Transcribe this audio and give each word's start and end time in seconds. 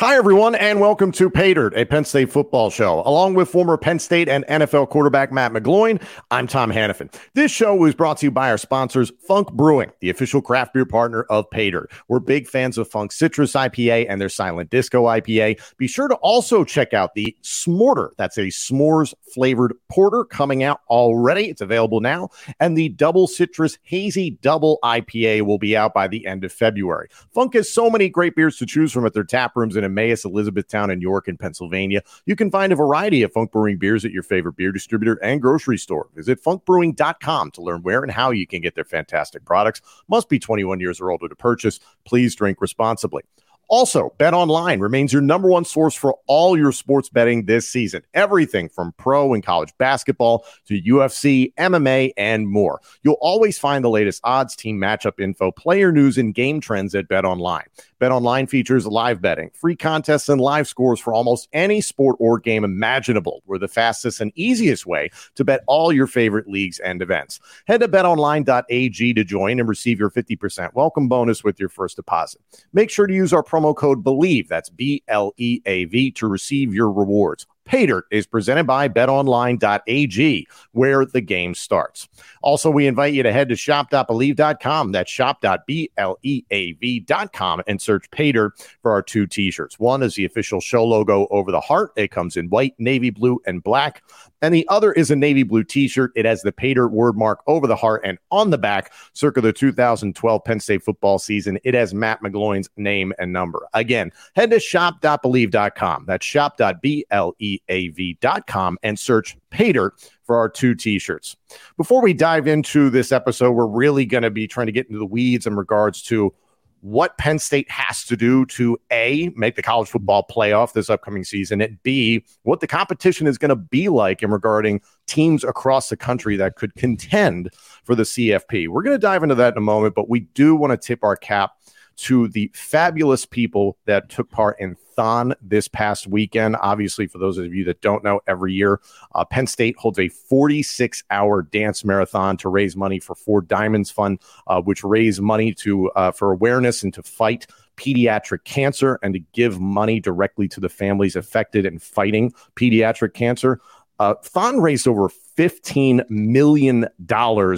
Hi, 0.00 0.16
everyone, 0.16 0.54
and 0.54 0.80
welcome 0.80 1.12
to 1.12 1.28
Pay 1.28 1.52
Dirt, 1.52 1.76
a 1.76 1.84
Penn 1.84 2.06
State 2.06 2.32
football 2.32 2.70
show. 2.70 3.02
Along 3.04 3.34
with 3.34 3.50
former 3.50 3.76
Penn 3.76 3.98
State 3.98 4.30
and 4.30 4.46
NFL 4.46 4.88
quarterback 4.88 5.30
Matt 5.30 5.52
McGloin, 5.52 6.02
I'm 6.30 6.46
Tom 6.46 6.72
Hannafin. 6.72 7.12
This 7.34 7.52
show 7.52 7.84
is 7.84 7.94
brought 7.94 8.16
to 8.16 8.26
you 8.26 8.30
by 8.30 8.50
our 8.50 8.56
sponsors, 8.56 9.12
Funk 9.28 9.52
Brewing, 9.52 9.92
the 10.00 10.08
official 10.08 10.40
craft 10.40 10.72
beer 10.72 10.86
partner 10.86 11.24
of 11.24 11.50
Pay 11.50 11.72
Dirt. 11.72 11.92
We're 12.08 12.18
big 12.18 12.48
fans 12.48 12.78
of 12.78 12.88
Funk 12.88 13.12
Citrus 13.12 13.52
IPA 13.52 14.06
and 14.08 14.18
their 14.18 14.30
Silent 14.30 14.70
Disco 14.70 15.04
IPA. 15.04 15.60
Be 15.76 15.86
sure 15.86 16.08
to 16.08 16.14
also 16.14 16.64
check 16.64 16.94
out 16.94 17.12
the 17.14 17.36
S'morter. 17.42 18.12
That's 18.16 18.38
a 18.38 18.46
s'mores 18.46 19.12
flavored 19.34 19.74
porter 19.90 20.24
coming 20.24 20.62
out 20.62 20.80
already. 20.88 21.50
It's 21.50 21.60
available 21.60 22.00
now. 22.00 22.30
And 22.58 22.74
the 22.74 22.88
Double 22.88 23.26
Citrus 23.26 23.76
Hazy 23.82 24.30
Double 24.40 24.78
IPA 24.82 25.42
will 25.42 25.58
be 25.58 25.76
out 25.76 25.92
by 25.92 26.08
the 26.08 26.26
end 26.26 26.42
of 26.42 26.54
February. 26.54 27.10
Funk 27.34 27.52
has 27.52 27.70
so 27.70 27.90
many 27.90 28.08
great 28.08 28.34
beers 28.34 28.56
to 28.56 28.64
choose 28.64 28.92
from 28.92 29.04
at 29.04 29.12
their 29.12 29.24
tap 29.24 29.54
rooms 29.56 29.76
in 29.76 29.89
Emmaus, 29.90 30.24
Elizabethtown, 30.24 30.90
and 30.90 31.02
York 31.02 31.28
in 31.28 31.36
Pennsylvania. 31.36 32.02
You 32.26 32.36
can 32.36 32.50
find 32.50 32.72
a 32.72 32.76
variety 32.76 33.22
of 33.22 33.32
Funk 33.32 33.52
Brewing 33.52 33.78
beers 33.78 34.04
at 34.04 34.12
your 34.12 34.22
favorite 34.22 34.56
beer 34.56 34.72
distributor 34.72 35.16
and 35.22 35.42
grocery 35.42 35.78
store. 35.78 36.08
Visit 36.14 36.42
funkbrewing.com 36.42 37.50
to 37.52 37.62
learn 37.62 37.82
where 37.82 38.02
and 38.02 38.12
how 38.12 38.30
you 38.30 38.46
can 38.46 38.60
get 38.60 38.74
their 38.74 38.84
fantastic 38.84 39.44
products. 39.44 39.80
Must 40.08 40.28
be 40.28 40.38
21 40.38 40.80
years 40.80 41.00
or 41.00 41.10
older 41.10 41.28
to 41.28 41.36
purchase. 41.36 41.80
Please 42.04 42.34
drink 42.34 42.60
responsibly. 42.60 43.22
Also, 43.70 44.12
Bet 44.18 44.34
Online 44.34 44.80
remains 44.80 45.12
your 45.12 45.22
number 45.22 45.48
one 45.48 45.64
source 45.64 45.94
for 45.94 46.18
all 46.26 46.58
your 46.58 46.72
sports 46.72 47.08
betting 47.08 47.46
this 47.46 47.68
season. 47.68 48.02
Everything 48.14 48.68
from 48.68 48.92
pro 48.98 49.32
and 49.32 49.44
college 49.44 49.72
basketball 49.78 50.44
to 50.66 50.82
UFC, 50.82 51.54
MMA, 51.54 52.10
and 52.16 52.48
more. 52.48 52.80
You'll 53.04 53.18
always 53.20 53.60
find 53.60 53.84
the 53.84 53.88
latest 53.88 54.22
odds, 54.24 54.56
team 54.56 54.76
matchup 54.76 55.20
info, 55.20 55.52
player 55.52 55.92
news, 55.92 56.18
and 56.18 56.34
game 56.34 56.60
trends 56.60 56.96
at 56.96 57.06
Bet 57.06 57.24
Online. 57.24 57.62
Bet 58.00 58.12
Online 58.12 58.46
features 58.46 58.86
live 58.86 59.20
betting, 59.20 59.50
free 59.52 59.76
contests, 59.76 60.30
and 60.30 60.40
live 60.40 60.66
scores 60.66 60.98
for 60.98 61.12
almost 61.12 61.50
any 61.52 61.82
sport 61.82 62.16
or 62.18 62.38
game 62.38 62.64
imaginable. 62.64 63.42
We're 63.44 63.58
the 63.58 63.68
fastest 63.68 64.22
and 64.22 64.32
easiest 64.36 64.86
way 64.86 65.10
to 65.34 65.44
bet 65.44 65.60
all 65.66 65.92
your 65.92 66.06
favorite 66.06 66.48
leagues 66.48 66.78
and 66.78 67.02
events. 67.02 67.40
Head 67.66 67.82
to 67.82 67.88
betonline.ag 67.88 69.12
to 69.12 69.22
join 69.22 69.60
and 69.60 69.68
receive 69.68 69.98
your 69.98 70.10
50% 70.10 70.72
welcome 70.72 71.08
bonus 71.08 71.44
with 71.44 71.60
your 71.60 71.68
first 71.68 71.96
deposit. 71.96 72.40
Make 72.72 72.88
sure 72.88 73.06
to 73.06 73.12
use 73.12 73.34
our 73.34 73.42
promo 73.42 73.76
code 73.76 74.02
BLEAV, 74.02 74.48
that's 74.48 74.70
B 74.70 75.02
L 75.06 75.34
E 75.36 75.60
A 75.66 75.84
V, 75.84 76.10
to 76.12 76.26
receive 76.26 76.72
your 76.72 76.90
rewards. 76.90 77.46
Paydirt 77.68 78.02
is 78.10 78.26
presented 78.26 78.64
by 78.64 78.88
betonline.ag, 78.88 80.46
where 80.72 81.06
the 81.06 81.20
game 81.20 81.54
starts. 81.54 82.08
Also, 82.42 82.70
we 82.70 82.86
invite 82.86 83.14
you 83.14 83.22
to 83.22 83.32
head 83.32 83.48
to 83.48 83.56
shop.bleav.com. 83.56 84.92
That's 84.92 85.10
shop.bleav.com 85.10 87.62
and 87.66 87.82
search 87.82 88.10
Paydirt 88.10 88.50
for 88.82 88.92
our 88.92 89.02
two 89.02 89.26
t 89.26 89.50
shirts. 89.50 89.78
One 89.78 90.02
is 90.02 90.14
the 90.14 90.24
official 90.24 90.60
show 90.60 90.84
logo 90.84 91.26
over 91.30 91.50
the 91.50 91.60
heart, 91.60 91.92
it 91.96 92.10
comes 92.10 92.36
in 92.36 92.48
white, 92.48 92.74
navy 92.78 93.10
blue, 93.10 93.40
and 93.46 93.62
black. 93.62 94.02
And 94.42 94.54
the 94.54 94.66
other 94.68 94.92
is 94.92 95.10
a 95.10 95.16
navy 95.16 95.42
blue 95.42 95.64
t 95.64 95.88
shirt. 95.88 96.12
It 96.14 96.24
has 96.24 96.42
the 96.42 96.52
Paydirt 96.52 96.90
word 96.90 97.16
mark 97.16 97.42
over 97.46 97.66
the 97.66 97.76
heart 97.76 98.02
and 98.04 98.18
on 98.30 98.50
the 98.50 98.58
back, 98.58 98.92
circa 99.12 99.40
the 99.40 99.52
2012 99.52 100.44
Penn 100.44 100.60
State 100.60 100.82
football 100.82 101.18
season. 101.18 101.58
It 101.64 101.74
has 101.74 101.94
Matt 101.94 102.22
McGloin's 102.22 102.68
name 102.76 103.12
and 103.18 103.32
number. 103.32 103.66
Again, 103.74 104.12
head 104.34 104.50
to 104.50 104.60
shop.bleav.com. 104.60 106.04
That's 106.06 106.26
shop.bleav.com 106.26 108.78
and 108.82 108.98
search 108.98 109.36
Paydirt 109.50 110.10
for 110.22 110.36
our 110.36 110.48
two 110.48 110.74
t-shirts. 110.74 111.36
Before 111.76 112.02
we 112.02 112.12
dive 112.12 112.46
into 112.46 112.90
this 112.90 113.12
episode, 113.12 113.52
we're 113.52 113.66
really 113.66 114.06
going 114.06 114.22
to 114.22 114.30
be 114.30 114.46
trying 114.46 114.66
to 114.66 114.72
get 114.72 114.86
into 114.86 114.98
the 114.98 115.06
weeds 115.06 115.46
in 115.46 115.56
regards 115.56 116.02
to 116.02 116.32
what 116.80 117.18
Penn 117.18 117.38
State 117.38 117.70
has 117.70 118.04
to 118.06 118.16
do 118.16 118.46
to 118.46 118.78
A, 118.90 119.30
make 119.36 119.56
the 119.56 119.62
college 119.62 119.88
football 119.88 120.26
playoff 120.30 120.72
this 120.72 120.88
upcoming 120.88 121.24
season, 121.24 121.60
and 121.60 121.82
B, 121.82 122.24
what 122.42 122.60
the 122.60 122.66
competition 122.66 123.26
is 123.26 123.38
going 123.38 123.50
to 123.50 123.56
be 123.56 123.88
like 123.88 124.22
in 124.22 124.30
regarding 124.30 124.80
teams 125.06 125.44
across 125.44 125.88
the 125.88 125.96
country 125.96 126.36
that 126.36 126.56
could 126.56 126.74
contend 126.76 127.50
for 127.84 127.94
the 127.94 128.04
CFP. 128.04 128.68
We're 128.68 128.82
going 128.82 128.94
to 128.94 128.98
dive 128.98 129.22
into 129.22 129.34
that 129.34 129.54
in 129.54 129.58
a 129.58 129.62
moment, 129.62 129.94
but 129.94 130.08
we 130.08 130.20
do 130.20 130.54
want 130.54 130.70
to 130.70 130.76
tip 130.76 131.04
our 131.04 131.16
cap 131.16 131.52
to 131.96 132.28
the 132.28 132.50
fabulous 132.54 133.26
people 133.26 133.76
that 133.86 134.08
took 134.08 134.30
part 134.30 134.56
in 134.58 134.76
Thon 134.96 135.34
this 135.40 135.68
past 135.68 136.06
weekend. 136.06 136.56
Obviously, 136.60 137.06
for 137.06 137.18
those 137.18 137.38
of 137.38 137.54
you 137.54 137.64
that 137.64 137.80
don't 137.80 138.04
know, 138.04 138.20
every 138.26 138.52
year 138.52 138.80
uh, 139.14 139.24
Penn 139.24 139.46
State 139.46 139.76
holds 139.78 139.98
a 139.98 140.08
46 140.08 141.04
hour 141.10 141.42
dance 141.42 141.84
marathon 141.84 142.36
to 142.38 142.48
raise 142.48 142.76
money 142.76 143.00
for 143.00 143.14
Four 143.14 143.42
Diamonds 143.42 143.90
Fund, 143.90 144.20
uh, 144.46 144.60
which 144.60 144.84
raise 144.84 145.20
money 145.20 145.54
to 145.54 145.90
uh, 145.92 146.12
for 146.12 146.32
awareness 146.32 146.82
and 146.82 146.92
to 146.94 147.02
fight 147.02 147.46
pediatric 147.76 148.44
cancer 148.44 148.98
and 149.02 149.14
to 149.14 149.20
give 149.32 149.58
money 149.58 150.00
directly 150.00 150.46
to 150.46 150.60
the 150.60 150.68
families 150.68 151.16
affected 151.16 151.64
and 151.64 151.82
fighting 151.82 152.32
pediatric 152.54 153.14
cancer. 153.14 153.60
Uh, 154.00 154.14
Thon 154.22 154.62
raised 154.62 154.88
over 154.88 155.10
$15 155.36 156.08
million 156.08 156.86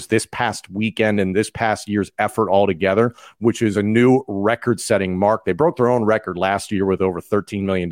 this 0.09 0.27
past 0.33 0.69
weekend 0.71 1.21
and 1.21 1.37
this 1.37 1.51
past 1.51 1.89
year's 1.89 2.11
effort 2.19 2.51
altogether, 2.51 3.15
which 3.39 3.63
is 3.63 3.77
a 3.77 3.83
new 3.83 4.25
record 4.27 4.81
setting 4.81 5.17
mark. 5.17 5.45
They 5.45 5.53
broke 5.53 5.77
their 5.77 5.89
own 5.89 6.05
record 6.05 6.37
last 6.37 6.73
year 6.73 6.85
with 6.85 7.01
over 7.01 7.21
$13 7.21 7.63
million. 7.63 7.89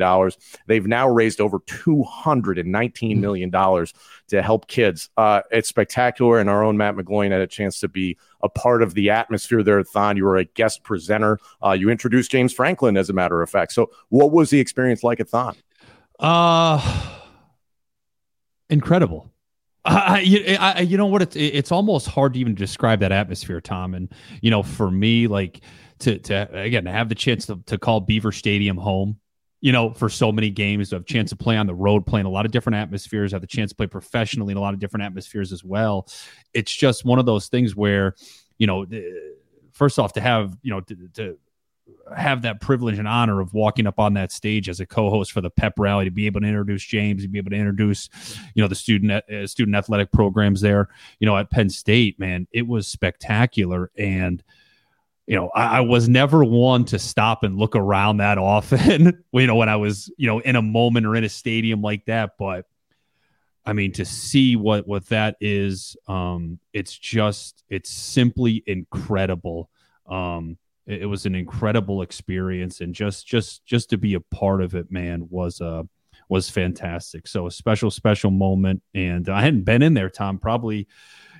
They've 0.67 0.85
now 0.85 1.07
raised 1.07 1.39
over 1.39 1.59
$219 1.59 3.17
hmm. 3.17 3.91
to 4.27 4.41
help 4.41 4.67
kids. 4.67 5.09
Uh, 5.15 5.43
it's 5.49 5.69
spectacular. 5.69 6.37
And 6.37 6.49
our 6.49 6.61
own 6.61 6.75
Matt 6.75 6.95
McGloin 6.95 7.31
had 7.31 7.39
a 7.39 7.47
chance 7.47 7.79
to 7.79 7.87
be 7.87 8.17
a 8.43 8.49
part 8.49 8.83
of 8.83 8.95
the 8.95 9.11
atmosphere 9.11 9.63
there 9.63 9.79
at 9.79 9.87
Thon. 9.87 10.17
You 10.17 10.25
were 10.25 10.35
a 10.35 10.43
guest 10.43 10.83
presenter. 10.83 11.39
Uh, 11.65 11.71
you 11.71 11.89
introduced 11.89 12.31
James 12.31 12.51
Franklin, 12.51 12.97
as 12.97 13.09
a 13.09 13.13
matter 13.13 13.41
of 13.41 13.49
fact. 13.49 13.71
So, 13.71 13.91
what 14.09 14.33
was 14.33 14.49
the 14.49 14.59
experience 14.59 15.05
like 15.05 15.21
at 15.21 15.29
Thon? 15.29 15.55
Uh, 16.19 17.19
incredible. 18.71 19.31
I, 19.83 20.19
you, 20.19 20.57
I, 20.59 20.81
you 20.81 20.97
know 20.97 21.07
what? 21.07 21.21
It's 21.23 21.35
it's 21.35 21.71
almost 21.71 22.07
hard 22.07 22.33
to 22.33 22.39
even 22.39 22.53
describe 22.53 22.99
that 22.99 23.11
atmosphere, 23.11 23.59
Tom. 23.59 23.93
And 23.95 24.13
you 24.41 24.51
know, 24.51 24.61
for 24.61 24.91
me, 24.91 25.27
like 25.27 25.61
to 25.99 26.19
to 26.19 26.59
again 26.59 26.85
to 26.85 26.91
have 26.91 27.09
the 27.09 27.15
chance 27.15 27.47
to, 27.47 27.59
to 27.65 27.77
call 27.77 27.99
Beaver 27.99 28.31
Stadium 28.31 28.77
home, 28.77 29.19
you 29.59 29.71
know, 29.71 29.91
for 29.91 30.07
so 30.07 30.31
many 30.31 30.51
games, 30.51 30.89
to 30.89 30.95
have 30.95 31.01
a 31.01 31.05
chance 31.05 31.31
to 31.31 31.35
play 31.35 31.57
on 31.57 31.65
the 31.65 31.73
road, 31.73 32.05
play 32.05 32.19
in 32.19 32.27
a 32.27 32.29
lot 32.29 32.45
of 32.45 32.51
different 32.51 32.75
atmospheres, 32.75 33.31
have 33.31 33.41
the 33.41 33.47
chance 33.47 33.71
to 33.71 33.75
play 33.75 33.87
professionally 33.87 34.51
in 34.51 34.57
a 34.57 34.61
lot 34.61 34.75
of 34.75 34.79
different 34.79 35.03
atmospheres 35.03 35.51
as 35.51 35.63
well. 35.63 36.07
It's 36.53 36.75
just 36.75 37.03
one 37.03 37.17
of 37.17 37.25
those 37.25 37.47
things 37.47 37.75
where, 37.75 38.15
you 38.59 38.67
know, 38.67 38.85
first 39.73 39.97
off, 39.97 40.13
to 40.13 40.21
have 40.21 40.55
you 40.61 40.71
know 40.71 40.81
to, 40.81 40.95
to 41.15 41.37
have 42.15 42.41
that 42.41 42.61
privilege 42.61 42.99
and 42.99 43.07
honor 43.07 43.39
of 43.39 43.53
walking 43.53 43.87
up 43.87 43.99
on 43.99 44.13
that 44.13 44.31
stage 44.31 44.69
as 44.69 44.79
a 44.79 44.85
co-host 44.85 45.31
for 45.31 45.41
the 45.41 45.49
pep 45.49 45.73
rally 45.77 46.05
to 46.05 46.11
be 46.11 46.25
able 46.25 46.41
to 46.41 46.47
introduce 46.47 46.83
James, 46.83 47.23
to 47.23 47.27
be 47.27 47.37
able 47.37 47.51
to 47.51 47.55
introduce, 47.57 48.09
you 48.53 48.61
know, 48.61 48.67
the 48.67 48.75
student 48.75 49.11
uh, 49.11 49.47
student 49.47 49.75
athletic 49.75 50.11
programs 50.11 50.61
there, 50.61 50.89
you 51.19 51.25
know, 51.25 51.37
at 51.37 51.49
Penn 51.49 51.69
State. 51.69 52.19
Man, 52.19 52.47
it 52.51 52.67
was 52.67 52.87
spectacular, 52.87 53.91
and 53.97 54.43
you 55.27 55.35
know, 55.35 55.49
I, 55.55 55.77
I 55.77 55.81
was 55.81 56.09
never 56.09 56.43
one 56.43 56.85
to 56.85 56.99
stop 56.99 57.43
and 57.43 57.57
look 57.57 57.75
around 57.75 58.17
that 58.17 58.37
often. 58.37 59.23
you 59.31 59.47
know, 59.47 59.55
when 59.55 59.69
I 59.69 59.77
was 59.77 60.11
you 60.17 60.27
know 60.27 60.39
in 60.39 60.55
a 60.55 60.61
moment 60.61 61.05
or 61.05 61.15
in 61.15 61.23
a 61.23 61.29
stadium 61.29 61.81
like 61.81 62.05
that, 62.05 62.31
but. 62.37 62.65
I 63.63 63.73
mean, 63.73 63.91
to 63.91 64.05
see 64.05 64.55
what 64.55 64.87
what 64.87 65.05
that 65.09 65.35
is, 65.39 65.95
um, 66.07 66.57
it's 66.73 66.97
just 66.97 67.63
it's 67.69 67.91
simply 67.91 68.63
incredible. 68.65 69.69
Um, 70.07 70.57
it, 70.87 71.03
it 71.03 71.05
was 71.05 71.25
an 71.25 71.35
incredible 71.35 72.01
experience, 72.01 72.81
and 72.81 72.93
just 72.93 73.27
just 73.27 73.65
just 73.65 73.89
to 73.91 73.97
be 73.97 74.13
a 74.13 74.19
part 74.19 74.61
of 74.61 74.75
it, 74.75 74.91
man, 74.91 75.27
was 75.29 75.61
uh 75.61 75.83
was 76.29 76.49
fantastic. 76.49 77.27
So 77.27 77.47
a 77.47 77.51
special 77.51 77.91
special 77.91 78.31
moment, 78.31 78.81
and 78.93 79.27
I 79.29 79.41
hadn't 79.41 79.63
been 79.63 79.81
in 79.81 79.93
there, 79.93 80.09
Tom, 80.09 80.37
probably. 80.37 80.87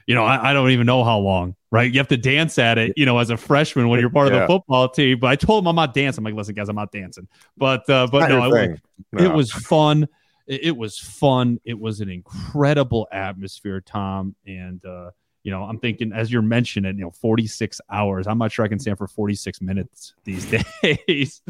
You 0.07 0.15
know, 0.15 0.25
I, 0.25 0.49
I 0.49 0.53
don't 0.53 0.71
even 0.71 0.87
know 0.87 1.03
how 1.03 1.19
long, 1.19 1.55
right? 1.71 1.89
You 1.89 1.99
have 1.99 2.07
to 2.07 2.17
dance 2.17 2.57
at 2.57 2.79
it, 2.79 2.93
you 2.97 3.05
know, 3.05 3.19
as 3.19 3.29
a 3.29 3.37
freshman 3.37 3.87
when 3.87 3.99
you're 3.99 4.09
part 4.09 4.29
yeah. 4.29 4.33
of 4.33 4.41
the 4.41 4.47
football 4.47 4.89
team. 4.89 5.19
But 5.19 5.27
I 5.27 5.35
told 5.35 5.63
him 5.63 5.67
I'm 5.67 5.75
not 5.75 5.93
dancing. 5.93 6.21
I'm 6.21 6.25
like, 6.25 6.33
listen, 6.33 6.55
guys, 6.55 6.69
I'm 6.69 6.75
not 6.75 6.91
dancing. 6.91 7.27
But 7.55 7.87
uh, 7.87 8.07
but 8.11 8.27
no, 8.27 8.53
it, 8.55 8.81
no, 9.13 9.23
it 9.23 9.33
was 9.33 9.51
fun 9.51 10.07
it, 10.47 10.75
was 10.75 10.97
fun. 10.97 11.59
It 11.63 11.79
was 11.79 12.01
an 12.01 12.09
incredible 12.09 13.07
atmosphere, 13.11 13.81
Tom, 13.81 14.35
and 14.45 14.83
uh, 14.85 15.11
you 15.43 15.51
know, 15.51 15.63
I'm 15.63 15.79
thinking 15.79 16.13
as 16.13 16.31
you're 16.31 16.41
mentioning, 16.41 16.97
you 16.97 17.05
know, 17.05 17.11
46 17.11 17.81
hours. 17.89 18.27
I'm 18.27 18.37
not 18.37 18.51
sure 18.51 18.63
I 18.63 18.67
can 18.67 18.79
stand 18.79 18.97
for 18.97 19.07
46 19.07 19.61
minutes 19.61 20.13
these 20.23 20.45
days, 20.83 21.41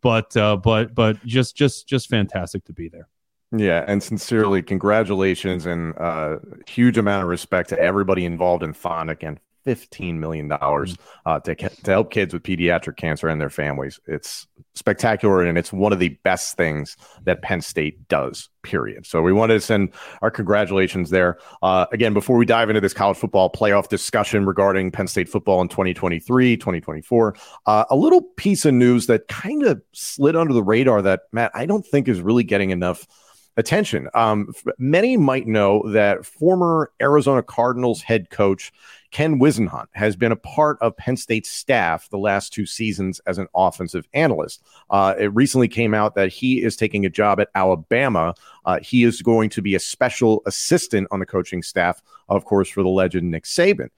but 0.00 0.36
uh, 0.36 0.56
but 0.56 0.94
but 0.94 1.24
just 1.24 1.56
just 1.56 1.86
just 1.86 2.08
fantastic 2.08 2.64
to 2.64 2.72
be 2.72 2.88
there. 2.88 3.08
Yeah, 3.56 3.84
and 3.86 4.02
sincerely, 4.02 4.62
congratulations 4.62 5.66
and 5.66 5.96
uh, 5.96 6.38
huge 6.66 6.98
amount 6.98 7.22
of 7.22 7.28
respect 7.28 7.68
to 7.68 7.78
everybody 7.78 8.24
involved 8.24 8.62
in 8.62 8.72
Thon. 8.72 9.10
Again, 9.10 9.38
$15 9.66 10.14
million 10.16 10.50
uh, 10.52 11.40
to, 11.40 11.54
to 11.54 11.90
help 11.90 12.10
kids 12.10 12.34
with 12.34 12.42
pediatric 12.42 12.96
cancer 12.96 13.28
and 13.28 13.40
their 13.40 13.50
families. 13.50 13.98
It's 14.06 14.46
spectacular, 14.74 15.42
and 15.42 15.56
it's 15.56 15.72
one 15.72 15.92
of 15.92 15.98
the 15.98 16.10
best 16.24 16.56
things 16.56 16.96
that 17.24 17.42
Penn 17.42 17.60
State 17.60 18.08
does, 18.08 18.48
period. 18.62 19.06
So 19.06 19.22
we 19.22 19.32
wanted 19.32 19.54
to 19.54 19.60
send 19.60 19.92
our 20.22 20.30
congratulations 20.30 21.10
there. 21.10 21.38
Uh, 21.62 21.86
again, 21.92 22.14
before 22.14 22.36
we 22.36 22.46
dive 22.46 22.68
into 22.70 22.80
this 22.80 22.94
college 22.94 23.16
football 23.16 23.50
playoff 23.50 23.88
discussion 23.88 24.46
regarding 24.46 24.90
Penn 24.90 25.06
State 25.06 25.28
football 25.28 25.60
in 25.62 25.68
2023, 25.68 26.56
2024, 26.56 27.36
uh, 27.66 27.84
a 27.90 27.96
little 27.96 28.22
piece 28.22 28.64
of 28.64 28.74
news 28.74 29.06
that 29.06 29.28
kind 29.28 29.62
of 29.62 29.80
slid 29.92 30.36
under 30.36 30.52
the 30.52 30.62
radar 30.62 31.02
that, 31.02 31.22
Matt, 31.32 31.50
I 31.54 31.66
don't 31.66 31.86
think 31.86 32.08
is 32.08 32.20
really 32.20 32.44
getting 32.44 32.70
enough– 32.70 33.06
attention. 33.56 34.08
Um, 34.14 34.52
many 34.78 35.16
might 35.16 35.46
know 35.46 35.88
that 35.90 36.26
former 36.26 36.90
Arizona 37.00 37.42
Cardinals 37.42 38.02
head 38.02 38.30
coach 38.30 38.72
Ken 39.10 39.38
Whisenhunt 39.38 39.86
has 39.92 40.16
been 40.16 40.32
a 40.32 40.36
part 40.36 40.76
of 40.80 40.96
Penn 40.96 41.16
State's 41.16 41.48
staff 41.48 42.08
the 42.10 42.18
last 42.18 42.52
two 42.52 42.66
seasons 42.66 43.20
as 43.26 43.38
an 43.38 43.46
offensive 43.54 44.08
analyst. 44.12 44.62
Uh, 44.90 45.14
it 45.18 45.32
recently 45.34 45.68
came 45.68 45.94
out 45.94 46.16
that 46.16 46.32
he 46.32 46.62
is 46.62 46.74
taking 46.74 47.06
a 47.06 47.10
job 47.10 47.38
at 47.38 47.48
Alabama. 47.54 48.34
Uh, 48.64 48.80
he 48.80 49.04
is 49.04 49.22
going 49.22 49.50
to 49.50 49.62
be 49.62 49.76
a 49.76 49.80
special 49.80 50.42
assistant 50.46 51.06
on 51.12 51.20
the 51.20 51.26
coaching 51.26 51.62
staff, 51.62 52.02
of 52.28 52.44
course, 52.44 52.68
for 52.68 52.82
the 52.82 52.88
legend 52.88 53.30
Nick 53.30 53.44
Saban 53.44 53.90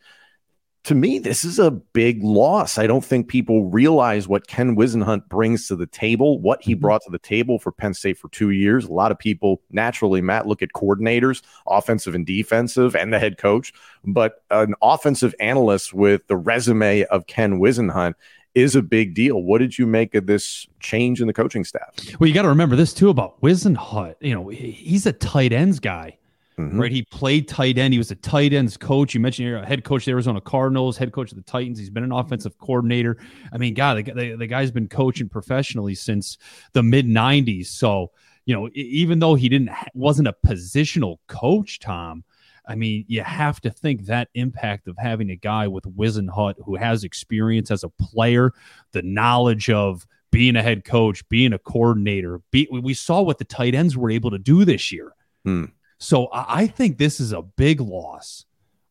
to 0.87 0.95
me, 0.95 1.19
this 1.19 1.45
is 1.45 1.59
a 1.59 1.73
big 1.73 2.23
loss. 2.23 2.79
I 2.79 2.87
don't 2.87 3.05
think 3.05 3.27
people 3.27 3.65
realize 3.65 4.29
what 4.29 4.47
Ken 4.47 4.77
Whisenhunt 4.77 5.29
brings 5.29 5.67
to 5.67 5.75
the 5.75 5.89
table, 5.89 6.41
what 6.41 6.63
he 6.63 6.75
mm-hmm. 6.75 6.81
brought 6.81 7.03
to 7.03 7.11
the 7.11 7.19
table 7.19 7.59
for 7.59 7.73
Penn 7.73 7.93
State 7.93 8.17
for 8.19 8.29
two 8.29 8.51
years. 8.51 8.85
A 8.85 8.93
lot 8.93 9.11
of 9.11 9.19
people 9.19 9.61
naturally, 9.73 10.21
Matt, 10.21 10.47
look 10.47 10.63
at 10.63 10.69
coordinators, 10.77 11.43
offensive 11.67 12.15
and 12.15 12.25
defensive, 12.25 12.95
and 12.95 13.13
the 13.13 13.19
head 13.19 13.37
coach. 13.37 13.73
But 14.05 14.45
an 14.53 14.77
offensive 14.81 15.35
analyst 15.41 15.93
with 15.93 16.25
the 16.29 16.37
resume 16.37 17.03
of 17.07 17.27
Ken 17.27 17.59
Whisenhunt 17.59 18.15
is 18.55 18.77
a 18.77 18.83
big 18.83 19.13
deal. 19.13 19.43
What 19.43 19.59
did 19.59 19.77
you 19.77 19.89
make 19.89 20.15
of 20.15 20.27
this 20.27 20.69
change 20.79 21.21
in 21.21 21.27
the 21.27 21.33
coaching 21.33 21.65
staff? 21.65 21.97
Well, 22.21 22.29
you 22.29 22.33
got 22.33 22.43
to 22.43 22.49
remember 22.49 22.77
this 22.77 22.95
too 22.95 23.11
about 23.11 23.41
Whisenhunt. 23.41 24.15
You 24.21 24.37
know, 24.37 24.49
he's 24.51 25.05
a 25.05 25.13
tight 25.13 25.53
ends 25.53 25.81
guy. 25.81 26.17
Mm-hmm. 26.59 26.81
Right, 26.81 26.93
he 26.93 27.03
played 27.03 27.49
tight 27.49 27.77
end. 27.77 27.93
He 27.93 27.99
was 27.99 28.11
a 28.11 28.15
tight 28.15 28.55
ends 28.55 28.79
coach. 28.79 29.13
You 29.13 29.21
mentioned 29.21 29.47
you're 29.47 29.59
a 29.59 29.67
head 29.67 29.85
coach 29.85 30.03
of 30.03 30.05
the 30.07 30.13
Arizona 30.13 30.41
Cardinals, 30.41 30.97
head 30.97 31.13
coach 31.13 31.31
of 31.31 31.37
the 31.37 31.45
Titans. 31.45 31.79
He's 31.79 31.91
been 31.91 32.05
an 32.05 32.13
offensive 32.13 32.57
coordinator. 32.57 33.19
I 33.53 33.59
mean, 33.59 33.75
God, 33.75 33.99
the, 33.99 34.13
the, 34.13 34.37
the 34.37 34.47
guy's 34.47 34.71
been 34.71 34.89
coaching 34.89 35.29
professionally 35.29 35.95
since 35.95 36.39
the 36.73 36.83
mid 36.83 37.07
'90s. 37.07 37.67
So, 37.67 38.11
you 38.47 38.55
know, 38.55 38.71
even 38.73 39.19
though 39.19 39.35
he 39.35 39.51
didn't 39.51 39.69
wasn't 39.93 40.29
a 40.29 40.37
positional 40.47 41.19
coach, 41.27 41.79
Tom, 41.79 42.25
I 42.67 42.75
mean, 42.75 43.05
you 43.07 43.23
have 43.23 43.61
to 43.61 43.71
think 43.71 44.07
that 44.07 44.29
impact 44.35 44.89
of 44.89 44.97
having 44.99 45.31
a 45.31 45.37
guy 45.37 45.69
with 45.69 45.85
Whisenhunt 45.85 46.55
who 46.65 46.77
has 46.77 47.05
experience 47.05 47.71
as 47.71 47.85
a 47.85 47.91
player, 47.91 48.53
the 48.93 49.03
knowledge 49.03 49.69
of 49.69 50.07
being 50.31 50.57
a 50.57 50.63
head 50.63 50.85
coach, 50.85 51.27
being 51.29 51.53
a 51.53 51.59
coordinator. 51.59 52.41
Be, 52.51 52.67
we 52.71 52.95
saw 52.95 53.21
what 53.21 53.39
the 53.39 53.45
tight 53.45 53.75
ends 53.75 53.97
were 53.97 54.11
able 54.11 54.31
to 54.31 54.39
do 54.39 54.65
this 54.65 54.91
year. 54.91 55.13
Hmm. 55.45 55.67
So 55.99 56.29
I 56.33 56.67
think 56.67 56.99
this 56.99 57.21
is 57.21 57.33
a 57.33 57.43
big 57.43 57.81
loss 57.81 58.45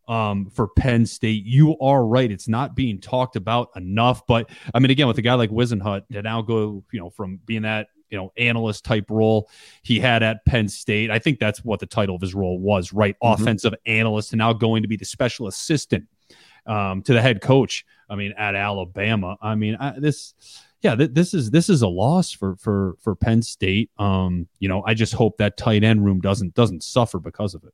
um, 0.08 0.50
for 0.50 0.68
Penn 0.68 1.06
State. 1.06 1.46
You 1.46 1.78
are 1.80 2.06
right; 2.06 2.32
it's 2.32 2.48
not 2.48 2.76
being 2.76 3.00
talked 3.00 3.36
about 3.36 3.70
enough. 3.76 4.26
But 4.28 4.50
I 4.74 4.80
mean, 4.80 4.92
again, 4.92 5.08
with 5.08 5.18
a 5.18 5.22
guy 5.22 5.34
like 5.36 5.50
Whisenhunt 5.50 6.08
to 6.12 6.22
now 6.22 6.42
go, 6.42 6.84
you 6.92 7.00
know, 7.00 7.10
from 7.10 7.40
being 7.46 7.64
that 7.64 7.88
you 8.10 8.18
know 8.18 8.32
analyst 8.38 8.86
type 8.86 9.06
role 9.10 9.50
he 9.84 10.00
had 10.00 10.24
at 10.24 10.46
Penn 10.46 10.68
State, 10.68 11.12
I 11.12 11.20
think 11.20 11.40
that's 11.40 11.64
what 11.64 11.80
the 11.80 11.86
title 11.86 12.16
of 12.16 12.22
his 12.22 12.34
role 12.34 12.60
was, 12.60 12.94
right? 12.94 13.16
Mm-hmm. 13.24 13.42
Offensive 13.42 13.74
analyst, 13.86 14.32
and 14.32 14.40
now 14.40 14.54
going 14.54 14.82
to 14.82 14.88
be 14.88 14.98
the 14.98 15.06
special 15.06 15.48
assistant 15.48 16.06
um, 16.66 17.02
to 17.04 17.14
the 17.14 17.22
head 17.22 17.42
coach. 17.42 17.86
I 18.10 18.16
mean, 18.16 18.34
at 18.38 18.56
Alabama. 18.56 19.38
I 19.42 19.56
mean, 19.56 19.76
I, 19.80 19.98
this 19.98 20.36
yeah, 20.82 20.96
th- 20.96 21.12
this 21.14 21.34
is 21.34 21.50
this 21.50 21.70
is 21.70 21.82
a 21.82 21.88
loss 21.88 22.32
for 22.32 22.56
for 22.58 22.96
for 23.00 23.16
Penn 23.16 23.42
State. 23.42 23.90
Um, 23.98 24.48
you 24.60 24.70
know, 24.70 24.84
I 24.86 24.94
just 24.94 25.14
hope 25.14 25.38
that 25.38 25.58
tight 25.58 25.84
end 25.84 26.06
room 26.06 26.22
doesn't 26.22 26.54
doesn't 26.54 26.84
suffer 26.84 27.20
because 27.20 27.56
of 27.56 27.64
it. 27.64 27.74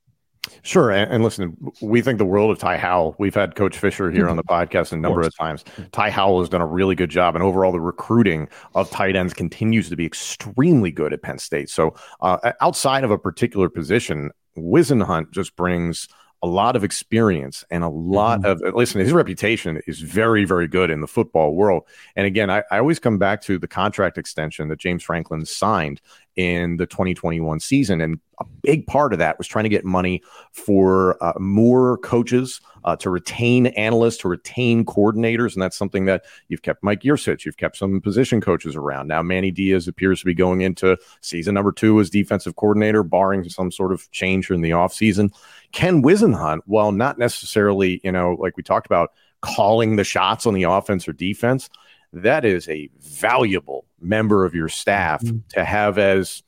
Sure, 0.62 0.90
and, 0.90 1.10
and, 1.12 1.22
listen, 1.22 1.56
we 1.80 2.02
think 2.02 2.18
the 2.18 2.24
world 2.24 2.50
of 2.50 2.58
Ty 2.58 2.76
Howle. 2.76 3.14
We've 3.18 3.34
had 3.34 3.54
Coach 3.54 3.78
Fisher 3.78 4.10
here 4.10 4.28
on 4.28 4.36
the 4.36 4.42
podcast 4.50 4.92
a 4.92 4.96
number 4.96 5.20
of, 5.20 5.28
of 5.28 5.36
times. 5.36 5.64
Ty 5.92 6.10
Howle 6.10 6.40
has 6.40 6.48
done 6.48 6.60
a 6.60 6.66
really 6.66 6.96
good 6.96 7.10
job, 7.10 7.36
and 7.36 7.44
overall, 7.44 7.70
the 7.70 7.80
recruiting 7.80 8.48
of 8.74 8.90
tight 8.90 9.14
ends 9.14 9.34
continues 9.34 9.88
to 9.90 9.96
be 9.96 10.04
extremely 10.04 10.90
good 10.90 11.12
at 11.12 11.22
Penn 11.22 11.38
State. 11.38 11.70
So, 11.70 11.94
uh, 12.22 12.52
outside 12.60 13.04
of 13.04 13.12
a 13.12 13.18
particular 13.18 13.68
position, 13.68 14.30
Whisenhunt 14.56 15.30
just 15.30 15.54
brings 15.54 16.08
a 16.42 16.46
lot 16.46 16.74
of 16.74 16.82
experience 16.82 17.64
and 17.70 17.84
a 17.84 17.88
lot 17.88 18.40
mm-hmm. 18.40 18.66
of 18.66 18.74
listen 18.74 19.00
his 19.00 19.12
reputation 19.12 19.80
is 19.86 20.00
very 20.00 20.44
very 20.44 20.66
good 20.66 20.90
in 20.90 21.00
the 21.00 21.06
football 21.06 21.54
world 21.54 21.84
and 22.16 22.26
again 22.26 22.50
I, 22.50 22.64
I, 22.70 22.78
always 22.78 22.98
come 22.98 23.18
back 23.18 23.42
to 23.42 23.58
the 23.58 23.68
contract 23.68 24.18
extension 24.18 24.68
that 24.68 24.78
james 24.78 25.02
franklin 25.04 25.44
signed 25.46 26.00
in 26.36 26.76
the 26.76 26.86
2021 26.86 27.60
season. 27.60 28.00
And 28.00 28.20
a 28.40 28.44
big 28.62 28.86
part 28.86 29.12
of 29.12 29.18
that 29.18 29.38
was 29.38 29.46
trying 29.46 29.64
to 29.64 29.68
get 29.68 29.84
money 29.84 30.22
for 30.52 31.22
uh, 31.22 31.32
more 31.38 31.98
coaches 31.98 32.60
uh, 32.84 32.96
to 32.96 33.10
retain 33.10 33.66
analysts, 33.68 34.18
to 34.18 34.28
retain 34.28 34.84
coordinators. 34.84 35.54
And 35.54 35.62
that's 35.62 35.76
something 35.76 36.04
that 36.06 36.24
you've 36.48 36.62
kept 36.62 36.82
Mike 36.82 37.02
Yurcich, 37.02 37.44
you've 37.44 37.56
kept 37.56 37.76
some 37.76 38.00
position 38.00 38.40
coaches 38.40 38.74
around. 38.74 39.08
Now, 39.08 39.22
Manny 39.22 39.50
Diaz 39.50 39.86
appears 39.88 40.20
to 40.20 40.26
be 40.26 40.34
going 40.34 40.62
into 40.62 40.96
season 41.20 41.54
number 41.54 41.72
two 41.72 42.00
as 42.00 42.10
defensive 42.10 42.56
coordinator, 42.56 43.02
barring 43.02 43.48
some 43.48 43.70
sort 43.70 43.92
of 43.92 44.10
change 44.10 44.50
in 44.50 44.60
the 44.60 44.70
offseason. 44.70 45.32
Ken 45.72 46.02
Whisenhunt, 46.02 46.60
while 46.66 46.92
not 46.92 47.18
necessarily, 47.18 48.00
you 48.04 48.12
know, 48.12 48.36
like 48.38 48.56
we 48.56 48.62
talked 48.62 48.86
about, 48.86 49.12
calling 49.40 49.96
the 49.96 50.04
shots 50.04 50.46
on 50.46 50.54
the 50.54 50.62
offense 50.62 51.08
or 51.08 51.12
defense, 51.12 51.68
that 52.12 52.44
is 52.44 52.68
a 52.68 52.88
valuable 53.00 53.84
member 54.00 54.44
of 54.44 54.54
your 54.54 54.68
staff 54.68 55.22
mm-hmm. 55.22 55.38
to 55.48 55.64
have 55.64 55.98
as 55.98 56.42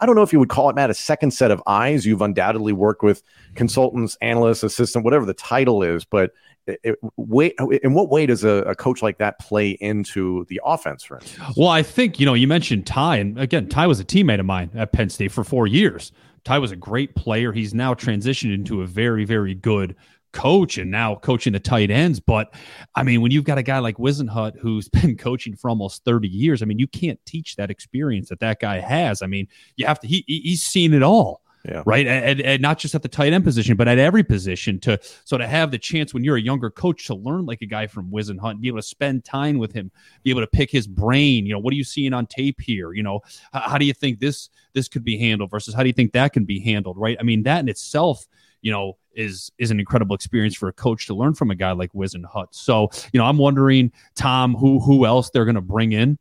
I 0.00 0.06
don't 0.06 0.14
know 0.14 0.22
if 0.22 0.32
you 0.32 0.38
would 0.38 0.48
call 0.48 0.70
it, 0.70 0.76
Matt, 0.76 0.90
a 0.90 0.94
second 0.94 1.32
set 1.32 1.50
of 1.50 1.62
eyes. 1.66 2.06
You've 2.06 2.22
undoubtedly 2.22 2.72
worked 2.72 3.02
with 3.02 3.22
consultants, 3.54 4.16
analysts, 4.20 4.62
assistant, 4.62 5.04
whatever 5.04 5.26
the 5.26 5.34
title 5.34 5.82
is, 5.82 6.04
but 6.04 6.32
it, 6.66 6.98
wait, 7.16 7.54
in 7.82 7.94
what 7.94 8.10
way 8.10 8.26
does 8.26 8.44
a, 8.44 8.62
a, 8.62 8.74
coach 8.74 9.02
like 9.02 9.18
that 9.18 9.38
play 9.38 9.70
into 9.70 10.44
the 10.48 10.60
offense, 10.64 11.02
for 11.02 11.18
instance? 11.18 11.56
Well, 11.56 11.68
I 11.68 11.82
think, 11.82 12.20
you 12.20 12.26
know, 12.26 12.34
you 12.34 12.46
mentioned 12.46 12.86
Ty, 12.86 13.16
and 13.16 13.38
again, 13.38 13.68
Ty 13.68 13.86
was 13.86 13.98
a 13.98 14.04
teammate 14.04 14.40
of 14.40 14.46
mine 14.46 14.70
at 14.74 14.92
Penn 14.92 15.10
State 15.10 15.32
for 15.32 15.42
four 15.42 15.66
years. 15.66 16.12
Ty 16.44 16.58
was 16.58 16.70
a 16.70 16.76
great 16.76 17.14
player. 17.14 17.52
He's 17.52 17.74
now 17.74 17.94
transitioned 17.94 18.54
into 18.54 18.82
a 18.82 18.86
very, 18.86 19.24
very 19.24 19.54
good 19.54 19.96
coach 20.32 20.78
and 20.78 20.90
now 20.90 21.14
coaching 21.16 21.52
the 21.52 21.60
tight 21.60 21.90
ends. 21.90 22.20
But 22.20 22.54
I 22.94 23.02
mean, 23.02 23.20
when 23.20 23.30
you've 23.30 23.44
got 23.44 23.58
a 23.58 23.62
guy 23.62 23.78
like 23.78 23.96
Whisenhunt 23.96 24.58
who's 24.58 24.88
been 25.00 25.16
coaching 25.16 25.56
for 25.56 25.68
almost 25.68 26.04
30 26.04 26.28
years, 26.28 26.62
I 26.62 26.66
mean, 26.66 26.78
you 26.78 26.86
can't 26.86 27.20
teach 27.26 27.56
that 27.56 27.70
experience 27.70 28.28
that 28.28 28.40
that 28.40 28.60
guy 28.60 28.80
has. 28.80 29.22
I 29.22 29.26
mean, 29.26 29.48
you 29.76 29.86
have 29.86 30.00
to, 30.00 30.06
he, 30.06 30.24
he's 30.26 30.62
seen 30.62 30.94
it 30.94 31.02
all. 31.02 31.42
Yeah. 31.68 31.82
Right. 31.84 32.06
And, 32.06 32.40
and, 32.40 32.62
not 32.62 32.78
just 32.78 32.94
at 32.94 33.02
the 33.02 33.08
tight 33.08 33.34
end 33.34 33.44
position, 33.44 33.76
but 33.76 33.86
at 33.86 33.98
every 33.98 34.22
position 34.22 34.80
to 34.80 34.98
so 35.24 35.36
to 35.36 35.46
have 35.46 35.70
the 35.70 35.78
chance 35.78 36.14
when 36.14 36.24
you're 36.24 36.36
a 36.36 36.40
younger 36.40 36.70
coach 36.70 37.06
to 37.08 37.14
learn 37.14 37.44
like 37.44 37.60
a 37.60 37.66
guy 37.66 37.86
from 37.86 38.10
Whisenhunt, 38.10 38.60
be 38.60 38.68
able 38.68 38.78
to 38.78 38.82
spend 38.82 39.24
time 39.24 39.58
with 39.58 39.72
him, 39.72 39.90
be 40.22 40.30
able 40.30 40.40
to 40.40 40.46
pick 40.46 40.70
his 40.70 40.86
brain. 40.86 41.44
You 41.44 41.52
know, 41.52 41.58
what 41.58 41.72
are 41.72 41.76
you 41.76 41.84
seeing 41.84 42.14
on 42.14 42.26
tape 42.26 42.60
here? 42.62 42.92
You 42.92 43.02
know, 43.02 43.20
how, 43.52 43.60
how 43.60 43.78
do 43.78 43.84
you 43.84 43.92
think 43.92 44.20
this 44.20 44.48
this 44.72 44.88
could 44.88 45.04
be 45.04 45.18
handled 45.18 45.50
versus 45.50 45.74
how 45.74 45.82
do 45.82 45.88
you 45.88 45.92
think 45.92 46.12
that 46.12 46.32
can 46.32 46.46
be 46.46 46.60
handled? 46.60 46.96
Right. 46.96 47.18
I 47.20 47.24
mean, 47.24 47.42
that 47.42 47.60
in 47.60 47.68
itself 47.68 48.26
you 48.62 48.70
know, 48.70 48.96
is 49.14 49.50
is 49.58 49.70
an 49.70 49.80
incredible 49.80 50.14
experience 50.14 50.56
for 50.56 50.68
a 50.68 50.72
coach 50.72 51.06
to 51.06 51.14
learn 51.14 51.34
from 51.34 51.50
a 51.50 51.54
guy 51.54 51.72
like 51.72 51.92
Whisenhunt. 51.92 52.48
So, 52.52 52.90
you 53.12 53.18
know, 53.18 53.26
I'm 53.26 53.38
wondering, 53.38 53.92
Tom, 54.14 54.54
who 54.54 54.80
who 54.80 55.06
else 55.06 55.30
they're 55.30 55.44
going 55.44 55.54
to 55.56 55.60
bring 55.60 55.92
in 55.92 56.18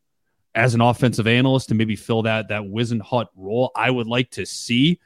as 0.56 0.74
an 0.74 0.82
offensive 0.82 1.28
analyst 1.28 1.70
to 1.70 1.76
maybe 1.76 1.96
fill 1.96 2.24
that 2.24 2.50
that 2.50 2.64
Whisenhunt 2.64 3.28
role. 3.36 3.72
I 3.76 3.92
would 3.92 4.08
like 4.08 4.32
to 4.32 4.46
see 4.46 5.00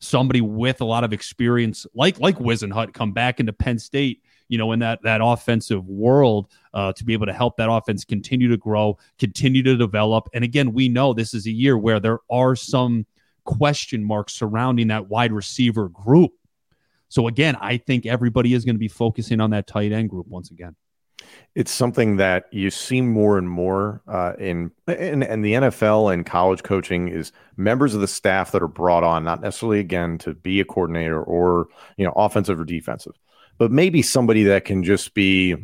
somebody 0.00 0.40
with 0.40 0.80
a 0.80 0.84
lot 0.84 1.04
of 1.04 1.12
experience 1.12 1.86
like 1.94 2.20
like 2.20 2.38
Whisenhunt 2.38 2.94
come 2.94 3.12
back 3.12 3.40
into 3.40 3.52
Penn 3.52 3.78
State, 3.78 4.22
you 4.48 4.58
know, 4.58 4.72
in 4.72 4.80
that 4.80 5.00
that 5.02 5.20
offensive 5.22 5.86
world 5.86 6.48
uh, 6.74 6.92
to 6.92 7.04
be 7.04 7.12
able 7.12 7.26
to 7.26 7.32
help 7.32 7.56
that 7.56 7.70
offense 7.70 8.04
continue 8.04 8.48
to 8.48 8.56
grow, 8.56 8.98
continue 9.18 9.62
to 9.62 9.76
develop. 9.76 10.28
And 10.34 10.44
again, 10.44 10.72
we 10.72 10.88
know 10.88 11.12
this 11.12 11.34
is 11.34 11.46
a 11.46 11.52
year 11.52 11.76
where 11.78 12.00
there 12.00 12.20
are 12.30 12.56
some 12.56 13.06
question 13.44 14.04
marks 14.04 14.34
surrounding 14.34 14.88
that 14.88 15.08
wide 15.08 15.32
receiver 15.32 15.88
group. 15.88 16.32
So 17.08 17.26
again, 17.28 17.56
I 17.60 17.78
think 17.78 18.06
everybody 18.06 18.54
is 18.54 18.64
going 18.64 18.74
to 18.74 18.80
be 18.80 18.88
focusing 18.88 19.40
on 19.40 19.50
that 19.50 19.66
tight 19.66 19.92
end 19.92 20.10
group 20.10 20.26
once 20.28 20.50
again. 20.50 20.76
It's 21.54 21.72
something 21.72 22.16
that 22.16 22.44
you 22.52 22.70
see 22.70 23.00
more 23.00 23.38
and 23.38 23.48
more 23.48 24.02
uh, 24.06 24.34
in, 24.38 24.70
in 24.86 25.22
in 25.22 25.42
the 25.42 25.54
NFL 25.54 26.12
and 26.12 26.24
college 26.24 26.62
coaching 26.62 27.08
is 27.08 27.32
members 27.56 27.94
of 27.94 28.00
the 28.00 28.08
staff 28.08 28.52
that 28.52 28.62
are 28.62 28.68
brought 28.68 29.02
on, 29.02 29.24
not 29.24 29.40
necessarily 29.40 29.80
again 29.80 30.18
to 30.18 30.34
be 30.34 30.60
a 30.60 30.64
coordinator 30.64 31.20
or 31.20 31.66
you 31.96 32.04
know 32.04 32.12
offensive 32.14 32.60
or 32.60 32.64
defensive, 32.64 33.14
but 33.58 33.72
maybe 33.72 34.00
somebody 34.00 34.44
that 34.44 34.64
can 34.64 34.84
just 34.84 35.12
be 35.14 35.56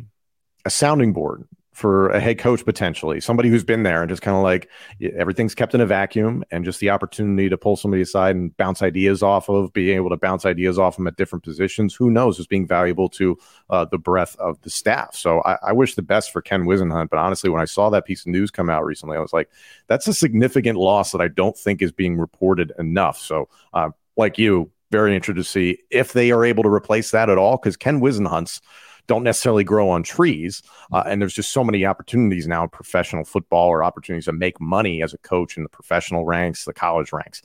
a 0.65 0.69
sounding 0.69 1.13
board 1.13 1.47
for 1.75 2.07
a 2.11 2.21
head 2.21 2.39
coach 2.39 2.63
potentially, 2.63 3.19
somebody 3.19 3.49
who's 3.49 3.65
been 3.65 3.83
there 3.83 4.01
and 4.01 4.07
just 4.07 4.21
kind 4.21 4.37
of 4.37 4.43
like 4.43 4.69
everything's 5.17 5.53
kept 5.53 5.75
in 5.75 5.81
a 5.81 5.85
vacuum 5.85 6.41
and 6.49 6.63
just 6.63 6.79
the 6.79 6.89
opportunity 6.89 7.49
to 7.49 7.57
pull 7.57 7.75
somebody 7.75 8.01
aside 8.01 8.33
and 8.33 8.55
bounce 8.55 8.81
ideas 8.81 9.21
off 9.21 9.49
of, 9.49 9.73
being 9.73 9.97
able 9.97 10.09
to 10.09 10.15
bounce 10.15 10.45
ideas 10.45 10.79
off 10.79 10.95
them 10.95 11.05
at 11.05 11.17
different 11.17 11.43
positions. 11.43 11.93
Who 11.93 12.09
knows 12.09 12.39
is 12.39 12.47
being 12.47 12.65
valuable 12.65 13.09
to 13.09 13.37
uh, 13.69 13.83
the 13.83 13.97
breadth 13.97 14.37
of 14.37 14.61
the 14.61 14.69
staff. 14.69 15.15
So 15.15 15.41
I, 15.41 15.57
I, 15.67 15.71
wish 15.73 15.95
the 15.95 16.01
best 16.01 16.31
for 16.31 16.41
Ken 16.41 16.63
Whisenhunt. 16.63 17.09
But 17.09 17.19
honestly, 17.19 17.49
when 17.49 17.61
I 17.61 17.65
saw 17.65 17.89
that 17.89 18.05
piece 18.05 18.21
of 18.21 18.27
news 18.27 18.51
come 18.51 18.69
out 18.69 18.85
recently, 18.85 19.17
I 19.17 19.19
was 19.19 19.33
like, 19.33 19.49
that's 19.87 20.07
a 20.07 20.13
significant 20.13 20.77
loss 20.77 21.11
that 21.11 21.19
I 21.19 21.27
don't 21.27 21.57
think 21.57 21.81
is 21.81 21.91
being 21.91 22.17
reported 22.17 22.71
enough. 22.79 23.17
So, 23.17 23.49
uh, 23.73 23.89
like 24.15 24.37
you, 24.37 24.71
very 24.91 25.13
interested 25.13 25.41
to 25.41 25.43
see 25.43 25.79
if 25.89 26.13
they 26.13 26.31
are 26.31 26.45
able 26.45 26.63
to 26.63 26.69
replace 26.69 27.11
that 27.11 27.29
at 27.29 27.37
all 27.37 27.57
because 27.57 27.75
Ken 27.75 27.99
Whisenhunt's 27.99 28.61
don't 29.07 29.23
necessarily 29.23 29.63
grow 29.63 29.89
on 29.89 30.03
trees. 30.03 30.63
Uh, 30.91 31.03
and 31.05 31.21
there's 31.21 31.33
just 31.33 31.51
so 31.51 31.63
many 31.63 31.85
opportunities 31.85 32.47
now 32.47 32.63
in 32.63 32.69
professional 32.69 33.23
football 33.23 33.69
or 33.69 33.83
opportunities 33.83 34.25
to 34.25 34.33
make 34.33 34.59
money 34.59 35.01
as 35.01 35.13
a 35.13 35.17
coach 35.19 35.57
in 35.57 35.63
the 35.63 35.69
professional 35.69 36.25
ranks, 36.25 36.65
the 36.65 36.73
college 36.73 37.11
ranks. 37.11 37.41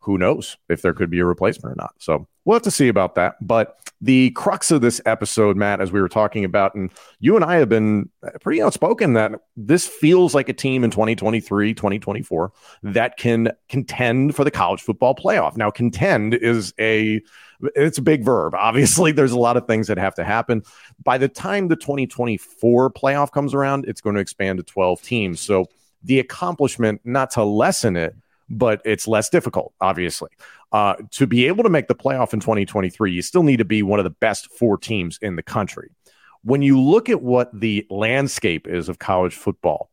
Who 0.00 0.16
knows 0.16 0.56
if 0.68 0.80
there 0.80 0.94
could 0.94 1.10
be 1.10 1.20
a 1.20 1.26
replacement 1.26 1.74
or 1.74 1.76
not? 1.76 1.94
So 1.98 2.26
we'll 2.44 2.54
have 2.54 2.62
to 2.62 2.70
see 2.70 2.88
about 2.88 3.16
that. 3.16 3.36
But 3.42 3.78
the 4.00 4.30
crux 4.30 4.70
of 4.70 4.80
this 4.80 5.00
episode, 5.04 5.56
Matt, 5.56 5.82
as 5.82 5.92
we 5.92 6.00
were 6.00 6.08
talking 6.08 6.44
about, 6.44 6.74
and 6.74 6.90
you 7.18 7.36
and 7.36 7.44
I 7.44 7.56
have 7.56 7.68
been 7.68 8.08
pretty 8.40 8.62
outspoken 8.62 9.12
that 9.12 9.32
this 9.56 9.86
feels 9.86 10.34
like 10.34 10.48
a 10.48 10.54
team 10.54 10.84
in 10.84 10.90
2023, 10.90 11.74
2024 11.74 12.52
that 12.82 13.18
can 13.18 13.52
contend 13.68 14.34
for 14.34 14.44
the 14.44 14.50
college 14.50 14.80
football 14.80 15.14
playoff. 15.14 15.56
Now, 15.56 15.70
contend 15.70 16.34
is 16.34 16.72
a 16.80 17.20
it's 17.74 17.98
a 17.98 18.02
big 18.02 18.24
verb. 18.24 18.54
Obviously, 18.54 19.12
there's 19.12 19.32
a 19.32 19.38
lot 19.38 19.56
of 19.56 19.66
things 19.66 19.86
that 19.88 19.98
have 19.98 20.14
to 20.16 20.24
happen. 20.24 20.62
By 21.02 21.18
the 21.18 21.28
time 21.28 21.68
the 21.68 21.76
2024 21.76 22.90
playoff 22.92 23.32
comes 23.32 23.54
around, 23.54 23.86
it's 23.86 24.00
going 24.00 24.14
to 24.14 24.20
expand 24.20 24.58
to 24.58 24.62
12 24.62 25.02
teams. 25.02 25.40
So 25.40 25.66
the 26.02 26.20
accomplishment, 26.20 27.00
not 27.04 27.30
to 27.32 27.44
lessen 27.44 27.96
it, 27.96 28.14
but 28.48 28.82
it's 28.84 29.06
less 29.06 29.28
difficult, 29.28 29.72
obviously. 29.80 30.30
Uh, 30.72 30.94
to 31.12 31.26
be 31.26 31.46
able 31.46 31.62
to 31.62 31.70
make 31.70 31.88
the 31.88 31.94
playoff 31.94 32.32
in 32.32 32.40
2023, 32.40 33.12
you 33.12 33.22
still 33.22 33.42
need 33.42 33.58
to 33.58 33.64
be 33.64 33.82
one 33.82 34.00
of 34.00 34.04
the 34.04 34.10
best 34.10 34.50
four 34.52 34.76
teams 34.76 35.18
in 35.22 35.36
the 35.36 35.42
country. 35.42 35.90
When 36.42 36.62
you 36.62 36.80
look 36.80 37.08
at 37.08 37.22
what 37.22 37.50
the 37.58 37.86
landscape 37.90 38.66
is 38.66 38.88
of 38.88 38.98
college 38.98 39.34
football, 39.34 39.90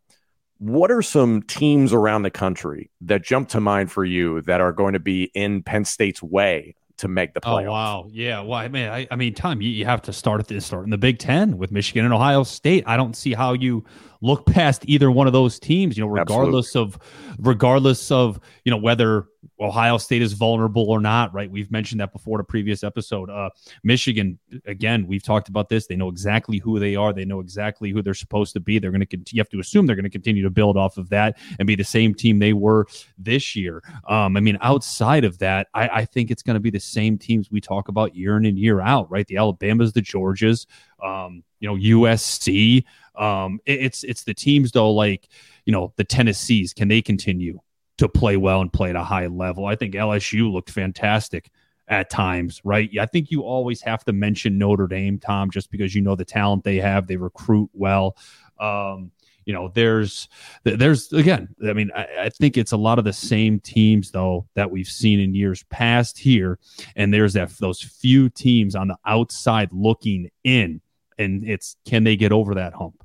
what 0.59 0.91
are 0.91 1.01
some 1.01 1.43
teams 1.43 1.93
around 1.93 2.23
the 2.23 2.31
country 2.31 2.89
that 3.01 3.23
jump 3.23 3.49
to 3.49 3.59
mind 3.59 3.91
for 3.91 4.03
you 4.03 4.41
that 4.41 4.61
are 4.61 4.71
going 4.71 4.93
to 4.93 4.99
be 4.99 5.25
in 5.35 5.61
Penn 5.61 5.85
State's 5.85 6.23
way 6.23 6.75
to 6.97 7.07
make 7.07 7.33
the 7.33 7.41
oh, 7.43 7.49
playoffs. 7.49 7.67
Oh 7.67 7.71
wow, 7.71 8.07
yeah. 8.11 8.41
Well, 8.41 8.59
I 8.59 8.67
mean, 8.67 8.89
I, 8.89 9.07
I 9.11 9.15
mean, 9.15 9.33
Tom, 9.33 9.61
you, 9.61 9.69
you 9.69 9.85
have 9.85 10.01
to 10.03 10.13
start 10.13 10.39
at 10.39 10.47
the 10.47 10.59
start 10.61 10.83
in 10.83 10.89
the 10.89 10.97
Big 10.97 11.19
Ten 11.19 11.57
with 11.57 11.71
Michigan 11.71 12.05
and 12.05 12.13
Ohio 12.13 12.43
State. 12.43 12.83
I 12.87 12.97
don't 12.97 13.15
see 13.15 13.33
how 13.33 13.53
you 13.53 13.85
look 14.21 14.45
past 14.45 14.83
either 14.87 15.11
one 15.11 15.27
of 15.27 15.33
those 15.33 15.59
teams. 15.59 15.97
You 15.97 16.03
know, 16.03 16.09
regardless 16.09 16.67
Absolutely. 16.75 16.97
of 16.97 17.37
regardless 17.39 18.11
of 18.11 18.39
you 18.65 18.71
know 18.71 18.77
whether 18.77 19.27
Ohio 19.59 19.97
State 19.97 20.21
is 20.21 20.33
vulnerable 20.33 20.89
or 20.89 20.99
not. 20.99 21.33
Right? 21.33 21.49
We've 21.49 21.71
mentioned 21.71 22.01
that 22.01 22.13
before 22.13 22.37
in 22.37 22.41
a 22.41 22.43
previous 22.43 22.83
episode. 22.83 23.29
Uh, 23.29 23.49
Michigan, 23.83 24.39
again, 24.65 25.07
we've 25.07 25.23
talked 25.23 25.49
about 25.49 25.69
this. 25.69 25.87
They 25.87 25.95
know 25.95 26.09
exactly 26.09 26.57
who 26.57 26.79
they 26.79 26.95
are. 26.95 27.13
They 27.13 27.25
know 27.25 27.39
exactly 27.39 27.91
who 27.91 28.01
they're 28.01 28.13
supposed 28.13 28.53
to 28.53 28.59
be. 28.59 28.79
They're 28.79 28.91
going 28.91 29.05
to. 29.05 29.17
You 29.31 29.39
have 29.39 29.49
to 29.49 29.59
assume 29.59 29.85
they're 29.85 29.95
going 29.95 30.03
to 30.03 30.09
continue 30.09 30.43
to 30.43 30.49
build 30.49 30.77
off 30.77 30.97
of 30.97 31.09
that 31.09 31.37
and 31.59 31.67
be 31.67 31.75
the 31.75 31.83
same 31.83 32.13
team 32.13 32.39
they 32.39 32.53
were 32.53 32.87
this 33.17 33.55
year. 33.55 33.81
Um, 34.07 34.37
I 34.37 34.39
mean, 34.39 34.57
outside 34.61 35.23
of 35.23 35.37
that, 35.39 35.67
I, 35.73 35.89
I 35.89 36.05
think 36.05 36.31
it's 36.31 36.43
going 36.43 36.55
to 36.55 36.59
be 36.59 36.69
the 36.69 36.79
same 36.79 37.17
teams 37.17 37.51
we 37.51 37.61
talk 37.61 37.87
about 37.87 38.15
year 38.15 38.37
in 38.37 38.45
and 38.45 38.57
year 38.57 38.81
out. 38.81 39.09
Right? 39.09 39.27
The 39.27 39.37
Alabamas, 39.37 39.93
the 39.93 40.01
Georgias. 40.01 40.65
Um, 41.03 41.43
you 41.59 41.67
know, 41.67 41.75
USC. 41.75 42.83
Um, 43.15 43.59
it, 43.65 43.81
it's 43.81 44.03
it's 44.03 44.23
the 44.23 44.33
teams 44.33 44.71
though, 44.71 44.91
like 44.91 45.27
you 45.65 45.73
know 45.73 45.93
the 45.97 46.03
Tennessees. 46.03 46.73
Can 46.73 46.87
they 46.87 47.01
continue 47.01 47.59
to 47.97 48.07
play 48.07 48.37
well 48.37 48.61
and 48.61 48.71
play 48.71 48.89
at 48.89 48.95
a 48.95 49.03
high 49.03 49.27
level? 49.27 49.65
I 49.65 49.75
think 49.75 49.93
LSU 49.93 50.51
looked 50.51 50.69
fantastic 50.69 51.49
at 51.87 52.09
times, 52.09 52.61
right? 52.63 52.89
I 52.99 53.05
think 53.05 53.31
you 53.31 53.43
always 53.43 53.81
have 53.81 54.03
to 54.05 54.13
mention 54.13 54.57
Notre 54.57 54.87
Dame, 54.87 55.19
Tom, 55.19 55.49
just 55.49 55.71
because 55.71 55.95
you 55.95 56.01
know 56.01 56.15
the 56.15 56.25
talent 56.25 56.63
they 56.63 56.77
have. 56.77 57.07
They 57.07 57.17
recruit 57.17 57.69
well. 57.73 58.17
Um, 58.59 59.11
you 59.45 59.53
know, 59.53 59.71
there's, 59.73 60.27
there's 60.65 61.13
again. 61.13 61.47
I 61.65 61.71
mean, 61.71 61.89
I, 61.95 62.07
I, 62.23 62.29
think 62.29 62.57
it's 62.57 62.73
a 62.73 62.77
lot 62.77 62.99
of 62.99 63.05
the 63.05 63.13
same 63.13 63.61
teams 63.61 64.11
though 64.11 64.45
that 64.55 64.69
we've 64.69 64.89
seen 64.89 65.21
in 65.21 65.33
years 65.33 65.63
past 65.69 66.19
here, 66.19 66.59
and 66.97 67.13
there's 67.13 67.31
that 67.33 67.51
those 67.51 67.81
few 67.81 68.27
teams 68.27 68.75
on 68.75 68.89
the 68.89 68.97
outside 69.05 69.69
looking 69.71 70.29
in, 70.43 70.81
and 71.17 71.47
it's 71.47 71.77
can 71.85 72.03
they 72.03 72.17
get 72.17 72.33
over 72.33 72.55
that 72.55 72.73
hump? 72.73 73.01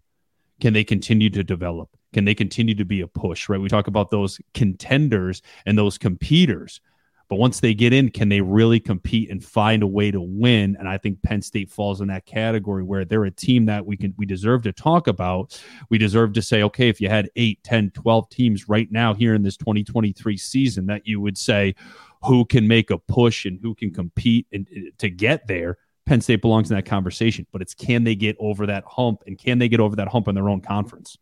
Can 0.60 0.72
they 0.72 0.82
continue 0.82 1.30
to 1.30 1.44
develop? 1.44 1.90
Can 2.12 2.24
they 2.24 2.34
continue 2.34 2.74
to 2.74 2.84
be 2.84 3.00
a 3.00 3.06
push, 3.06 3.48
right? 3.48 3.60
We 3.60 3.68
talk 3.68 3.86
about 3.86 4.10
those 4.10 4.40
contenders 4.54 5.42
and 5.66 5.76
those 5.76 5.98
competitors. 5.98 6.80
But 7.32 7.38
once 7.38 7.60
they 7.60 7.72
get 7.72 7.94
in, 7.94 8.10
can 8.10 8.28
they 8.28 8.42
really 8.42 8.78
compete 8.78 9.30
and 9.30 9.42
find 9.42 9.82
a 9.82 9.86
way 9.86 10.10
to 10.10 10.20
win? 10.20 10.76
And 10.78 10.86
I 10.86 10.98
think 10.98 11.22
Penn 11.22 11.40
State 11.40 11.70
falls 11.70 12.02
in 12.02 12.08
that 12.08 12.26
category 12.26 12.82
where 12.82 13.06
they're 13.06 13.24
a 13.24 13.30
team 13.30 13.64
that 13.64 13.86
we 13.86 13.96
can 13.96 14.12
we 14.18 14.26
deserve 14.26 14.62
to 14.64 14.72
talk 14.72 15.06
about. 15.06 15.58
We 15.88 15.96
deserve 15.96 16.34
to 16.34 16.42
say, 16.42 16.62
okay, 16.64 16.90
if 16.90 17.00
you 17.00 17.08
had 17.08 17.30
8, 17.34 17.64
10, 17.64 17.92
12 17.92 18.28
teams 18.28 18.68
right 18.68 18.86
now 18.92 19.14
here 19.14 19.34
in 19.34 19.42
this 19.42 19.56
2023 19.56 20.36
season 20.36 20.84
that 20.88 21.06
you 21.06 21.22
would 21.22 21.38
say 21.38 21.74
who 22.22 22.44
can 22.44 22.68
make 22.68 22.90
a 22.90 22.98
push 22.98 23.46
and 23.46 23.58
who 23.62 23.74
can 23.74 23.94
compete 23.94 24.46
and 24.52 24.68
uh, 24.76 24.90
to 24.98 25.08
get 25.08 25.46
there, 25.46 25.78
Penn 26.04 26.20
State 26.20 26.42
belongs 26.42 26.70
in 26.70 26.76
that 26.76 26.84
conversation, 26.84 27.46
but 27.50 27.62
it's 27.62 27.72
can 27.72 28.04
they 28.04 28.14
get 28.14 28.36
over 28.40 28.66
that 28.66 28.84
hump 28.86 29.22
and 29.26 29.38
can 29.38 29.58
they 29.58 29.70
get 29.70 29.80
over 29.80 29.96
that 29.96 30.08
hump 30.08 30.28
in 30.28 30.34
their 30.34 30.50
own 30.50 30.60
conference? 30.60 31.16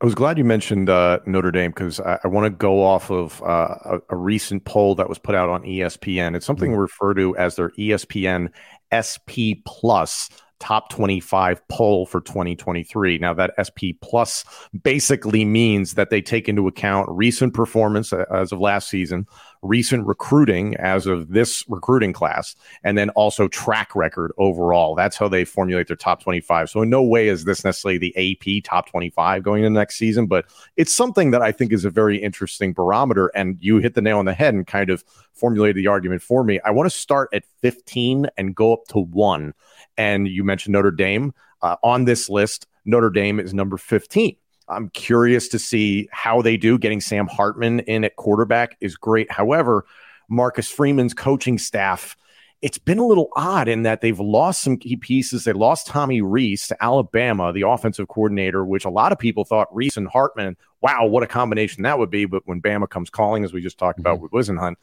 I 0.00 0.04
was 0.04 0.14
glad 0.14 0.36
you 0.36 0.44
mentioned 0.44 0.90
uh, 0.90 1.20
Notre 1.24 1.50
Dame 1.50 1.70
because 1.70 2.00
I, 2.00 2.18
I 2.22 2.28
want 2.28 2.44
to 2.44 2.50
go 2.50 2.82
off 2.82 3.10
of 3.10 3.42
uh, 3.42 3.74
a, 3.84 3.98
a, 4.10 4.16
recent 4.16 4.64
poll 4.66 4.94
that 4.96 5.08
was 5.08 5.18
put 5.18 5.34
out 5.34 5.48
on 5.48 5.62
ESPN. 5.62 6.36
It's 6.36 6.44
something 6.44 6.72
mm-hmm. 6.72 6.80
referred 6.80 7.14
to 7.14 7.34
as 7.36 7.56
their 7.56 7.70
ESPN 7.70 8.50
SP 8.92 9.64
Plus 9.64 10.28
top 10.58 10.90
25 10.90 11.66
poll 11.68 12.06
for 12.06 12.20
2023. 12.20 13.18
Now, 13.18 13.34
that 13.34 13.54
SP 13.56 13.96
Plus 14.02 14.44
basically 14.82 15.44
means 15.44 15.94
that 15.94 16.10
they 16.10 16.20
take 16.20 16.48
into 16.48 16.66
account 16.66 17.08
recent 17.10 17.54
performance 17.54 18.12
uh, 18.12 18.24
as 18.32 18.52
of 18.52 18.60
last 18.60 18.88
season, 18.88 19.26
recent 19.62 20.06
recruiting 20.06 20.76
as 20.76 21.06
of 21.06 21.28
this 21.28 21.64
recruiting 21.68 22.12
class, 22.12 22.54
and 22.84 22.96
then 22.96 23.10
also 23.10 23.48
track 23.48 23.94
record 23.94 24.32
overall. 24.38 24.94
That's 24.94 25.16
how 25.16 25.28
they 25.28 25.44
formulate 25.44 25.86
their 25.86 25.96
top 25.96 26.22
25. 26.22 26.70
So, 26.70 26.82
in 26.82 26.90
no 26.90 27.02
way 27.02 27.28
is 27.28 27.44
this 27.44 27.64
necessarily 27.64 27.98
the 27.98 28.16
AP 28.16 28.64
top 28.64 28.88
25 28.88 29.42
going 29.42 29.64
into 29.64 29.78
next 29.78 29.96
season, 29.96 30.26
but 30.26 30.46
it's 30.76 30.92
something 30.92 31.30
that 31.30 31.42
I 31.42 31.52
think 31.52 31.72
is 31.72 31.84
a 31.84 31.90
very 31.90 32.16
interesting 32.16 32.72
barometer. 32.72 33.28
And 33.34 33.56
you 33.60 33.78
hit 33.78 33.94
the 33.94 34.02
nail 34.02 34.18
on 34.18 34.24
the 34.24 34.34
head 34.34 34.54
and 34.54 34.66
kind 34.66 34.90
of 34.90 35.04
formulated 35.34 35.76
the 35.76 35.86
argument 35.86 36.22
for 36.22 36.44
me. 36.44 36.60
I 36.64 36.70
want 36.70 36.90
to 36.90 36.96
start 36.96 37.28
at 37.32 37.44
15 37.60 38.28
and 38.36 38.54
go 38.54 38.72
up 38.72 38.86
to 38.88 38.98
one 38.98 39.54
and 39.96 40.28
you 40.28 40.44
mentioned 40.44 40.72
Notre 40.72 40.90
Dame. 40.90 41.32
Uh, 41.62 41.76
on 41.82 42.04
this 42.04 42.28
list, 42.28 42.66
Notre 42.84 43.10
Dame 43.10 43.40
is 43.40 43.54
number 43.54 43.76
15. 43.76 44.36
I'm 44.68 44.90
curious 44.90 45.48
to 45.48 45.58
see 45.58 46.08
how 46.12 46.42
they 46.42 46.56
do. 46.56 46.78
Getting 46.78 47.00
Sam 47.00 47.26
Hartman 47.26 47.80
in 47.80 48.04
at 48.04 48.16
quarterback 48.16 48.76
is 48.80 48.96
great. 48.96 49.30
However, 49.30 49.86
Marcus 50.28 50.68
Freeman's 50.68 51.14
coaching 51.14 51.58
staff, 51.58 52.16
it's 52.62 52.78
been 52.78 52.98
a 52.98 53.06
little 53.06 53.28
odd 53.36 53.68
in 53.68 53.82
that 53.82 54.00
they've 54.00 54.18
lost 54.18 54.62
some 54.62 54.76
key 54.76 54.96
pieces. 54.96 55.44
They 55.44 55.52
lost 55.52 55.86
Tommy 55.86 56.22
Reese 56.22 56.66
to 56.68 56.82
Alabama, 56.82 57.52
the 57.52 57.62
offensive 57.62 58.08
coordinator, 58.08 58.64
which 58.64 58.84
a 58.84 58.90
lot 58.90 59.12
of 59.12 59.18
people 59.18 59.44
thought 59.44 59.74
Reese 59.74 59.96
and 59.96 60.08
Hartman, 60.08 60.56
wow, 60.80 61.06
what 61.06 61.22
a 61.22 61.26
combination 61.26 61.82
that 61.82 61.98
would 61.98 62.10
be. 62.10 62.24
But 62.24 62.42
when 62.46 62.62
Bama 62.62 62.88
comes 62.88 63.10
calling, 63.10 63.44
as 63.44 63.52
we 63.52 63.60
just 63.60 63.78
talked 63.78 64.00
mm-hmm. 64.00 64.08
about 64.08 64.20
with 64.20 64.32
Whisenhunt, 64.32 64.76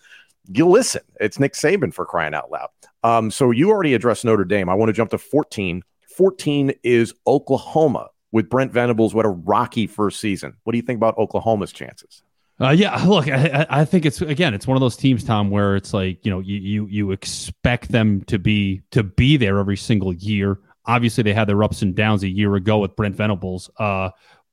you 0.53 0.67
listen. 0.67 1.01
It's 1.19 1.39
Nick 1.39 1.53
Saban 1.53 1.93
for 1.93 2.05
crying 2.05 2.33
out 2.33 2.51
loud. 2.51 2.69
Um, 3.03 3.31
so 3.31 3.51
you 3.51 3.69
already 3.69 3.93
addressed 3.93 4.25
Notre 4.25 4.45
Dame. 4.45 4.69
I 4.69 4.75
want 4.75 4.89
to 4.89 4.93
jump 4.93 5.11
to 5.11 5.17
14. 5.17 5.83
14 6.15 6.73
is 6.83 7.13
Oklahoma 7.25 8.09
with 8.33 8.49
Brent 8.49 8.73
Venables. 8.73 9.13
What 9.13 9.25
a 9.25 9.29
rocky 9.29 9.87
first 9.87 10.19
season. 10.19 10.55
What 10.63 10.73
do 10.73 10.77
you 10.77 10.81
think 10.81 10.97
about 10.97 11.17
Oklahoma's 11.17 11.71
chances? 11.71 12.23
Uh, 12.59 12.71
yeah, 12.71 13.01
look, 13.05 13.29
I, 13.29 13.65
I 13.69 13.85
think 13.85 14.05
it's 14.05 14.21
again, 14.21 14.53
it's 14.53 14.67
one 14.67 14.75
of 14.75 14.81
those 14.81 14.97
teams, 14.97 15.23
Tom, 15.23 15.49
where 15.49 15.77
it's 15.77 15.93
like 15.93 16.25
you 16.25 16.31
know 16.31 16.39
you 16.39 16.57
you 16.57 16.87
you 16.87 17.11
expect 17.11 17.89
them 17.89 18.23
to 18.25 18.37
be 18.37 18.81
to 18.91 19.03
be 19.03 19.37
there 19.37 19.59
every 19.59 19.77
single 19.77 20.13
year. 20.13 20.59
Obviously, 20.85 21.23
they 21.23 21.33
had 21.33 21.47
their 21.47 21.63
ups 21.63 21.81
and 21.81 21.95
downs 21.95 22.23
a 22.23 22.27
year 22.27 22.55
ago 22.55 22.79
with 22.79 22.95
Brent 22.95 23.15
Venables, 23.15 23.69
uh, 23.79 24.09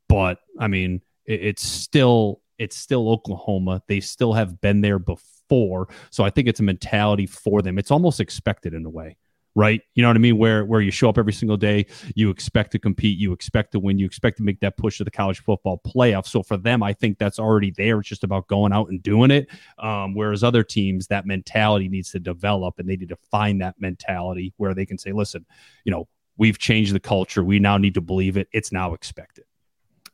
but 0.08 0.38
I 0.58 0.68
mean, 0.68 1.00
it, 1.26 1.42
it's 1.42 1.66
still 1.66 2.40
it's 2.58 2.76
still 2.76 3.08
Oklahoma. 3.08 3.82
They 3.88 4.00
still 4.00 4.34
have 4.34 4.60
been 4.60 4.82
there 4.82 4.98
before. 4.98 5.88
So 6.10 6.22
I 6.22 6.30
think 6.30 6.46
it's 6.46 6.60
a 6.60 6.62
mentality 6.62 7.26
for 7.26 7.62
them. 7.62 7.78
It's 7.78 7.90
almost 7.90 8.20
expected 8.20 8.72
in 8.72 8.86
a 8.86 8.90
way, 8.90 9.16
right? 9.54 9.80
You 9.94 10.02
know 10.02 10.08
what 10.08 10.16
I 10.16 10.20
mean? 10.20 10.38
Where 10.38 10.64
where 10.64 10.80
you 10.80 10.90
show 10.90 11.08
up 11.08 11.18
every 11.18 11.32
single 11.32 11.56
day, 11.56 11.86
you 12.14 12.30
expect 12.30 12.72
to 12.72 12.78
compete, 12.78 13.18
you 13.18 13.32
expect 13.32 13.72
to 13.72 13.80
win, 13.80 13.98
you 13.98 14.06
expect 14.06 14.36
to 14.38 14.42
make 14.42 14.60
that 14.60 14.76
push 14.76 14.98
to 14.98 15.04
the 15.04 15.10
college 15.10 15.40
football 15.40 15.80
playoff. 15.86 16.26
So 16.26 16.42
for 16.42 16.56
them, 16.56 16.82
I 16.82 16.92
think 16.92 17.18
that's 17.18 17.38
already 17.38 17.70
there. 17.70 18.00
It's 18.00 18.08
just 18.08 18.24
about 18.24 18.48
going 18.48 18.72
out 18.72 18.88
and 18.88 19.02
doing 19.02 19.30
it. 19.30 19.48
Um, 19.78 20.14
whereas 20.14 20.44
other 20.44 20.62
teams, 20.62 21.06
that 21.08 21.26
mentality 21.26 21.88
needs 21.88 22.10
to 22.12 22.20
develop, 22.20 22.78
and 22.78 22.88
they 22.88 22.96
need 22.96 23.08
to 23.08 23.18
find 23.30 23.60
that 23.60 23.80
mentality 23.80 24.54
where 24.56 24.74
they 24.74 24.86
can 24.86 24.98
say, 24.98 25.12
listen, 25.12 25.44
you 25.84 25.92
know 25.92 26.08
we've 26.36 26.58
changed 26.58 26.94
the 26.94 27.00
culture. 27.00 27.44
We 27.44 27.58
now 27.58 27.76
need 27.76 27.92
to 27.94 28.00
believe 28.00 28.38
it. 28.38 28.48
It's 28.52 28.72
now 28.72 28.94
expected 28.94 29.44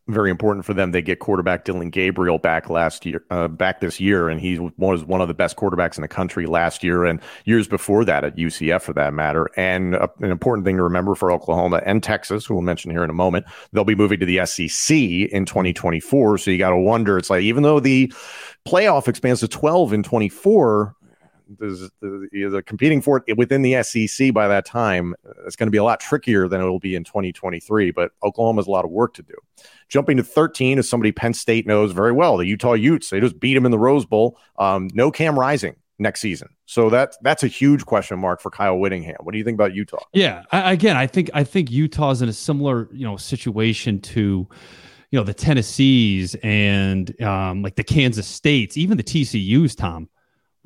very 0.08 0.30
important 0.30 0.64
for 0.64 0.74
them. 0.74 0.92
They 0.92 1.02
get 1.02 1.18
quarterback 1.18 1.64
Dillon 1.64 1.90
Gabriel 1.90 2.38
back 2.38 2.70
last 2.70 3.04
year, 3.04 3.24
uh, 3.30 3.48
back 3.48 3.80
this 3.80 4.00
year, 4.00 4.28
and 4.28 4.40
he 4.40 4.58
was 4.76 5.04
one 5.04 5.20
of 5.20 5.28
the 5.28 5.34
best 5.34 5.56
quarterbacks 5.56 5.96
in 5.96 6.02
the 6.02 6.08
country 6.08 6.46
last 6.46 6.84
year 6.84 7.04
and 7.04 7.20
years 7.44 7.66
before 7.66 8.04
that 8.04 8.24
at 8.24 8.36
UCF, 8.36 8.82
for 8.82 8.92
that 8.92 9.12
matter. 9.12 9.50
And 9.56 9.94
an 9.94 10.30
important 10.30 10.64
thing 10.64 10.76
to 10.76 10.82
remember 10.82 11.14
for 11.14 11.32
Oklahoma 11.32 11.82
and 11.84 12.02
Texas, 12.02 12.46
who 12.46 12.54
we'll 12.54 12.62
mention 12.62 12.90
here 12.90 13.04
in 13.04 13.10
a 13.10 13.14
moment, 13.14 13.46
they'll 13.72 13.84
be 13.84 13.94
moving 13.94 14.20
to 14.20 14.26
the 14.26 14.44
SEC 14.46 14.96
in 14.96 15.44
2024. 15.44 16.38
So 16.38 16.50
you 16.50 16.58
got 16.58 16.70
to 16.70 16.76
wonder. 16.76 17.18
It's 17.18 17.30
like 17.30 17.42
even 17.42 17.62
though 17.62 17.80
the 17.80 18.12
playoff 18.66 19.08
expands 19.08 19.40
to 19.40 19.48
12 19.48 19.92
in 19.92 20.02
24, 20.02 20.95
the, 21.58 21.90
the, 22.00 22.62
competing 22.66 23.00
for 23.00 23.22
it 23.26 23.36
within 23.36 23.62
the 23.62 23.82
SEC 23.82 24.32
by 24.32 24.48
that 24.48 24.64
time. 24.64 25.14
It's 25.46 25.56
going 25.56 25.66
to 25.66 25.72
be 25.72 25.78
a 25.78 25.84
lot 25.84 26.00
trickier 26.00 26.48
than 26.48 26.60
it 26.60 26.64
will 26.64 26.78
be 26.78 26.94
in 26.94 27.04
2023. 27.04 27.90
But 27.90 28.12
Oklahoma 28.22 28.60
has 28.60 28.66
a 28.66 28.70
lot 28.70 28.84
of 28.84 28.90
work 28.90 29.14
to 29.14 29.22
do. 29.22 29.34
Jumping 29.88 30.16
to 30.16 30.22
13 30.22 30.78
is 30.78 30.88
somebody 30.88 31.12
Penn 31.12 31.34
State 31.34 31.66
knows 31.66 31.92
very 31.92 32.12
well. 32.12 32.36
The 32.36 32.46
Utah 32.46 32.74
Utes. 32.74 33.10
They 33.10 33.20
just 33.20 33.38
beat 33.38 33.54
them 33.54 33.64
in 33.64 33.70
the 33.70 33.78
Rose 33.78 34.04
Bowl. 34.04 34.38
Um, 34.58 34.90
no 34.92 35.10
Cam 35.10 35.38
Rising 35.38 35.76
next 35.98 36.20
season. 36.20 36.48
So 36.66 36.90
that 36.90 37.16
that's 37.22 37.42
a 37.42 37.46
huge 37.46 37.86
question 37.86 38.18
mark 38.18 38.40
for 38.40 38.50
Kyle 38.50 38.78
Whittingham. 38.78 39.16
What 39.20 39.32
do 39.32 39.38
you 39.38 39.44
think 39.44 39.54
about 39.54 39.74
Utah? 39.74 40.04
Yeah, 40.12 40.42
I, 40.50 40.72
again, 40.72 40.96
I 40.96 41.06
think 41.06 41.30
I 41.32 41.44
think 41.44 41.70
Utah's 41.70 42.22
in 42.22 42.28
a 42.28 42.32
similar 42.32 42.88
you 42.92 43.06
know 43.06 43.16
situation 43.16 44.00
to 44.00 44.48
you 45.10 45.18
know 45.18 45.24
the 45.24 45.34
Tennessees 45.34 46.34
and 46.42 47.20
um, 47.22 47.62
like 47.62 47.76
the 47.76 47.84
Kansas 47.84 48.26
States, 48.26 48.76
even 48.76 48.96
the 48.96 49.04
TCU's. 49.04 49.74
Tom, 49.74 50.08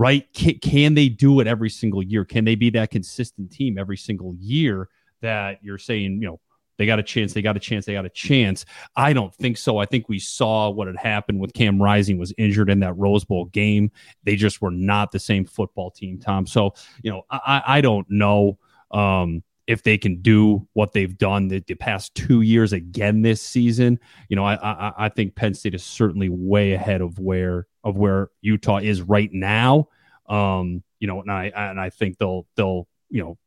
right? 0.01 0.33
Can, 0.33 0.59
can 0.61 0.95
they 0.95 1.11
do 1.11 1.41
it 1.41 1.47
every 1.47 1.69
single 1.69 2.03
year? 2.03 2.25
Can 2.25 2.47
they 2.47 2.55
be 2.55 2.71
that 2.71 2.91
consistent 2.91 3.53
team 3.53 3.77
every 3.77 3.99
single 3.99 4.35
year 4.41 4.89
that 5.21 5.59
you're 5.63 5.77
saying 5.77 6.23
you 6.23 6.27
know 6.27 6.41
they 6.79 6.87
got 6.87 6.99
a 6.99 7.03
chance. 7.03 7.35
They 7.35 7.43
got 7.43 7.59
a 7.59 7.61
chance. 7.61 7.85
They 7.85 7.93
got 7.93 8.07
a 8.07 8.09
chance. 8.09 8.65
I 8.97 9.13
don't 9.13 9.35
think 9.35 9.59
so. 9.59 9.77
I 9.77 9.85
think 9.85 10.09
we 10.09 10.19
saw 10.19 10.71
what 10.71 10.87
had 10.87 10.97
happened 10.97 11.39
with 11.39 11.53
Cam 11.53 11.81
Rising 11.81 12.17
was 12.17 12.33
injured 12.39 12.71
in 12.71 12.81
that 12.81 12.95
Rose 12.95 13.23
Bowl 13.23 13.45
game. 13.45 13.91
They 14.25 14.35
just 14.35 14.63
were 14.63 14.71
not 14.71 15.13
the 15.13 15.19
same 15.19 15.45
football 15.45 15.91
team, 15.91 16.19
Tom. 16.19 16.47
So, 16.47 16.73
you 17.03 17.11
know, 17.11 17.25
I, 17.31 17.63
I 17.67 17.81
don't 17.83 18.07
know 18.09 18.59
um, 18.93 19.43
if 19.71 19.85
they 19.85 19.97
can 19.97 20.21
do 20.21 20.67
what 20.73 20.93
they've 20.93 21.17
done 21.17 21.47
the, 21.47 21.63
the, 21.65 21.77
past 21.77 22.13
two 22.17 22.41
years 22.41 22.73
again 22.73 23.23
this 23.23 23.41
season. 23.41 24.01
You 24.29 24.35
know, 24.35 24.45
I, 24.45 24.55
I, 24.57 24.93
I 25.07 25.09
think 25.09 25.37
Penn 25.37 25.55
State 25.55 25.77
is 25.77 25.85
certainly 25.85 26.29
way 26.29 26.73
ahead 26.73 27.01
of 27.01 27.21
where 27.21 27.69
of 27.85 27.97
where 27.97 28.31
Utah 28.41 28.79
is 28.79 29.01
right 29.01 29.31
now. 29.33 29.87
Um, 30.29 30.83
you 30.99 31.07
know, 31.07 31.21
and 31.21 31.31
I 31.31 31.53
and 31.55 31.79
I 31.79 31.91
think 31.91 32.19
they'll 32.19 32.49
they'll 32.57 32.89
you 33.11 33.23
know 33.23 33.39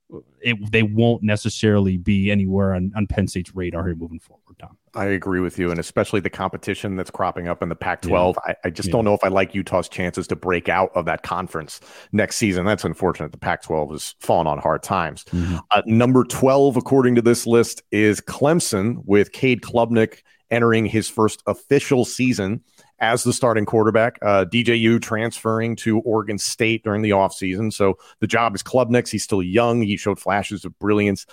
it, 0.41 0.71
they 0.71 0.83
won't 0.83 1.23
necessarily 1.23 1.97
be 1.97 2.29
anywhere 2.29 2.73
on, 2.73 2.91
on 2.95 3.07
Penn 3.07 3.27
State's 3.27 3.55
radar 3.55 3.85
here 3.85 3.95
moving 3.95 4.19
forward, 4.19 4.57
Tom. 4.59 4.77
I 4.93 5.05
agree 5.05 5.39
with 5.39 5.57
you, 5.57 5.71
and 5.71 5.79
especially 5.79 6.19
the 6.19 6.29
competition 6.29 6.95
that's 6.95 7.09
cropping 7.09 7.47
up 7.47 7.63
in 7.63 7.69
the 7.69 7.75
Pac-12. 7.75 8.35
Yeah. 8.35 8.53
I, 8.53 8.67
I, 8.67 8.69
just 8.69 8.89
yeah. 8.89 8.93
don't 8.93 9.05
know 9.05 9.13
if 9.13 9.23
I 9.23 9.29
like 9.29 9.55
Utah's 9.55 9.89
chances 9.89 10.27
to 10.27 10.35
break 10.35 10.69
out 10.69 10.91
of 10.95 11.05
that 11.05 11.23
conference 11.23 11.79
next 12.11 12.35
season. 12.35 12.65
That's 12.65 12.83
unfortunate. 12.83 13.31
The 13.31 13.39
Pac-12 13.39 13.91
has 13.91 14.15
fallen 14.19 14.45
on 14.45 14.59
hard 14.59 14.83
times. 14.83 15.23
Mm-hmm. 15.25 15.57
Uh, 15.71 15.81
number 15.85 16.23
12, 16.23 16.77
according 16.77 17.15
to 17.15 17.21
this 17.21 17.47
list, 17.47 17.81
is 17.91 18.21
Clemson 18.21 19.01
with 19.05 19.31
Cade 19.31 19.61
Klubnik 19.61 20.21
entering 20.51 20.85
his 20.85 21.09
first 21.09 21.41
official 21.47 22.05
season 22.05 22.61
as 23.03 23.25
the 23.25 23.33
starting 23.33 23.65
quarterback. 23.65 24.17
Uh, 24.21 24.45
DJU 24.45 25.01
transferring 25.01 25.75
to 25.75 25.99
Oregon 25.99 26.37
State 26.37 26.85
during 26.85 27.01
the 27.01 27.09
offseason. 27.09 27.71
So 27.71 27.97
the 28.21 28.27
job 28.27 28.55
is 28.55 28.63
Klubnik's. 28.63 29.11
He's 29.11 29.25
still 29.25 29.43
young. 29.43 29.81
He 29.81 29.97
showed 29.97 30.19
flashes 30.19 30.63
of 30.63 30.79
brilliance. 30.79 31.25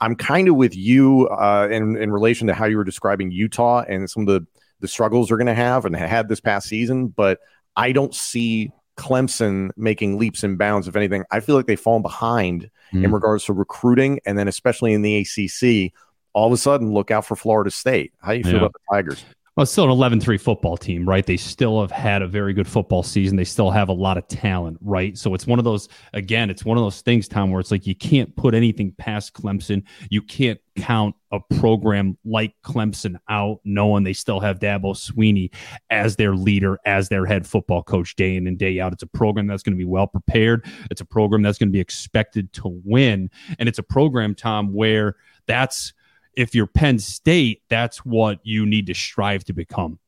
I'm 0.00 0.16
kind 0.16 0.48
of 0.48 0.56
with 0.56 0.76
you 0.76 1.28
uh, 1.28 1.68
in, 1.70 1.96
in 1.96 2.12
relation 2.12 2.46
to 2.48 2.54
how 2.54 2.66
you 2.66 2.76
were 2.76 2.84
describing 2.84 3.30
Utah 3.30 3.84
and 3.88 4.10
some 4.10 4.22
of 4.22 4.26
the, 4.26 4.46
the 4.80 4.88
struggles 4.88 5.28
they're 5.28 5.38
going 5.38 5.46
to 5.46 5.54
have 5.54 5.86
and 5.86 5.96
had 5.96 6.28
this 6.28 6.40
past 6.40 6.68
season, 6.68 7.08
but 7.08 7.38
I 7.74 7.92
don't 7.92 8.14
see 8.14 8.70
Clemson 8.98 9.70
making 9.76 10.18
leaps 10.18 10.42
and 10.42 10.58
bounds. 10.58 10.88
If 10.88 10.96
anything, 10.96 11.24
I 11.30 11.40
feel 11.40 11.54
like 11.54 11.66
they've 11.66 11.80
fallen 11.80 12.02
behind 12.02 12.68
mm. 12.92 13.04
in 13.04 13.12
regards 13.12 13.44
to 13.46 13.54
recruiting, 13.54 14.20
and 14.26 14.36
then 14.36 14.48
especially 14.48 14.92
in 14.92 15.02
the 15.02 15.18
ACC. 15.18 15.92
All 16.34 16.46
of 16.46 16.52
a 16.52 16.58
sudden, 16.58 16.92
look 16.92 17.10
out 17.10 17.24
for 17.24 17.34
Florida 17.34 17.70
State. 17.70 18.12
How 18.20 18.32
do 18.32 18.38
you 18.38 18.44
feel 18.44 18.54
yeah. 18.54 18.58
about 18.58 18.72
the 18.74 18.94
Tigers? 18.94 19.24
Well, 19.58 19.64
it's 19.64 19.72
still 19.72 19.86
an 19.86 19.90
11 19.90 20.20
3 20.20 20.38
football 20.38 20.76
team, 20.76 21.04
right? 21.04 21.26
They 21.26 21.36
still 21.36 21.80
have 21.80 21.90
had 21.90 22.22
a 22.22 22.28
very 22.28 22.52
good 22.52 22.68
football 22.68 23.02
season. 23.02 23.36
They 23.36 23.42
still 23.42 23.72
have 23.72 23.88
a 23.88 23.92
lot 23.92 24.16
of 24.16 24.28
talent, 24.28 24.78
right? 24.80 25.18
So 25.18 25.34
it's 25.34 25.48
one 25.48 25.58
of 25.58 25.64
those, 25.64 25.88
again, 26.12 26.48
it's 26.48 26.64
one 26.64 26.78
of 26.78 26.84
those 26.84 27.00
things, 27.00 27.26
Tom, 27.26 27.50
where 27.50 27.58
it's 27.58 27.72
like 27.72 27.84
you 27.84 27.96
can't 27.96 28.36
put 28.36 28.54
anything 28.54 28.92
past 28.98 29.34
Clemson. 29.34 29.82
You 30.10 30.22
can't 30.22 30.60
count 30.76 31.16
a 31.32 31.40
program 31.56 32.16
like 32.24 32.54
Clemson 32.64 33.16
out, 33.28 33.58
knowing 33.64 34.04
they 34.04 34.12
still 34.12 34.38
have 34.38 34.60
Dabo 34.60 34.94
Swinney 34.94 35.52
as 35.90 36.14
their 36.14 36.36
leader, 36.36 36.78
as 36.84 37.08
their 37.08 37.26
head 37.26 37.44
football 37.44 37.82
coach 37.82 38.14
day 38.14 38.36
in 38.36 38.46
and 38.46 38.58
day 38.60 38.78
out. 38.78 38.92
It's 38.92 39.02
a 39.02 39.08
program 39.08 39.48
that's 39.48 39.64
going 39.64 39.74
to 39.74 39.76
be 39.76 39.84
well 39.84 40.06
prepared. 40.06 40.66
It's 40.88 41.00
a 41.00 41.04
program 41.04 41.42
that's 41.42 41.58
going 41.58 41.70
to 41.70 41.72
be 41.72 41.80
expected 41.80 42.52
to 42.52 42.80
win. 42.84 43.28
And 43.58 43.68
it's 43.68 43.80
a 43.80 43.82
program, 43.82 44.36
Tom, 44.36 44.72
where 44.72 45.16
that's 45.48 45.94
if 46.34 46.54
you're 46.54 46.66
Penn 46.66 46.98
State, 46.98 47.62
that's 47.68 47.98
what 47.98 48.38
you 48.42 48.66
need 48.66 48.86
to 48.86 48.94
strive 48.94 49.44
to 49.44 49.52
become, 49.52 49.98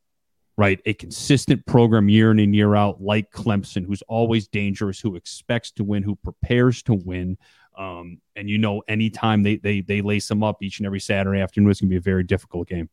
right? 0.56 0.80
A 0.87 0.94
consistent 0.94 1.64
program 1.66 2.09
year 2.09 2.30
in 2.30 2.38
and 2.38 2.54
year 2.54 2.74
out, 2.74 3.02
like 3.02 3.30
Clemson, 3.33 3.85
who's 3.87 4.02
always 4.02 4.48
dangerous, 4.48 5.00
who 5.00 5.16
expects 5.16 5.70
to 5.72 5.85
win, 5.85 6.02
who 6.02 6.16
prepares 6.16 6.83
to 6.85 6.94
win. 6.94 7.37
Um, 7.76 8.20
and 8.37 8.48
you 8.48 8.59
know, 8.59 8.83
anytime 8.88 9.42
they 9.42 9.56
they 9.56 9.80
they 9.80 10.02
lace 10.02 10.28
them 10.28 10.42
up 10.42 10.62
each 10.62 10.78
and 10.78 10.87
every 10.87 11.00
Saturday 11.00 11.40
afternoon, 11.40 11.70
it's 11.70 11.80
going 11.80 11.88
to 11.88 11.94
be 11.94 11.96
a 11.96 12.00
very 12.00 12.24
difficult 12.24 12.68
game. 12.68 12.90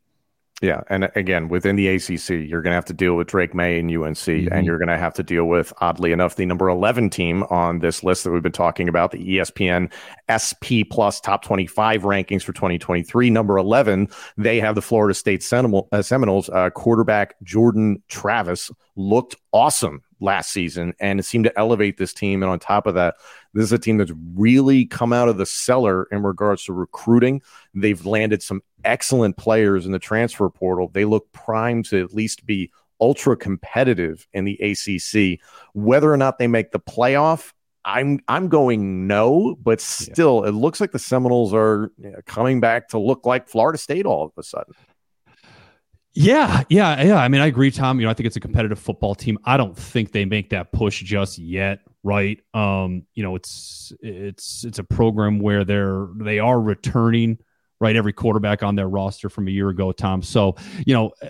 Yeah, 0.62 0.82
and 0.90 1.12
again, 1.14 1.50
within 1.50 1.76
the 1.76 1.88
ACC, 1.88 2.30
you're 2.30 2.64
going 2.64 2.72
to 2.72 2.76
have 2.76 2.86
to 2.86 2.94
deal 2.94 3.16
with 3.16 3.28
Drake 3.28 3.54
Maye 3.54 3.78
and 3.78 3.92
UNC, 3.92 4.18
mm-hmm. 4.18 4.52
and 4.52 4.66
you're 4.66 4.80
going 4.80 4.88
to 4.88 4.98
have 4.98 5.14
to 5.14 5.24
deal 5.24 5.46
with, 5.46 5.72
oddly 5.82 6.12
enough, 6.12 6.36
the 6.36 6.48
number 6.48 6.68
11 6.68 7.12
team 7.12 7.44
on 7.52 7.78
this 7.78 8.04
list 8.04 8.24
that 8.24 8.32
we've 8.32 8.42
been 8.42 8.52
talking 8.52 8.90
about, 8.90 9.12
the 9.12 9.20
ESPN 9.20 9.92
SP 10.34 10.90
Plus 10.90 11.22
Top 11.22 11.44
25 11.44 12.02
rankings 12.02 12.42
for 12.42 12.54
2023. 12.54 13.30
Number 13.30 13.60
11, 13.60 14.08
they 14.36 14.60
have 14.60 14.74
the 14.74 14.82
Florida 14.82 15.14
State 15.14 15.44
Seminole, 15.44 15.88
uh, 15.92 16.02
Seminoles 16.02 16.50
uh, 16.50 16.72
quarterback 16.72 17.36
Jordan 17.44 18.02
Travis 18.08 18.72
looked 18.96 19.36
awesome 19.54 20.02
last 20.20 20.52
season 20.52 20.94
and 21.00 21.20
it 21.20 21.24
seemed 21.24 21.46
to 21.46 21.60
elevate 21.60 21.98
this 21.98 22.14
team. 22.14 22.42
And 22.44 22.52
on 22.52 22.60
top 22.60 22.88
of 22.88 22.96
that, 22.96 23.16
this 23.54 23.64
is 23.64 23.72
a 23.72 23.80
team 23.80 23.98
that's 23.98 24.14
really 24.36 24.86
come 24.86 25.14
out 25.14 25.30
of 25.30 25.38
the 25.38 25.46
cellar 25.46 26.08
in 26.12 26.24
regards 26.24 26.64
to 26.66 26.74
recruiting. 26.74 27.42
They've 27.74 28.04
landed 28.06 28.42
some 28.42 28.62
excellent 28.84 29.38
players 29.38 29.86
in 29.86 29.92
the 29.92 30.00
transfer 30.00 30.50
portal. 30.50 30.90
They 30.92 31.06
look 31.06 31.32
primed 31.32 31.86
to 31.86 32.04
at 32.04 32.14
least 32.14 32.46
be 32.46 32.72
ultra 33.00 33.36
competitive 33.38 34.28
in 34.34 34.46
the 34.46 34.56
ACC. 34.56 35.40
Whether 35.74 36.12
or 36.12 36.18
not 36.18 36.40
they 36.40 36.48
make 36.48 36.72
the 36.72 36.80
playoff, 36.80 37.54
I'm 37.86 38.20
I'm 38.28 38.50
going 38.50 39.08
no, 39.08 39.56
but 39.64 39.80
still, 39.80 40.42
yeah. 40.44 40.50
it 40.50 40.54
looks 40.54 40.82
like 40.82 40.92
the 40.92 41.00
Seminoles 41.00 41.54
are 41.54 41.92
you 41.98 42.12
know, 42.12 42.20
coming 42.26 42.60
back 42.60 42.90
to 42.90 43.00
look 43.00 43.26
like 43.26 43.48
Florida 43.48 43.78
State 43.78 44.06
all 44.06 44.26
of 44.26 44.32
a 44.38 44.44
sudden. 44.44 44.74
Yeah, 46.20 46.64
yeah, 46.70 47.04
yeah. 47.04 47.18
I 47.18 47.28
mean, 47.28 47.42
I 47.42 47.46
agree, 47.46 47.70
Tom. 47.70 48.00
You 48.00 48.06
know, 48.06 48.10
I 48.10 48.16
think 48.16 48.26
it's 48.26 48.36
a 48.36 48.40
competitive 48.40 48.80
football 48.80 49.14
team. 49.14 49.38
I 49.46 49.56
don't 49.56 49.78
think 49.78 50.12
they 50.12 50.26
make 50.26 50.50
that 50.50 50.72
push 50.72 51.04
just 51.04 51.38
yet, 51.38 51.82
right? 52.02 52.40
Um, 52.56 53.04
you 53.14 53.22
know, 53.22 53.36
it's 53.36 53.94
it's 54.02 54.64
it's 54.64 54.80
a 54.80 54.84
program 54.84 55.40
where 55.40 55.64
they're 55.64 56.08
they 56.16 56.40
are 56.40 56.60
returning 56.60 57.38
right 57.80 57.96
every 57.96 58.14
quarterback 58.14 58.64
on 58.64 58.76
their 58.76 58.90
roster 58.90 59.30
from 59.30 59.48
a 59.48 59.52
year 59.52 59.70
ago, 59.70 59.92
Tom. 59.92 60.24
So, 60.24 60.56
you 60.88 60.96
know, 60.96 61.12
uh, 61.22 61.28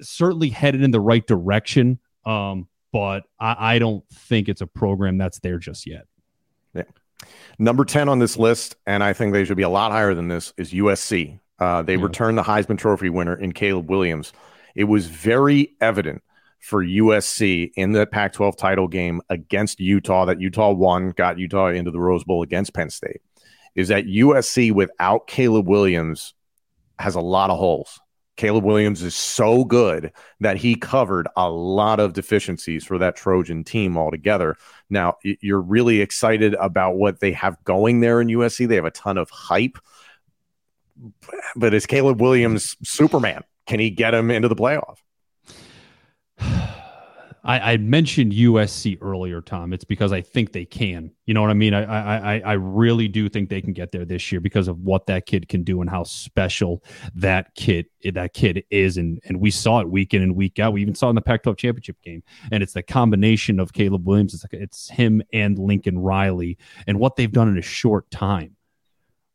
certainly 0.00 0.48
headed 0.48 0.82
in 0.82 0.90
the 0.90 1.00
right 1.00 1.24
direction. 1.24 2.00
Um, 2.26 2.66
but 2.92 3.22
I, 3.38 3.76
I 3.76 3.78
don't 3.78 4.04
think 4.08 4.48
it's 4.48 4.60
a 4.60 4.66
program 4.66 5.18
that's 5.18 5.38
there 5.38 5.58
just 5.58 5.86
yet. 5.86 6.06
Yeah. 6.74 6.82
Number 7.60 7.84
10 7.84 8.08
on 8.08 8.18
this 8.18 8.36
list, 8.36 8.74
and 8.86 9.04
I 9.04 9.12
think 9.12 9.32
they 9.32 9.44
should 9.44 9.56
be 9.56 9.62
a 9.62 9.68
lot 9.68 9.92
higher 9.92 10.14
than 10.14 10.26
this, 10.26 10.52
is 10.56 10.72
USC. 10.72 11.38
Uh, 11.58 11.82
they 11.82 11.96
yeah. 11.96 12.02
returned 12.02 12.38
the 12.38 12.42
Heisman 12.42 12.78
Trophy 12.78 13.10
winner 13.10 13.34
in 13.34 13.52
Caleb 13.52 13.88
Williams. 13.88 14.32
It 14.74 14.84
was 14.84 15.06
very 15.06 15.76
evident 15.80 16.22
for 16.60 16.84
USC 16.84 17.70
in 17.76 17.92
the 17.92 18.06
Pac 18.06 18.32
12 18.32 18.56
title 18.56 18.88
game 18.88 19.20
against 19.28 19.80
Utah 19.80 20.24
that 20.24 20.40
Utah 20.40 20.72
won, 20.72 21.10
got 21.10 21.38
Utah 21.38 21.68
into 21.68 21.90
the 21.90 22.00
Rose 22.00 22.24
Bowl 22.24 22.42
against 22.42 22.74
Penn 22.74 22.90
State. 22.90 23.20
Is 23.74 23.88
that 23.88 24.06
USC 24.06 24.72
without 24.72 25.26
Caleb 25.26 25.68
Williams 25.68 26.32
has 26.98 27.14
a 27.14 27.20
lot 27.20 27.50
of 27.50 27.58
holes. 27.58 28.00
Caleb 28.36 28.64
Williams 28.64 29.02
is 29.02 29.14
so 29.14 29.64
good 29.64 30.10
that 30.40 30.56
he 30.56 30.74
covered 30.74 31.28
a 31.36 31.50
lot 31.50 32.00
of 32.00 32.14
deficiencies 32.14 32.84
for 32.84 32.98
that 32.98 33.14
Trojan 33.14 33.62
team 33.62 33.96
altogether. 33.96 34.56
Now, 34.90 35.18
you're 35.22 35.60
really 35.60 36.00
excited 36.00 36.54
about 36.54 36.96
what 36.96 37.20
they 37.20 37.32
have 37.32 37.62
going 37.64 38.00
there 38.00 38.20
in 38.20 38.28
USC. 38.28 38.66
They 38.66 38.74
have 38.74 38.84
a 38.84 38.90
ton 38.90 39.18
of 39.18 39.30
hype 39.30 39.78
but 41.56 41.74
is 41.74 41.86
Caleb 41.86 42.20
Williams 42.20 42.76
Superman? 42.84 43.42
Can 43.66 43.80
he 43.80 43.90
get 43.90 44.14
him 44.14 44.30
into 44.30 44.48
the 44.48 44.56
playoff? 44.56 44.96
I, 47.46 47.72
I, 47.72 47.76
mentioned 47.76 48.32
USC 48.32 48.96
earlier, 49.02 49.42
Tom. 49.42 49.74
It's 49.74 49.84
because 49.84 50.14
I 50.14 50.22
think 50.22 50.52
they 50.52 50.64
can. 50.64 51.10
You 51.26 51.34
know 51.34 51.42
what 51.42 51.50
I 51.50 51.54
mean? 51.54 51.74
I, 51.74 51.82
I 51.82 52.38
I 52.38 52.52
really 52.54 53.06
do 53.06 53.28
think 53.28 53.50
they 53.50 53.60
can 53.60 53.74
get 53.74 53.92
there 53.92 54.06
this 54.06 54.32
year 54.32 54.40
because 54.40 54.66
of 54.66 54.80
what 54.80 55.06
that 55.08 55.26
kid 55.26 55.46
can 55.46 55.62
do 55.62 55.82
and 55.82 55.90
how 55.90 56.04
special 56.04 56.82
that 57.14 57.54
kid 57.54 57.84
that 58.02 58.32
kid 58.32 58.64
is. 58.70 58.96
And 58.96 59.20
and 59.26 59.40
we 59.40 59.50
saw 59.50 59.80
it 59.80 59.90
week 59.90 60.14
in 60.14 60.22
and 60.22 60.34
week 60.34 60.58
out. 60.58 60.72
We 60.72 60.80
even 60.80 60.94
saw 60.94 61.10
in 61.10 61.16
the 61.16 61.20
Pac-12 61.20 61.58
championship 61.58 62.00
game. 62.00 62.22
And 62.50 62.62
it's 62.62 62.72
the 62.72 62.82
combination 62.82 63.60
of 63.60 63.74
Caleb 63.74 64.06
Williams. 64.06 64.32
It's 64.32 64.44
like 64.44 64.54
it's 64.54 64.88
him 64.88 65.22
and 65.30 65.58
Lincoln 65.58 65.98
Riley 65.98 66.56
and 66.86 66.98
what 66.98 67.16
they've 67.16 67.30
done 67.30 67.48
in 67.48 67.58
a 67.58 67.62
short 67.62 68.10
time 68.10 68.56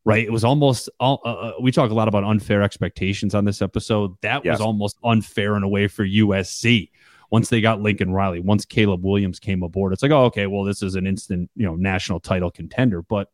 right? 0.04 0.24
It 0.24 0.32
was 0.32 0.44
almost 0.44 0.88
uh, 1.00 1.14
uh, 1.14 1.52
we 1.60 1.72
talk 1.72 1.90
a 1.90 1.94
lot 1.94 2.08
about 2.08 2.24
unfair 2.24 2.62
expectations 2.62 3.34
on 3.34 3.44
this 3.44 3.62
episode. 3.62 4.16
That 4.22 4.44
yes. 4.44 4.54
was 4.54 4.60
almost 4.60 4.98
unfair 5.04 5.56
in 5.56 5.62
a 5.62 5.68
way 5.68 5.88
for 5.88 6.04
USC 6.04 6.90
once 7.30 7.48
they 7.48 7.60
got 7.60 7.80
Lincoln 7.80 8.12
Riley, 8.12 8.40
once 8.40 8.64
Caleb 8.64 9.04
Williams 9.04 9.38
came 9.38 9.62
aboard, 9.62 9.92
it's 9.92 10.02
like, 10.02 10.10
oh, 10.10 10.24
okay, 10.24 10.46
well, 10.46 10.64
this 10.64 10.82
is 10.82 10.96
an 10.96 11.06
instant, 11.06 11.50
you 11.54 11.64
know, 11.64 11.76
national 11.76 12.20
title 12.20 12.50
contender. 12.50 13.02
But 13.02 13.30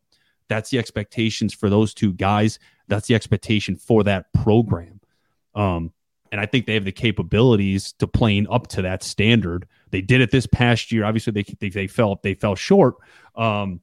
that's 0.48 0.70
the 0.70 0.78
expectations 0.78 1.54
for 1.54 1.70
those 1.70 1.94
two 1.94 2.12
guys. 2.12 2.58
That's 2.88 3.08
the 3.08 3.14
expectation 3.14 3.76
for 3.76 4.04
that 4.04 4.32
program. 4.32 5.00
Um, 5.54 5.92
and 6.30 6.40
I 6.40 6.46
think 6.46 6.66
they 6.66 6.74
have 6.74 6.84
the 6.84 6.92
capabilities 6.92 7.94
to 7.94 8.06
playing 8.06 8.48
up 8.48 8.66
to 8.68 8.82
that 8.82 9.02
standard. 9.02 9.66
They 9.90 10.02
did 10.02 10.20
it 10.20 10.30
this 10.30 10.46
past 10.46 10.92
year. 10.92 11.04
Obviously, 11.04 11.32
they 11.32 11.44
they, 11.58 11.70
they 11.70 11.86
fell 11.86 12.20
they 12.22 12.34
fell 12.34 12.54
short. 12.54 12.96
Um, 13.34 13.80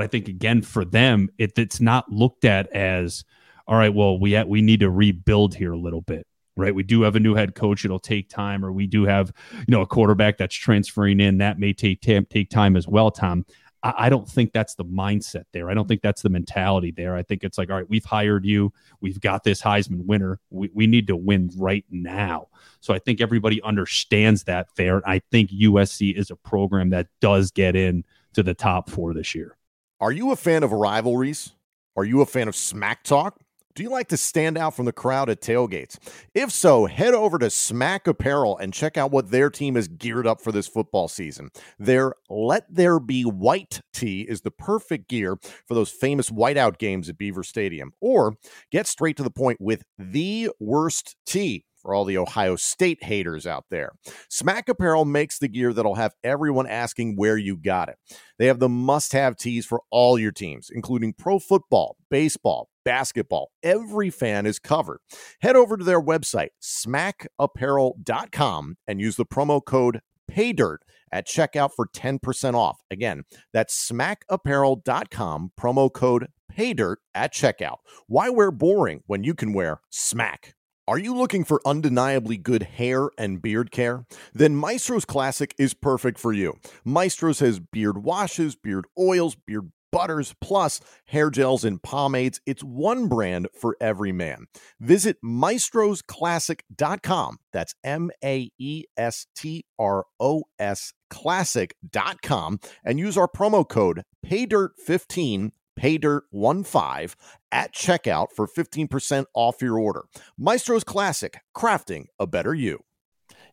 but 0.00 0.04
I 0.04 0.08
think 0.08 0.28
again 0.28 0.62
for 0.62 0.86
them, 0.86 1.28
it, 1.36 1.58
it's 1.58 1.78
not 1.78 2.10
looked 2.10 2.46
at 2.46 2.72
as 2.72 3.22
all 3.66 3.76
right. 3.76 3.92
Well, 3.92 4.18
we 4.18 4.42
we 4.44 4.62
need 4.62 4.80
to 4.80 4.88
rebuild 4.88 5.54
here 5.54 5.72
a 5.72 5.78
little 5.78 6.00
bit 6.00 6.26
right? 6.56 6.74
We 6.74 6.82
do 6.82 7.02
have 7.02 7.16
a 7.16 7.20
new 7.20 7.34
head 7.34 7.54
coach; 7.54 7.84
it'll 7.84 7.98
take 7.98 8.30
time, 8.30 8.64
or 8.64 8.72
we 8.72 8.86
do 8.86 9.04
have, 9.04 9.30
you 9.52 9.64
know, 9.68 9.82
a 9.82 9.86
quarterback 9.86 10.38
that's 10.38 10.54
transferring 10.54 11.20
in 11.20 11.36
that 11.38 11.58
may 11.58 11.74
take 11.74 12.00
take 12.00 12.48
time 12.48 12.76
as 12.76 12.88
well. 12.88 13.10
Tom, 13.10 13.44
I, 13.82 13.94
I 13.98 14.08
don't 14.08 14.26
think 14.26 14.54
that's 14.54 14.74
the 14.74 14.86
mindset 14.86 15.44
there. 15.52 15.70
I 15.70 15.74
don't 15.74 15.86
think 15.86 16.00
that's 16.00 16.22
the 16.22 16.30
mentality 16.30 16.92
there. 16.92 17.14
I 17.14 17.22
think 17.22 17.44
it's 17.44 17.58
like, 17.58 17.68
all 17.68 17.76
right, 17.76 17.88
we've 17.88 18.04
hired 18.04 18.46
you, 18.46 18.72
we've 19.02 19.20
got 19.20 19.44
this 19.44 19.60
Heisman 19.60 20.06
winner, 20.06 20.40
we 20.48 20.70
we 20.72 20.86
need 20.86 21.08
to 21.08 21.16
win 21.16 21.50
right 21.58 21.84
now. 21.90 22.48
So 22.80 22.94
I 22.94 22.98
think 22.98 23.20
everybody 23.20 23.60
understands 23.60 24.44
that 24.44 24.68
there. 24.76 25.06
I 25.06 25.20
think 25.30 25.50
USC 25.50 26.16
is 26.16 26.30
a 26.30 26.36
program 26.36 26.88
that 26.90 27.08
does 27.20 27.50
get 27.50 27.76
in 27.76 28.04
to 28.32 28.42
the 28.42 28.54
top 28.54 28.88
four 28.88 29.12
this 29.12 29.34
year. 29.34 29.56
Are 30.02 30.12
you 30.12 30.32
a 30.32 30.36
fan 30.36 30.62
of 30.62 30.72
rivalries? 30.72 31.52
Are 31.94 32.06
you 32.06 32.22
a 32.22 32.26
fan 32.26 32.48
of 32.48 32.56
smack 32.56 33.02
talk? 33.04 33.38
Do 33.74 33.82
you 33.82 33.90
like 33.90 34.08
to 34.08 34.16
stand 34.16 34.56
out 34.56 34.74
from 34.74 34.86
the 34.86 34.94
crowd 34.94 35.28
at 35.28 35.42
tailgates? 35.42 35.98
If 36.34 36.50
so, 36.50 36.86
head 36.86 37.12
over 37.12 37.38
to 37.38 37.50
Smack 37.50 38.06
Apparel 38.06 38.56
and 38.56 38.72
check 38.72 38.96
out 38.96 39.10
what 39.10 39.30
their 39.30 39.50
team 39.50 39.76
is 39.76 39.88
geared 39.88 40.26
up 40.26 40.40
for 40.40 40.52
this 40.52 40.66
football 40.66 41.06
season. 41.06 41.50
Their 41.78 42.14
Let 42.30 42.64
There 42.74 42.98
Be 42.98 43.24
White 43.24 43.82
tee 43.92 44.22
is 44.22 44.40
the 44.40 44.50
perfect 44.50 45.06
gear 45.08 45.36
for 45.68 45.74
those 45.74 45.90
famous 45.90 46.30
whiteout 46.30 46.78
games 46.78 47.10
at 47.10 47.18
Beaver 47.18 47.42
Stadium. 47.42 47.92
Or 48.00 48.36
get 48.72 48.86
straight 48.86 49.18
to 49.18 49.22
the 49.22 49.30
point 49.30 49.60
with 49.60 49.82
the 49.98 50.50
worst 50.58 51.14
tee 51.26 51.66
for 51.80 51.94
all 51.94 52.04
the 52.04 52.18
Ohio 52.18 52.56
State 52.56 53.04
haters 53.04 53.46
out 53.46 53.66
there. 53.70 53.92
Smack 54.28 54.68
Apparel 54.68 55.04
makes 55.04 55.38
the 55.38 55.46
gear 55.48 55.72
that'll 55.72 55.94
have 55.94 56.14
everyone 56.22 56.66
asking 56.66 57.16
where 57.16 57.36
you 57.36 57.56
got 57.56 57.88
it. 57.88 57.96
They 58.38 58.46
have 58.46 58.58
the 58.58 58.68
must 58.68 59.12
have 59.12 59.36
tees 59.36 59.66
for 59.66 59.82
all 59.90 60.18
your 60.18 60.32
teams, 60.32 60.70
including 60.72 61.14
pro 61.14 61.38
football, 61.38 61.96
baseball, 62.10 62.68
basketball. 62.84 63.50
Every 63.62 64.10
fan 64.10 64.46
is 64.46 64.58
covered. 64.58 64.98
Head 65.40 65.56
over 65.56 65.76
to 65.76 65.84
their 65.84 66.00
website, 66.00 66.48
smackapparel.com, 66.62 68.76
and 68.86 69.00
use 69.00 69.16
the 69.16 69.26
promo 69.26 69.64
code 69.64 70.00
PAYDIRT 70.30 70.78
at 71.12 71.26
checkout 71.26 71.72
for 71.74 71.86
10% 71.86 72.54
off. 72.54 72.80
Again, 72.90 73.24
that's 73.52 73.90
smackapparel.com, 73.90 75.52
promo 75.60 75.92
code 75.92 76.28
PAYDIRT 76.50 76.96
at 77.14 77.34
checkout. 77.34 77.76
Why 78.06 78.30
wear 78.30 78.50
boring 78.50 79.02
when 79.06 79.24
you 79.24 79.34
can 79.34 79.52
wear 79.52 79.80
smack? 79.90 80.54
Are 80.88 80.98
you 80.98 81.14
looking 81.14 81.44
for 81.44 81.60
undeniably 81.64 82.36
good 82.36 82.64
hair 82.64 83.10
and 83.16 83.40
beard 83.40 83.70
care? 83.70 84.04
Then 84.32 84.56
Maestro's 84.56 85.04
Classic 85.04 85.54
is 85.58 85.74
perfect 85.74 86.18
for 86.18 86.32
you. 86.32 86.56
Maestro's 86.84 87.38
has 87.40 87.60
beard 87.60 88.02
washes, 88.02 88.56
beard 88.56 88.86
oils, 88.98 89.36
beard 89.36 89.70
butters, 89.92 90.34
plus 90.40 90.80
hair 91.06 91.30
gels 91.30 91.64
and 91.64 91.80
pomades. 91.82 92.40
It's 92.46 92.62
one 92.64 93.08
brand 93.08 93.48
for 93.54 93.76
every 93.80 94.12
man. 94.12 94.46
Visit 94.80 95.16
maestrosclassic.com. 95.24 97.38
That's 97.52 97.74
M 97.84 98.10
A 98.24 98.50
E 98.58 98.84
S 98.96 99.26
T 99.36 99.64
R 99.78 100.06
O 100.18 100.44
S 100.58 100.94
classic.com 101.10 102.58
and 102.84 102.98
use 102.98 103.18
our 103.18 103.28
promo 103.28 103.68
code 103.68 104.04
PAYDIRT15 104.24 105.50
paydirt15 105.78 107.14
at 107.52 107.74
checkout 107.74 108.28
for 108.34 108.46
15% 108.46 109.24
off 109.34 109.62
your 109.62 109.78
order. 109.78 110.04
Maestro's 110.38 110.84
Classic, 110.84 111.40
crafting 111.54 112.06
a 112.18 112.26
better 112.26 112.54
you. 112.54 112.80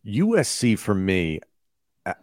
USC 0.06 0.78
for 0.78 0.96
me, 0.96 1.40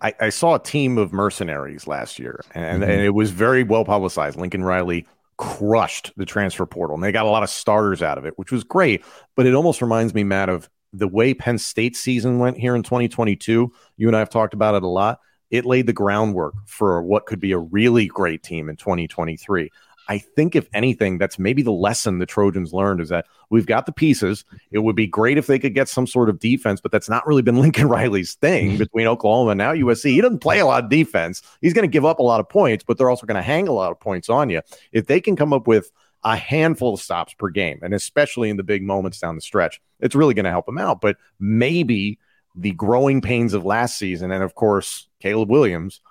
I, 0.00 0.14
I 0.20 0.28
saw 0.30 0.54
a 0.54 0.62
team 0.62 0.96
of 0.98 1.12
mercenaries 1.12 1.86
last 1.86 2.18
year, 2.18 2.40
and, 2.54 2.82
mm-hmm. 2.82 2.90
and 2.90 3.00
it 3.02 3.10
was 3.10 3.30
very 3.30 3.62
well 3.62 3.84
publicized. 3.84 4.38
Lincoln 4.38 4.64
Riley 4.64 5.06
crushed 5.36 6.12
the 6.16 6.24
transfer 6.24 6.66
portal, 6.66 6.94
and 6.94 7.02
they 7.02 7.12
got 7.12 7.26
a 7.26 7.30
lot 7.30 7.42
of 7.42 7.50
starters 7.50 8.02
out 8.02 8.18
of 8.18 8.24
it, 8.24 8.34
which 8.36 8.52
was 8.52 8.64
great. 8.64 9.04
But 9.36 9.46
it 9.46 9.54
almost 9.54 9.82
reminds 9.82 10.14
me, 10.14 10.24
Matt, 10.24 10.48
of 10.48 10.70
the 10.92 11.08
way 11.08 11.34
Penn 11.34 11.58
State 11.58 11.96
season 11.96 12.38
went 12.38 12.56
here 12.56 12.74
in 12.74 12.82
2022. 12.82 13.72
You 13.96 14.06
and 14.06 14.16
I 14.16 14.20
have 14.20 14.30
talked 14.30 14.54
about 14.54 14.74
it 14.74 14.82
a 14.82 14.88
lot. 14.88 15.18
It 15.54 15.64
laid 15.64 15.86
the 15.86 15.92
groundwork 15.92 16.54
for 16.66 17.00
what 17.00 17.26
could 17.26 17.38
be 17.38 17.52
a 17.52 17.58
really 17.58 18.08
great 18.08 18.42
team 18.42 18.68
in 18.68 18.74
2023. 18.74 19.70
I 20.08 20.18
think, 20.18 20.56
if 20.56 20.68
anything, 20.74 21.16
that's 21.16 21.38
maybe 21.38 21.62
the 21.62 21.70
lesson 21.70 22.18
the 22.18 22.26
Trojans 22.26 22.72
learned 22.72 23.00
is 23.00 23.08
that 23.10 23.26
we've 23.50 23.64
got 23.64 23.86
the 23.86 23.92
pieces. 23.92 24.44
It 24.72 24.80
would 24.80 24.96
be 24.96 25.06
great 25.06 25.38
if 25.38 25.46
they 25.46 25.60
could 25.60 25.72
get 25.72 25.88
some 25.88 26.08
sort 26.08 26.28
of 26.28 26.40
defense, 26.40 26.80
but 26.80 26.90
that's 26.90 27.08
not 27.08 27.24
really 27.24 27.40
been 27.40 27.56
Lincoln 27.60 27.88
Riley's 27.88 28.34
thing 28.34 28.76
between 28.78 29.06
Oklahoma 29.06 29.52
and 29.52 29.58
now 29.58 29.72
USC. 29.72 30.10
He 30.10 30.20
doesn't 30.20 30.40
play 30.40 30.58
a 30.58 30.66
lot 30.66 30.82
of 30.82 30.90
defense. 30.90 31.40
He's 31.60 31.72
going 31.72 31.88
to 31.88 31.92
give 31.92 32.04
up 32.04 32.18
a 32.18 32.24
lot 32.24 32.40
of 32.40 32.48
points, 32.48 32.82
but 32.82 32.98
they're 32.98 33.08
also 33.08 33.24
going 33.24 33.36
to 33.36 33.42
hang 33.42 33.68
a 33.68 33.72
lot 33.72 33.92
of 33.92 34.00
points 34.00 34.28
on 34.28 34.50
you. 34.50 34.60
If 34.90 35.06
they 35.06 35.20
can 35.20 35.36
come 35.36 35.52
up 35.52 35.68
with 35.68 35.92
a 36.24 36.36
handful 36.36 36.94
of 36.94 37.00
stops 37.00 37.32
per 37.32 37.48
game, 37.48 37.78
and 37.80 37.94
especially 37.94 38.50
in 38.50 38.56
the 38.56 38.64
big 38.64 38.82
moments 38.82 39.20
down 39.20 39.36
the 39.36 39.40
stretch, 39.40 39.80
it's 40.00 40.16
really 40.16 40.34
going 40.34 40.46
to 40.46 40.50
help 40.50 40.66
them 40.66 40.78
out. 40.78 41.00
But 41.00 41.16
maybe 41.38 42.18
the 42.54 42.72
growing 42.72 43.20
pains 43.20 43.54
of 43.54 43.64
last 43.64 43.98
season, 43.98 44.30
and 44.30 44.42
of 44.42 44.54
course, 44.54 45.08
Caleb 45.20 45.50
Williams– 45.50 46.00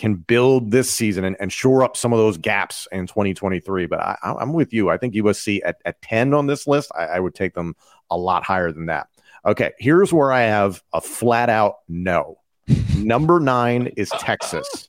can 0.00 0.14
build 0.14 0.70
this 0.70 0.90
season 0.90 1.26
and, 1.26 1.36
and 1.40 1.52
shore 1.52 1.84
up 1.84 1.94
some 1.94 2.10
of 2.10 2.18
those 2.18 2.38
gaps 2.38 2.88
in 2.90 3.06
2023. 3.06 3.84
But 3.84 4.00
I, 4.00 4.16
am 4.40 4.54
with 4.54 4.72
you. 4.72 4.88
I 4.88 4.96
think 4.96 5.14
USC 5.14 5.60
at, 5.62 5.76
at 5.84 6.00
10 6.00 6.32
on 6.32 6.46
this 6.46 6.66
list, 6.66 6.90
I, 6.96 7.04
I 7.04 7.20
would 7.20 7.34
take 7.34 7.52
them 7.52 7.76
a 8.10 8.16
lot 8.16 8.42
higher 8.42 8.72
than 8.72 8.86
that. 8.86 9.08
Okay, 9.44 9.72
here's 9.78 10.10
where 10.10 10.32
I 10.32 10.42
have 10.42 10.82
a 10.94 11.02
flat 11.02 11.50
out 11.50 11.76
no. 11.86 12.38
Number 12.96 13.40
nine 13.40 13.88
is 13.98 14.08
Texas. 14.18 14.88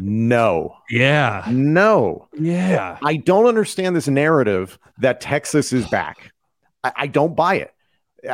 No. 0.00 0.74
Yeah. 0.90 1.44
No. 1.48 2.28
Yeah. 2.32 2.98
I 3.04 3.16
don't 3.16 3.46
understand 3.46 3.94
this 3.94 4.08
narrative 4.08 4.80
that 4.98 5.20
Texas 5.20 5.72
is 5.72 5.86
back. 5.86 6.32
I, 6.82 6.92
I 6.96 7.06
don't 7.06 7.36
buy 7.36 7.56
it. 7.56 7.73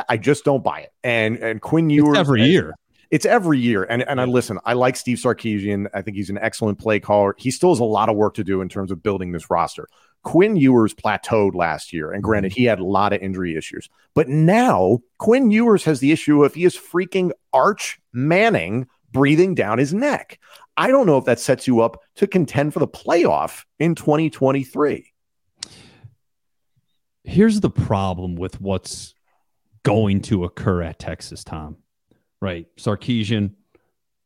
I 0.07 0.17
just 0.17 0.45
don't 0.45 0.63
buy 0.63 0.81
it. 0.81 0.93
And 1.03 1.37
and 1.37 1.61
Quinn 1.61 1.89
Ewers 1.89 2.17
every 2.17 2.43
year 2.43 2.75
it's 3.11 3.25
every 3.25 3.59
year. 3.59 3.83
And 3.83 4.03
and 4.07 4.19
I 4.19 4.23
listen, 4.23 4.57
I 4.65 4.73
like 4.73 4.95
Steve 4.95 5.17
Sarkisian. 5.17 5.87
I 5.93 6.01
think 6.01 6.15
he's 6.15 6.29
an 6.29 6.39
excellent 6.39 6.79
play 6.79 6.99
caller. 6.99 7.35
He 7.37 7.51
still 7.51 7.69
has 7.69 7.79
a 7.79 7.83
lot 7.83 8.07
of 8.07 8.15
work 8.15 8.33
to 8.35 8.43
do 8.43 8.61
in 8.61 8.69
terms 8.69 8.89
of 8.89 9.03
building 9.03 9.33
this 9.33 9.49
roster. 9.49 9.87
Quinn 10.23 10.55
Ewers 10.55 10.93
plateaued 10.93 11.53
last 11.53 11.91
year, 11.91 12.11
and 12.11 12.23
granted, 12.23 12.53
mm-hmm. 12.53 12.61
he 12.61 12.65
had 12.65 12.79
a 12.79 12.85
lot 12.85 13.11
of 13.11 13.21
injury 13.21 13.57
issues. 13.57 13.89
But 14.15 14.29
now 14.29 14.99
Quinn 15.17 15.51
Ewers 15.51 15.83
has 15.83 15.99
the 15.99 16.11
issue 16.11 16.43
of 16.43 16.53
he 16.53 16.63
is 16.63 16.77
freaking 16.77 17.31
Arch 17.51 17.99
Manning 18.13 18.87
breathing 19.11 19.55
down 19.55 19.77
his 19.77 19.93
neck. 19.93 20.39
I 20.77 20.87
don't 20.87 21.05
know 21.05 21.17
if 21.17 21.25
that 21.25 21.39
sets 21.39 21.67
you 21.67 21.81
up 21.81 22.01
to 22.15 22.27
contend 22.27 22.73
for 22.73 22.79
the 22.79 22.87
playoff 22.87 23.65
in 23.77 23.93
2023. 23.93 25.11
Here's 27.23 27.59
the 27.59 27.69
problem 27.69 28.35
with 28.35 28.61
what's 28.61 29.13
going 29.83 30.21
to 30.21 30.43
occur 30.43 30.81
at 30.81 30.99
Texas, 30.99 31.43
Tom 31.43 31.77
right? 32.41 32.65
Sarkisian, 32.77 33.53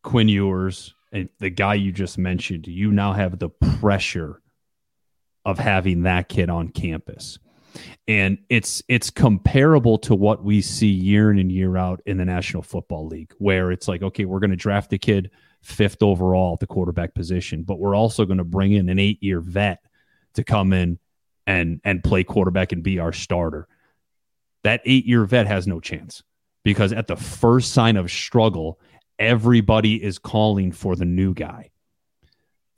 Quinn 0.04 0.30
Ewers, 0.30 0.96
and 1.12 1.30
the 1.40 1.50
guy 1.50 1.76
you 1.76 1.92
just 1.92 2.18
mentioned, 2.18 2.68
you 2.68 2.92
now 2.92 3.14
have 3.14 3.38
the 3.38 3.50
pressure 3.50 4.42
of 5.44 5.60
having 5.60 6.04
that 6.04 6.30
kid 6.30 6.50
on 6.50 6.70
campus. 6.70 7.38
And 8.08 8.38
it's 8.50 8.82
it's 8.88 9.10
comparable 9.10 9.98
to 10.00 10.16
what 10.16 10.44
we 10.44 10.62
see 10.62 10.88
year 10.88 11.30
in 11.30 11.40
and 11.40 11.52
year 11.52 11.76
out 11.76 12.02
in 12.06 12.18
the 12.18 12.26
National 12.26 12.64
Football 12.64 13.08
League, 13.08 13.34
where 13.38 13.70
it's 13.70 13.88
like, 13.88 14.02
okay, 14.02 14.24
we're 14.24 14.40
going 14.40 14.52
to 14.52 14.56
draft 14.56 14.94
a 14.94 14.98
kid 14.98 15.30
fifth 15.62 16.02
overall 16.02 16.54
at 16.54 16.62
the 16.62 16.68
quarterback 16.68 17.14
position, 17.14 17.64
but 17.64 17.80
we're 17.80 17.96
also 17.96 18.24
going 18.26 18.38
to 18.38 18.46
bring 18.46 18.72
in 18.72 18.88
an 18.88 18.98
eight 18.98 19.22
year 19.22 19.42
vet 19.42 19.80
to 20.36 20.44
come 20.44 20.72
in 20.72 21.00
and 21.46 21.82
and 21.84 22.02
play 22.02 22.24
quarterback 22.24 22.72
and 22.72 22.82
be 22.82 22.98
our 22.98 23.12
starter. 23.12 23.68
That 24.66 24.82
eight 24.84 25.06
year 25.06 25.24
vet 25.26 25.46
has 25.46 25.68
no 25.68 25.80
chance 25.80 26.24
because 26.64 26.92
at 26.92 27.06
the 27.06 27.16
first 27.16 27.72
sign 27.74 27.98
of 27.98 28.10
struggle, 28.10 28.80
everybody 29.20 30.04
is 30.04 30.18
calling 30.18 30.72
for 30.72 30.96
the 30.96 31.06
new 31.06 31.36
guy. 31.36 31.70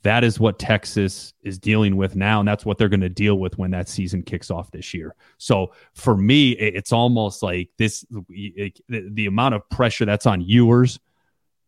That 0.02 0.22
is 0.22 0.38
what 0.38 0.58
Texas 0.58 1.32
is 1.42 1.58
dealing 1.58 1.96
with 1.96 2.14
now, 2.14 2.40
and 2.40 2.46
that's 2.46 2.66
what 2.66 2.76
they're 2.76 2.90
going 2.90 3.00
to 3.00 3.08
deal 3.08 3.36
with 3.36 3.56
when 3.56 3.70
that 3.70 3.88
season 3.88 4.22
kicks 4.22 4.50
off 4.50 4.70
this 4.70 4.92
year. 4.92 5.14
So 5.38 5.72
for 5.94 6.14
me, 6.14 6.50
it's 6.50 6.92
almost 6.92 7.42
like 7.42 7.70
this: 7.78 8.04
the, 8.10 8.74
the 8.88 9.24
amount 9.24 9.54
of 9.54 9.66
pressure 9.70 10.04
that's 10.04 10.26
on 10.26 10.42
Ewers 10.42 11.00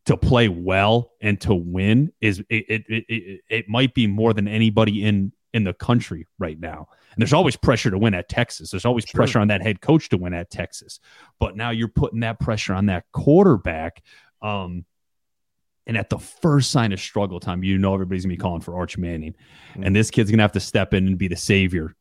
to 0.04 0.18
play 0.18 0.48
well 0.48 1.12
and 1.22 1.40
to 1.40 1.54
win 1.54 2.12
is 2.20 2.40
it, 2.50 2.66
it, 2.68 2.84
it, 3.08 3.40
it 3.48 3.68
might 3.70 3.94
be 3.94 4.06
more 4.06 4.34
than 4.34 4.46
anybody 4.46 5.02
in 5.02 5.32
in 5.52 5.64
the 5.64 5.72
country 5.72 6.26
right 6.38 6.58
now. 6.58 6.88
And 7.12 7.20
there's 7.20 7.32
always 7.32 7.56
pressure 7.56 7.90
to 7.90 7.98
win 7.98 8.14
at 8.14 8.28
Texas. 8.28 8.70
There's 8.70 8.84
always 8.84 9.04
sure. 9.04 9.18
pressure 9.18 9.38
on 9.38 9.48
that 9.48 9.62
head 9.62 9.80
coach 9.80 10.08
to 10.10 10.16
win 10.16 10.34
at 10.34 10.50
Texas. 10.50 11.00
But 11.38 11.56
now 11.56 11.70
you're 11.70 11.88
putting 11.88 12.20
that 12.20 12.38
pressure 12.38 12.74
on 12.74 12.86
that 12.86 13.04
quarterback. 13.12 14.02
Um, 14.42 14.84
and 15.86 15.96
at 15.96 16.08
the 16.08 16.18
first 16.18 16.70
sign 16.70 16.92
of 16.92 17.00
struggle 17.00 17.40
time, 17.40 17.64
you 17.64 17.78
know 17.78 17.94
everybody's 17.94 18.24
gonna 18.24 18.34
be 18.34 18.38
calling 18.38 18.60
for 18.60 18.76
Arch 18.76 18.96
Manning. 18.96 19.34
Mm-hmm. 19.72 19.82
And 19.84 19.96
this 19.96 20.10
kid's 20.10 20.30
gonna 20.30 20.42
have 20.42 20.52
to 20.52 20.60
step 20.60 20.94
in 20.94 21.06
and 21.06 21.18
be 21.18 21.28
the 21.28 21.36
savior 21.36 21.96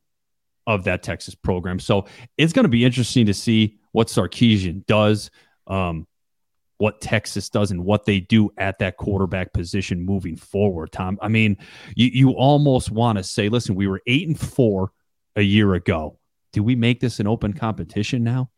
of 0.67 0.83
that 0.83 1.01
Texas 1.01 1.33
program. 1.33 1.79
So 1.79 2.05
it's 2.37 2.53
gonna 2.53 2.67
be 2.67 2.85
interesting 2.85 3.25
to 3.25 3.33
see 3.33 3.79
what 3.91 4.07
Sarkisian 4.07 4.85
does. 4.85 5.31
Um, 5.65 6.05
what 6.79 7.01
Texas 7.01 7.49
does 7.49 7.71
and 7.71 7.83
what 7.83 8.05
they 8.05 8.21
do 8.21 8.49
at 8.57 8.79
that 8.79 8.95
quarterback 8.95 9.51
position 9.51 10.01
moving 10.01 10.37
forward, 10.37 10.91
Tom. 10.93 11.19
I 11.21 11.27
mean, 11.27 11.57
you, 11.93 12.07
you 12.07 12.31
almost 12.31 12.89
want 12.89 13.17
to 13.17 13.23
say, 13.23 13.49
listen, 13.49 13.75
we 13.75 13.85
were 13.85 14.01
eight 14.07 14.27
and 14.27 14.39
four 14.39 14.93
a 15.35 15.41
year 15.41 15.73
ago. 15.73 16.17
Do 16.53 16.63
we 16.63 16.75
make 16.75 17.01
this 17.01 17.19
an 17.19 17.27
open 17.27 17.51
competition 17.51 18.23
now 18.23 18.49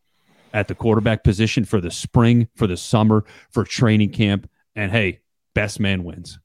at 0.53 0.67
the 0.67 0.75
quarterback 0.75 1.23
position 1.23 1.65
for 1.65 1.81
the 1.81 1.89
spring, 1.89 2.47
for 2.55 2.67
the 2.67 2.77
summer, 2.77 3.25
for 3.49 3.63
training 3.63 4.11
camp? 4.11 4.47
And 4.75 4.91
hey, 4.91 5.21
best 5.55 5.79
man 5.79 6.03
wins. 6.03 6.37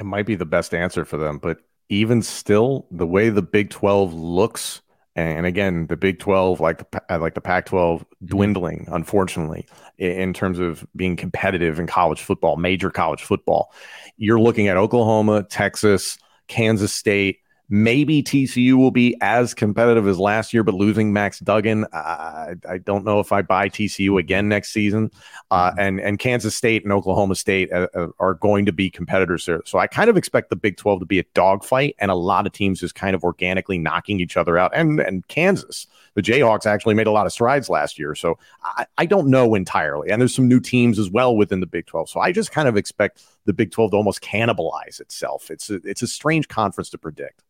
It 0.00 0.04
might 0.04 0.26
be 0.26 0.34
the 0.34 0.46
best 0.46 0.72
answer 0.72 1.04
for 1.04 1.18
them, 1.18 1.38
but 1.38 1.58
even 1.90 2.22
still, 2.22 2.86
the 2.90 3.06
way 3.06 3.28
the 3.28 3.42
Big 3.42 3.68
12 3.68 4.14
looks 4.14 4.80
and 5.18 5.46
again, 5.46 5.88
the 5.88 5.96
Big 5.96 6.20
Twelve, 6.20 6.60
like 6.60 6.90
the 6.90 7.02
uh, 7.12 7.18
like 7.18 7.34
the 7.34 7.40
Pac 7.40 7.66
twelve, 7.66 8.02
mm-hmm. 8.02 8.26
dwindling, 8.26 8.88
unfortunately, 8.90 9.66
in 9.98 10.32
terms 10.32 10.58
of 10.58 10.86
being 10.94 11.16
competitive 11.16 11.80
in 11.80 11.86
college 11.86 12.20
football, 12.20 12.56
major 12.56 12.90
college 12.90 13.22
football. 13.22 13.72
You're 14.16 14.40
looking 14.40 14.68
at 14.68 14.76
Oklahoma, 14.76 15.42
Texas, 15.42 16.18
Kansas 16.46 16.92
State, 16.92 17.40
Maybe 17.70 18.22
TCU 18.22 18.74
will 18.74 18.90
be 18.90 19.14
as 19.20 19.52
competitive 19.52 20.08
as 20.08 20.18
last 20.18 20.54
year, 20.54 20.64
but 20.64 20.74
losing 20.74 21.12
Max 21.12 21.38
Duggan, 21.38 21.84
I, 21.92 22.54
I 22.66 22.78
don't 22.78 23.04
know 23.04 23.20
if 23.20 23.30
I 23.30 23.42
buy 23.42 23.68
TCU 23.68 24.18
again 24.18 24.48
next 24.48 24.70
season. 24.70 25.10
Uh, 25.50 25.70
mm-hmm. 25.70 25.80
and 25.80 26.00
and 26.00 26.18
Kansas 26.18 26.54
State 26.54 26.84
and 26.84 26.92
Oklahoma 26.92 27.34
State 27.34 27.70
uh, 27.70 27.88
uh, 27.94 28.08
are 28.20 28.34
going 28.34 28.64
to 28.64 28.72
be 28.72 28.88
competitors 28.88 29.44
there. 29.44 29.60
So 29.66 29.78
I 29.78 29.86
kind 29.86 30.08
of 30.08 30.16
expect 30.16 30.48
the 30.48 30.56
Big 30.56 30.78
Twelve 30.78 31.00
to 31.00 31.06
be 31.06 31.18
a 31.18 31.24
dogfight, 31.34 31.94
and 31.98 32.10
a 32.10 32.14
lot 32.14 32.46
of 32.46 32.52
teams 32.54 32.80
just 32.80 32.94
kind 32.94 33.14
of 33.14 33.22
organically 33.22 33.76
knocking 33.76 34.18
each 34.18 34.38
other 34.38 34.56
out. 34.56 34.70
And 34.74 34.98
and 35.00 35.28
Kansas, 35.28 35.86
the 36.14 36.22
Jayhawks 36.22 36.64
actually 36.64 36.94
made 36.94 37.06
a 37.06 37.12
lot 37.12 37.26
of 37.26 37.32
strides 37.32 37.68
last 37.68 37.98
year. 37.98 38.14
So 38.14 38.38
I, 38.62 38.86
I 38.96 39.04
don't 39.04 39.28
know 39.28 39.54
entirely. 39.54 40.10
And 40.10 40.22
there's 40.22 40.34
some 40.34 40.48
new 40.48 40.60
teams 40.60 40.98
as 40.98 41.10
well 41.10 41.36
within 41.36 41.60
the 41.60 41.66
Big 41.66 41.84
Twelve. 41.84 42.08
So 42.08 42.20
I 42.20 42.32
just 42.32 42.50
kind 42.50 42.66
of 42.66 42.78
expect 42.78 43.22
the 43.44 43.52
Big 43.52 43.72
Twelve 43.72 43.90
to 43.90 43.98
almost 43.98 44.22
cannibalize 44.22 45.00
itself. 45.00 45.50
It's 45.50 45.68
a, 45.68 45.74
it's 45.84 46.00
a 46.00 46.08
strange 46.08 46.48
conference 46.48 46.88
to 46.90 46.98
predict 46.98 47.42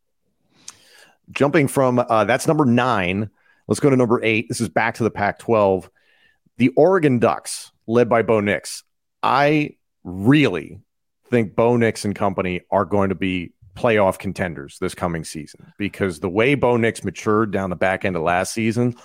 jumping 1.30 1.68
from 1.68 1.98
uh, 1.98 2.24
that's 2.24 2.46
number 2.46 2.64
nine. 2.64 3.30
Let's 3.66 3.80
go 3.80 3.90
to 3.90 3.96
number 3.96 4.22
eight. 4.24 4.48
This 4.48 4.60
is 4.60 4.68
back 4.68 4.94
to 4.94 5.04
the 5.04 5.10
Pac 5.10 5.38
12. 5.38 5.90
The 6.56 6.70
Oregon 6.70 7.18
Ducks, 7.18 7.70
led 7.86 8.08
by 8.08 8.22
Bo 8.22 8.40
Nix. 8.40 8.82
I 9.22 9.76
really 10.04 10.80
think 11.28 11.54
Bo 11.54 11.76
Nix 11.76 12.04
and 12.04 12.14
company 12.14 12.62
are 12.70 12.84
going 12.84 13.10
to 13.10 13.14
be 13.14 13.52
playoff 13.76 14.18
contenders 14.18 14.78
this 14.80 14.94
coming 14.94 15.22
season 15.22 15.72
because 15.78 16.18
the 16.18 16.28
way 16.28 16.54
Bo 16.54 16.76
Nix 16.76 17.04
matured 17.04 17.52
down 17.52 17.70
the 17.70 17.76
back 17.76 18.04
end 18.04 18.16
of 18.16 18.22
last 18.22 18.52
season, 18.52 18.96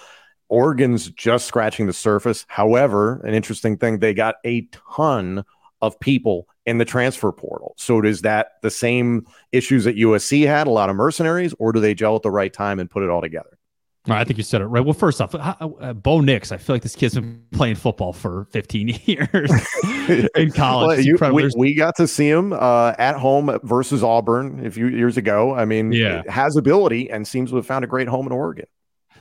Oregon's 0.49 1.09
just 1.11 1.45
scratching 1.45 1.85
the 1.85 1.93
surface. 1.93 2.45
However, 2.47 3.21
an 3.25 3.33
interesting 3.33 3.77
thing, 3.77 3.99
they 3.99 4.13
got 4.13 4.35
a 4.45 4.67
ton 4.71 5.43
of 5.81 5.99
people 5.99 6.47
in 6.65 6.77
the 6.77 6.85
transfer 6.85 7.31
portal. 7.31 7.73
So 7.77 8.01
is 8.03 8.21
that 8.21 8.61
the 8.61 8.71
same 8.71 9.25
issues 9.51 9.83
that 9.83 9.97
USC 9.97 10.45
had, 10.45 10.67
a 10.67 10.71
lot 10.71 10.89
of 10.89 10.95
mercenaries, 10.95 11.53
or 11.59 11.71
do 11.71 11.79
they 11.79 11.93
gel 11.93 12.15
at 12.15 12.21
the 12.21 12.31
right 12.31 12.53
time 12.53 12.79
and 12.79 12.89
put 12.89 13.03
it 13.03 13.09
all 13.09 13.21
together? 13.21 13.57
I 14.05 14.25
think 14.25 14.37
you 14.37 14.43
said 14.43 14.59
it 14.59 14.65
right. 14.65 14.83
Well, 14.83 14.93
first 14.93 15.21
off, 15.21 15.33
uh, 15.33 15.93
Bo 15.93 16.19
Nix, 16.19 16.51
I 16.51 16.57
feel 16.57 16.75
like 16.75 16.83
this 16.83 16.95
kid's 16.95 17.15
been 17.15 17.41
playing 17.51 17.75
football 17.75 18.11
for 18.11 18.47
15 18.51 18.99
years 19.05 19.51
in 20.35 20.51
college. 20.51 21.07
well, 21.21 21.31
you, 21.31 21.33
we, 21.33 21.49
we, 21.55 21.73
got 21.73 21.95
to 21.95 22.07
see 22.07 22.27
him 22.27 22.51
uh, 22.51 22.93
at 22.97 23.15
home 23.15 23.57
versus 23.63 24.03
Auburn 24.03 24.65
a 24.65 24.71
few 24.71 24.87
years 24.87 25.15
ago. 25.15 25.55
I 25.55 25.63
mean, 25.63 25.93
yeah. 25.93 26.21
has 26.27 26.57
ability 26.57 27.09
and 27.09 27.25
seems 27.25 27.51
to 27.51 27.55
have 27.55 27.65
found 27.65 27.85
a 27.85 27.87
great 27.87 28.09
home 28.09 28.25
in 28.25 28.33
Oregon 28.33 28.65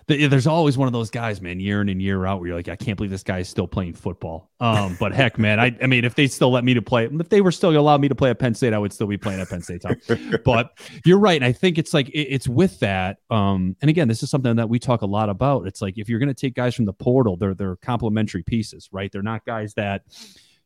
there's 0.07 0.47
always 0.47 0.77
one 0.77 0.87
of 0.87 0.93
those 0.93 1.11
guys, 1.11 1.41
man, 1.41 1.61
year 1.61 1.81
in 1.81 1.89
and 1.89 2.01
year 2.01 2.27
out, 2.27 2.41
where 2.41 2.49
you're 2.49 2.57
like, 2.57 2.69
I 2.69 2.77
can't 2.77 2.97
believe 2.97 3.11
this 3.11 3.23
guy 3.23 3.39
is 3.39 3.49
still 3.49 3.67
playing 3.67 3.95
football. 3.95 4.51
Um, 4.61 4.97
but 4.99 5.13
heck, 5.13 5.39
man, 5.39 5.61
I, 5.61 5.77
I 5.83 5.87
mean, 5.87 6.05
if 6.05 6.15
they 6.15 6.27
still 6.27 6.51
let 6.51 6.65
me 6.65 6.75
to 6.75 6.83
play, 6.83 7.07
if 7.07 7.29
they 7.29 7.41
were 7.41 7.53
still 7.53 7.77
allow 7.77 7.99
me 7.99 8.09
to 8.09 8.15
play 8.15 8.31
at 8.31 8.39
Penn 8.39 8.55
State, 8.55 8.73
I 8.73 8.79
would 8.79 8.93
still 8.93 9.07
be 9.07 9.17
playing 9.17 9.41
at 9.41 9.49
Penn 9.49 9.63
State. 9.63 9.83
Tom. 9.83 9.97
but 10.45 10.79
you're 11.05 11.19
right, 11.19 11.37
and 11.37 11.45
I 11.45 11.53
think 11.53 11.79
it's 11.79 11.95
like 11.95 12.09
it, 12.11 12.29
it's 12.29 12.49
with 12.49 12.79
that. 12.81 13.19
Um, 13.31 13.77
and 13.81 13.89
again, 13.89 14.09
this 14.09 14.23
is 14.23 14.31
something 14.31 14.57
that 14.57 14.69
we 14.69 14.79
talk 14.79 15.03
a 15.03 15.07
lot 15.07 15.29
about. 15.29 15.67
It's 15.67 15.83
like 15.83 15.99
if 15.99 16.09
you're 16.09 16.19
going 16.19 16.29
to 16.29 16.35
take 16.35 16.55
guys 16.55 16.75
from 16.75 16.85
the 16.85 16.93
portal, 16.93 17.37
they're 17.37 17.55
they're 17.55 17.77
complementary 17.77 18.43
pieces, 18.43 18.89
right? 18.93 19.11
They're 19.11 19.23
not 19.23 19.45
guys 19.45 19.75
that 19.75 20.03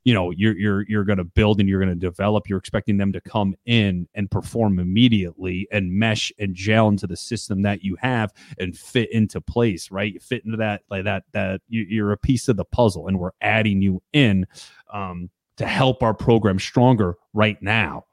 you 0.06 0.14
know 0.14 0.30
you're 0.30 0.56
you're 0.56 0.82
you're 0.88 1.04
going 1.04 1.18
to 1.18 1.24
build 1.24 1.58
and 1.58 1.68
you're 1.68 1.80
going 1.80 1.92
to 1.92 1.96
develop 1.96 2.48
you're 2.48 2.60
expecting 2.60 2.96
them 2.96 3.12
to 3.12 3.20
come 3.20 3.56
in 3.66 4.08
and 4.14 4.30
perform 4.30 4.78
immediately 4.78 5.66
and 5.72 5.92
mesh 5.92 6.32
and 6.38 6.54
gel 6.54 6.86
into 6.86 7.08
the 7.08 7.16
system 7.16 7.62
that 7.62 7.82
you 7.82 7.96
have 8.00 8.32
and 8.60 8.78
fit 8.78 9.10
into 9.10 9.40
place 9.40 9.90
right? 9.90 10.14
You 10.14 10.20
fit 10.20 10.44
into 10.44 10.56
that 10.58 10.82
like 10.88 11.04
that 11.04 11.24
that 11.32 11.60
you're 11.68 12.12
a 12.12 12.16
piece 12.16 12.46
of 12.46 12.56
the 12.56 12.64
puzzle 12.64 13.08
and 13.08 13.18
we're 13.18 13.32
adding 13.40 13.82
you 13.82 14.00
in 14.12 14.46
um, 14.92 15.28
to 15.56 15.66
help 15.66 16.04
our 16.04 16.14
program 16.14 16.60
stronger 16.60 17.16
right 17.34 17.60
now 17.60 18.04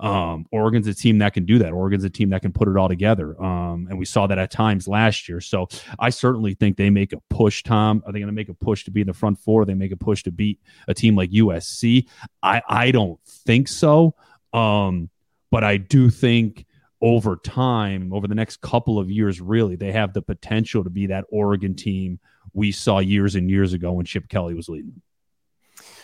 um, 0.00 0.46
Oregon's 0.50 0.86
a 0.86 0.94
team 0.94 1.18
that 1.18 1.34
can 1.34 1.44
do 1.44 1.58
that. 1.58 1.72
Oregon's 1.72 2.04
a 2.04 2.10
team 2.10 2.30
that 2.30 2.40
can 2.40 2.52
put 2.52 2.68
it 2.68 2.76
all 2.76 2.88
together. 2.88 3.40
Um, 3.42 3.86
and 3.90 3.98
we 3.98 4.04
saw 4.04 4.26
that 4.26 4.38
at 4.38 4.50
times 4.50 4.88
last 4.88 5.28
year. 5.28 5.40
So 5.40 5.68
I 5.98 6.10
certainly 6.10 6.54
think 6.54 6.76
they 6.76 6.90
make 6.90 7.12
a 7.12 7.20
push, 7.28 7.62
Tom. 7.62 8.02
Are 8.06 8.12
they 8.12 8.18
going 8.18 8.28
to 8.28 8.34
make 8.34 8.48
a 8.48 8.54
push 8.54 8.84
to 8.84 8.90
be 8.90 9.02
in 9.02 9.06
the 9.06 9.12
front 9.12 9.38
four? 9.38 9.64
They 9.64 9.74
make 9.74 9.92
a 9.92 9.96
push 9.96 10.22
to 10.24 10.32
beat 10.32 10.58
a 10.88 10.94
team 10.94 11.16
like 11.16 11.30
USC. 11.30 12.08
I, 12.42 12.62
I 12.68 12.90
don't 12.90 13.20
think 13.26 13.68
so. 13.68 14.14
Um, 14.52 15.10
but 15.50 15.64
I 15.64 15.76
do 15.76 16.10
think 16.10 16.66
over 17.02 17.36
time, 17.36 18.12
over 18.12 18.26
the 18.26 18.34
next 18.34 18.60
couple 18.60 18.98
of 18.98 19.10
years, 19.10 19.40
really, 19.40 19.76
they 19.76 19.92
have 19.92 20.12
the 20.12 20.22
potential 20.22 20.84
to 20.84 20.90
be 20.90 21.06
that 21.06 21.24
Oregon 21.30 21.74
team 21.74 22.18
we 22.52 22.72
saw 22.72 22.98
years 22.98 23.34
and 23.34 23.50
years 23.50 23.72
ago 23.72 23.92
when 23.92 24.06
Chip 24.06 24.28
Kelly 24.28 24.54
was 24.54 24.68
leading. 24.68 25.00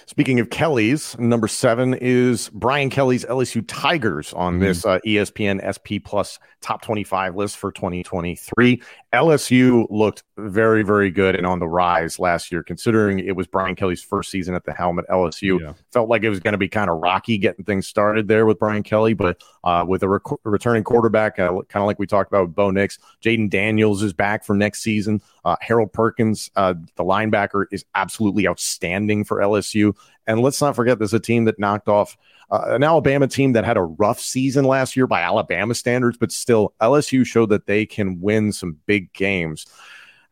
Speaking 0.08 0.38
of 0.38 0.50
Kelly's, 0.50 1.18
number 1.18 1.48
seven 1.48 1.94
is 1.94 2.48
Brian 2.50 2.90
Kelly's 2.90 3.24
LSU 3.24 3.64
Tigers 3.66 4.32
on 4.34 4.54
mm-hmm. 4.54 4.62
this 4.62 4.86
uh, 4.86 5.00
ESPN 5.04 5.58
SP 5.66 5.98
Plus 6.04 6.38
top 6.60 6.80
25 6.82 7.34
list 7.34 7.56
for 7.56 7.72
2023. 7.72 8.80
LSU 9.12 9.86
looked 9.90 10.22
very, 10.36 10.82
very 10.82 11.10
good 11.10 11.34
and 11.34 11.46
on 11.46 11.58
the 11.58 11.66
rise 11.66 12.18
last 12.18 12.52
year, 12.52 12.62
considering 12.62 13.18
it 13.18 13.34
was 13.34 13.46
Brian 13.46 13.74
Kelly's 13.74 14.02
first 14.02 14.30
season 14.30 14.54
at 14.54 14.64
the 14.64 14.72
helm 14.72 14.98
at 14.98 15.08
LSU. 15.08 15.60
Yeah. 15.60 15.72
Felt 15.92 16.08
like 16.08 16.22
it 16.22 16.28
was 16.28 16.40
going 16.40 16.52
to 16.52 16.58
be 16.58 16.68
kind 16.68 16.90
of 16.90 16.98
rocky 16.98 17.38
getting 17.38 17.64
things 17.64 17.86
started 17.86 18.28
there 18.28 18.46
with 18.46 18.58
Brian 18.58 18.82
Kelly, 18.82 19.14
but 19.14 19.42
uh, 19.64 19.84
with 19.86 20.02
a 20.02 20.08
rec- 20.08 20.22
returning 20.44 20.84
quarterback, 20.84 21.38
uh, 21.38 21.50
kind 21.68 21.82
of 21.82 21.86
like 21.86 21.98
we 21.98 22.06
talked 22.06 22.30
about 22.30 22.46
with 22.46 22.54
Bo 22.54 22.70
Nix, 22.70 22.98
Jayden 23.24 23.50
Daniels 23.50 24.02
is 24.02 24.12
back 24.12 24.44
for 24.44 24.54
next 24.54 24.82
season. 24.82 25.22
Uh, 25.44 25.56
Harold 25.60 25.92
Perkins, 25.92 26.50
uh, 26.56 26.74
the 26.96 27.04
linebacker, 27.04 27.66
is 27.70 27.84
absolutely 27.94 28.46
outstanding 28.46 29.24
for 29.24 29.38
LSU. 29.38 29.95
And 30.26 30.40
let's 30.40 30.60
not 30.60 30.74
forget, 30.74 30.98
there's 30.98 31.14
a 31.14 31.20
team 31.20 31.44
that 31.44 31.58
knocked 31.58 31.88
off 31.88 32.16
uh, 32.50 32.62
an 32.68 32.82
Alabama 32.82 33.26
team 33.26 33.52
that 33.52 33.64
had 33.64 33.76
a 33.76 33.82
rough 33.82 34.20
season 34.20 34.64
last 34.64 34.96
year 34.96 35.06
by 35.06 35.20
Alabama 35.22 35.74
standards, 35.74 36.16
but 36.16 36.30
still, 36.30 36.74
LSU 36.80 37.26
showed 37.26 37.50
that 37.50 37.66
they 37.66 37.86
can 37.86 38.20
win 38.20 38.52
some 38.52 38.78
big 38.86 39.12
games. 39.12 39.66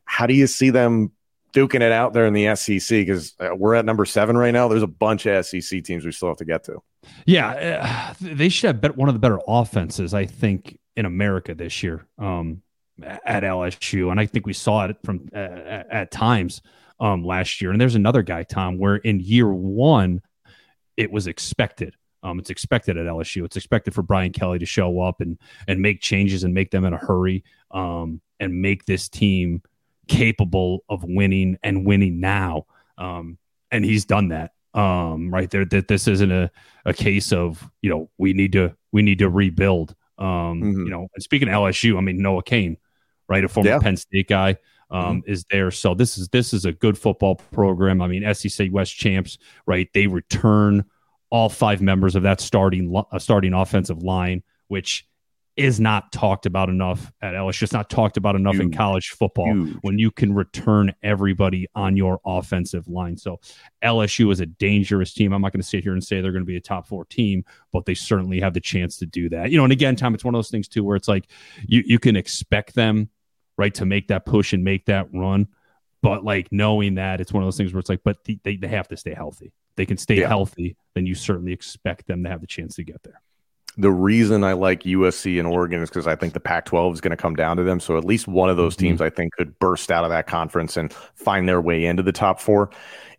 How 0.05 0.27
do 0.27 0.35
you 0.35 0.47
see 0.47 0.71
them 0.71 1.13
duking 1.53 1.81
it 1.81 1.93
out 1.93 2.13
there 2.13 2.27
in 2.27 2.33
the 2.33 2.55
SEC? 2.57 2.89
Because 2.89 3.35
uh, 3.41 3.51
we're 3.57 3.75
at 3.75 3.85
number 3.85 4.05
seven 4.05 4.37
right 4.37 4.53
now. 4.53 4.69
There's 4.69 4.83
a 4.83 4.87
bunch 4.87 5.27
of 5.27 5.45
SEC 5.45 5.83
teams 5.83 6.05
we 6.05 6.13
still 6.13 6.29
have 6.29 6.37
to 6.39 6.45
get 6.45 6.65
to. 6.65 6.83
Yeah, 7.27 7.49
uh, 7.51 8.15
they 8.21 8.49
should 8.49 8.83
have 8.83 8.97
one 8.97 9.09
of 9.09 9.15
the 9.15 9.19
better 9.19 9.41
offenses, 9.47 10.15
I 10.15 10.27
think, 10.27 10.79
in 10.97 11.07
America 11.07 11.55
this 11.55 11.83
year 11.83 12.07
um, 12.19 12.63
at 13.03 13.43
LSU, 13.43 14.11
and 14.11 14.21
I 14.21 14.27
think 14.27 14.47
we 14.47 14.53
saw 14.53 14.85
it 14.85 14.97
from 15.05 15.29
uh, 15.35 15.39
at 15.39 16.11
times 16.11 16.63
um, 17.01 17.25
last 17.25 17.61
year. 17.61 17.71
And 17.71 17.81
there's 17.81 17.95
another 17.95 18.23
guy, 18.23 18.43
Tom, 18.43 18.79
where 18.79 18.97
in 18.97 19.21
year 19.21 19.53
one, 19.53 20.23
it 20.97 21.11
was 21.11 21.27
expected. 21.27 21.97
Um, 22.23 22.39
it's 22.39 22.51
expected 22.51 22.97
at 22.97 23.07
LSU. 23.07 23.45
It's 23.45 23.57
expected 23.57 23.95
for 23.95 24.03
Brian 24.03 24.33
Kelly 24.33 24.59
to 24.59 24.67
show 24.67 25.01
up 25.01 25.21
and 25.21 25.39
and 25.69 25.81
make 25.81 26.01
changes 26.01 26.43
and 26.43 26.55
make 26.55 26.71
them 26.71 26.85
in 26.85 26.95
a 26.95 26.97
hurry 26.97 27.45
um, 27.71 28.21
and 28.41 28.63
make 28.63 28.87
this 28.87 29.09
team 29.09 29.63
capable 30.09 30.85
of 30.89 31.05
winning 31.05 31.59
and 31.63 31.87
winning 31.87 32.21
now. 32.21 32.67
Um, 32.97 33.39
and 33.71 33.85
he's 33.85 34.05
done 34.05 34.29
that. 34.29 34.53
Um, 34.73 35.33
right 35.33 35.49
there, 35.51 35.65
that 35.67 35.87
this 35.87 36.09
isn't 36.09 36.33
a, 36.33 36.51
a 36.85 36.93
case 36.93 37.33
of 37.33 37.71
you 37.81 37.91
know 37.91 38.11
we 38.19 38.33
need 38.33 38.53
to 38.53 38.75
we 38.91 39.03
need 39.03 39.19
to 39.19 39.29
rebuild. 39.29 39.95
Um, 40.19 40.27
mm-hmm. 40.27 40.85
you 40.85 40.91
know, 40.91 41.09
and 41.15 41.23
speaking 41.23 41.49
of 41.49 41.55
LSU, 41.55 41.97
I 41.99 42.01
mean 42.01 42.23
Noah 42.23 42.43
Cain, 42.43 42.79
right, 43.29 43.45
a 43.45 43.49
former 43.49 43.71
yeah. 43.71 43.79
Penn 43.79 43.97
State 43.97 44.29
guy, 44.29 44.57
um, 44.90 45.20
mm-hmm. 45.20 45.33
is 45.33 45.44
there. 45.51 45.70
So 45.70 45.94
this 45.94 46.18
is 46.18 46.29
this 46.29 46.53
is 46.53 46.64
a 46.64 46.73
good 46.73 46.99
football 46.99 47.37
program. 47.37 48.01
I 48.01 48.09
mean, 48.09 48.35
SEC 48.35 48.68
West 48.73 48.94
champs, 48.97 49.38
right? 49.66 49.88
They 49.92 50.07
return 50.07 50.85
all 51.31 51.49
five 51.49 51.83
members 51.83 52.14
of 52.14 52.23
that 52.23 52.40
starting 52.40 52.94
uh, 52.94 53.18
starting 53.18 53.55
offensive 53.55 54.03
line, 54.03 54.42
which 54.68 55.07
is 55.57 55.79
not 55.79 56.11
talked 56.11 56.47
about 56.47 56.68
enough 56.68 57.12
at 57.23 57.35
LSU. 57.35 57.62
It's 57.62 57.73
not 57.73 57.88
talked 57.88 58.16
about 58.16 58.35
enough 58.35 58.55
Huge. 58.55 58.64
in 58.64 58.73
college 58.73 59.11
football 59.11 59.53
Huge. 59.53 59.77
when 59.83 59.99
you 59.99 60.11
can 60.11 60.35
return 60.35 60.92
everybody 61.03 61.68
on 61.77 61.97
your 61.97 62.20
offensive 62.27 62.88
line. 62.88 63.16
So 63.16 63.38
LSU 63.83 64.33
is 64.33 64.40
a 64.40 64.47
dangerous 64.47 65.14
team. 65.14 65.33
I'm 65.33 65.42
not 65.42 65.53
going 65.53 65.61
to 65.61 65.66
sit 65.66 65.85
here 65.85 65.92
and 65.92 66.03
say 66.03 66.20
they're 66.20 66.33
going 66.33 66.42
to 66.42 66.47
be 66.47 66.57
a 66.57 66.61
top 66.61 66.88
four 66.88 67.05
team, 67.05 67.44
but 67.73 67.85
they 67.85 67.94
certainly 67.94 68.40
have 68.40 68.55
the 68.55 68.61
chance 68.61 68.97
to 68.99 69.07
do 69.07 69.29
that. 69.29 69.51
You 69.51 69.59
know, 69.59 69.64
and 69.64 69.73
again, 69.73 69.94
Tom, 69.94 70.14
it's 70.14 70.25
one 70.25 70.35
of 70.35 70.38
those 70.38 70.51
things 70.51 70.66
too 70.66 70.83
where 70.83 70.97
it's 70.97 71.09
like 71.09 71.29
you 71.64 71.85
you 71.87 71.99
can 72.01 72.16
expect 72.16 72.75
them 72.75 73.09
right 73.57 73.75
to 73.75 73.87
make 73.87 74.09
that 74.09 74.27
push 74.27 74.53
and 74.53 74.64
make 74.64 74.87
that 74.87 75.09
run. 75.12 75.49
But 76.03 76.25
like 76.25 76.49
knowing 76.53 76.97
that 76.97 77.21
it's 77.21 77.33
one 77.33 77.43
of 77.43 77.47
those 77.47 77.57
things 77.57 77.73
where 77.73 77.81
it's 77.81 77.88
like, 77.88 78.03
but 78.05 78.19
they, 78.25 78.57
they 78.57 78.69
have 78.69 78.88
to 78.88 78.97
stay 78.97 79.14
healthy. 79.14 79.53
They 79.77 79.87
can 79.87 79.97
stay 79.97 80.21
yeah. 80.21 80.29
healthy, 80.29 80.77
then 80.95 81.07
you 81.07 81.14
certainly 81.14 81.53
expect 81.53 82.07
them 82.07 82.23
to 82.25 82.31
have 82.31 82.40
the 82.40 82.47
chance 82.47 82.77
to 82.77 82.85
get 82.85 83.03
there. 83.03 83.21
The 83.77 83.90
reason 83.90 84.45
I 84.45 84.53
like 84.53 84.85
USC 84.85 85.38
and 85.40 85.49
Oregon 85.49 85.83
is 85.83 85.88
because 85.88 86.07
I 86.07 86.14
think 86.14 86.33
the 86.33 86.40
Pac 86.40 86.67
12 86.67 86.95
is 86.95 87.01
going 87.01 87.11
to 87.11 87.17
come 87.17 87.35
down 87.35 87.57
to 87.57 87.64
them. 87.64 87.81
So 87.81 87.99
at 87.99 88.05
least 88.05 88.29
one 88.29 88.49
of 88.49 88.57
those 88.57 88.77
mm-hmm. 88.77 88.87
teams 88.87 89.01
I 89.01 89.11
think 89.11 89.33
could 89.33 89.59
burst 89.59 89.90
out 89.90 90.05
of 90.05 90.11
that 90.11 90.29
conference 90.29 90.77
and 90.77 90.93
find 90.93 91.49
their 91.49 91.61
way 91.61 91.85
into 91.87 92.03
the 92.03 92.12
top 92.12 92.40
four 92.40 92.71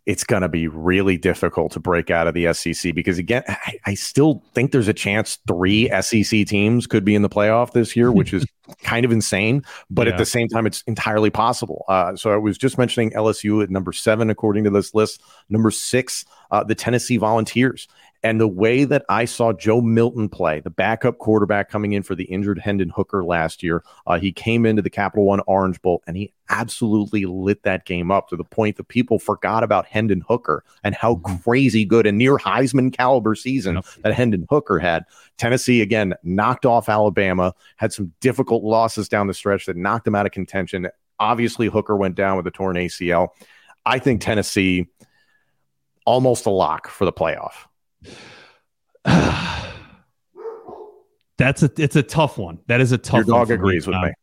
it's 0.06 0.24
going 0.24 0.44
to 0.44 0.50
be 0.50 0.68
really 0.68 1.18
difficult 1.18 1.72
to 1.72 1.80
break 1.80 2.12
out 2.12 2.28
of 2.28 2.34
the 2.34 2.54
SEC 2.54 2.94
because 2.94 3.18
again, 3.18 3.44
I, 3.48 3.80
I, 3.88 3.94
still 3.96 4.44
think 4.54 4.72
there's 4.72 4.88
a 4.88 4.94
chance 4.94 5.40
three 5.48 5.90
SEC 6.02 6.46
teams 6.46 6.86
could 6.86 7.04
be 7.04 7.16
in 7.16 7.24
the 7.24 7.30
playoff 7.30 7.72
this 7.72 7.96
year, 7.96 8.12
which 8.12 8.32
is 8.32 8.46
kind 8.84 9.04
of 9.04 9.12
insane. 9.12 9.64
But 9.90 10.06
yeah. 10.06 10.14
at 10.14 10.20
the 10.20 10.26
same 10.26 10.48
time, 10.48 10.68
it's 10.68 10.84
entirely 10.84 11.32
possible. 11.32 11.86
Uh, 11.88 12.16
so 12.16 12.32
I 12.32 12.38
was 12.38 12.58
just 12.58 12.78
mentioning 12.78 13.12
LSU 13.12 13.64
at 13.64 13.72
number 13.72 13.92
seven 13.92 14.30
according 14.30 14.64
to 14.66 14.70
this 14.70 14.94
list. 14.94 15.24
Number 15.50 15.72
six, 15.72 16.24
uh, 16.52 16.64
the 16.64 16.76
Tennessee 16.76 17.18
Volunteers. 17.18 17.88
And 18.26 18.42
the 18.42 18.48
way 18.48 18.86
that 18.86 19.06
I 19.08 19.26
saw 19.26 19.54
Joe 19.54 19.82
Milton 19.82 20.30
play, 20.30 20.60
the 20.60 20.72
backup 20.72 21.20
quarterback 21.20 21.70
coming 21.70 21.94
in 21.94 22.02
for 22.02 22.16
the 22.16 22.24
injured 22.24 22.58
Hendon 22.58 22.90
Hooker 22.90 23.24
last 23.24 23.62
year, 23.62 23.84
uh, 24.08 24.18
he 24.18 24.32
came 24.32 24.66
into 24.66 24.82
the 24.82 24.90
Capital 24.90 25.26
One 25.26 25.42
Orange 25.46 25.80
Bowl 25.84 26.02
and 26.08 26.18
he 26.18 26.34
absolutely 26.50 27.26
lit 27.26 27.62
that 27.62 27.86
game 27.86 28.10
up 28.10 28.28
to 28.30 28.36
the 28.36 28.44
point 28.44 28.78
that 28.78 28.88
people 28.88 29.20
forgot 29.20 29.64
about 29.64 29.86
Hendon 29.86 30.24
Hooker 30.28 30.64
and 30.84 30.96
how 30.96 31.18
mm-hmm. 31.18 31.36
crazy 31.36 31.86
good 31.86 32.08
a 32.08 32.12
near 32.12 32.38
Heisman 32.38 32.92
caliber 32.92 33.36
season 33.36 33.82
that 34.02 34.16
Hendon 34.16 34.48
Hooker 34.50 34.80
had. 34.80 35.04
Tennessee, 35.38 35.84
again, 35.84 36.16
knocked 36.24 36.66
off 36.66 36.90
Alabama, 36.90 37.54
had 37.76 37.94
some 37.94 38.12
difficult 38.22 38.64
losses 38.64 39.08
down 39.08 39.28
the 39.28 39.36
stretch 39.36 39.68
that 39.68 39.78
knocked 39.78 40.06
them 40.06 40.16
out 40.16 40.26
of 40.26 40.32
contention. 40.32 40.88
Obviously, 41.20 41.68
Hooker 41.68 41.96
went 41.96 42.16
down 42.16 42.38
with 42.38 42.48
a 42.48 42.52
torn 42.52 42.76
ACL. 42.76 43.28
I 43.86 44.00
think 44.00 44.20
Tennessee 44.20 44.88
almost 46.08 46.48
a 46.48 46.50
lock 46.50 46.88
for 46.88 47.06
the 47.06 47.14
playoff. 47.14 47.68
That's 51.38 51.64
a 51.64 51.72
it's 51.78 51.96
a 51.96 52.04
tough 52.04 52.38
one. 52.38 52.60
That 52.68 52.82
is 52.82 52.92
a 52.92 52.98
tough. 52.98 53.28
Your 53.28 53.38
dog 53.38 53.52
agrees 53.52 53.88
me. 53.88 53.92
with 53.92 54.04
uh, 54.04 54.06
me. 54.08 54.14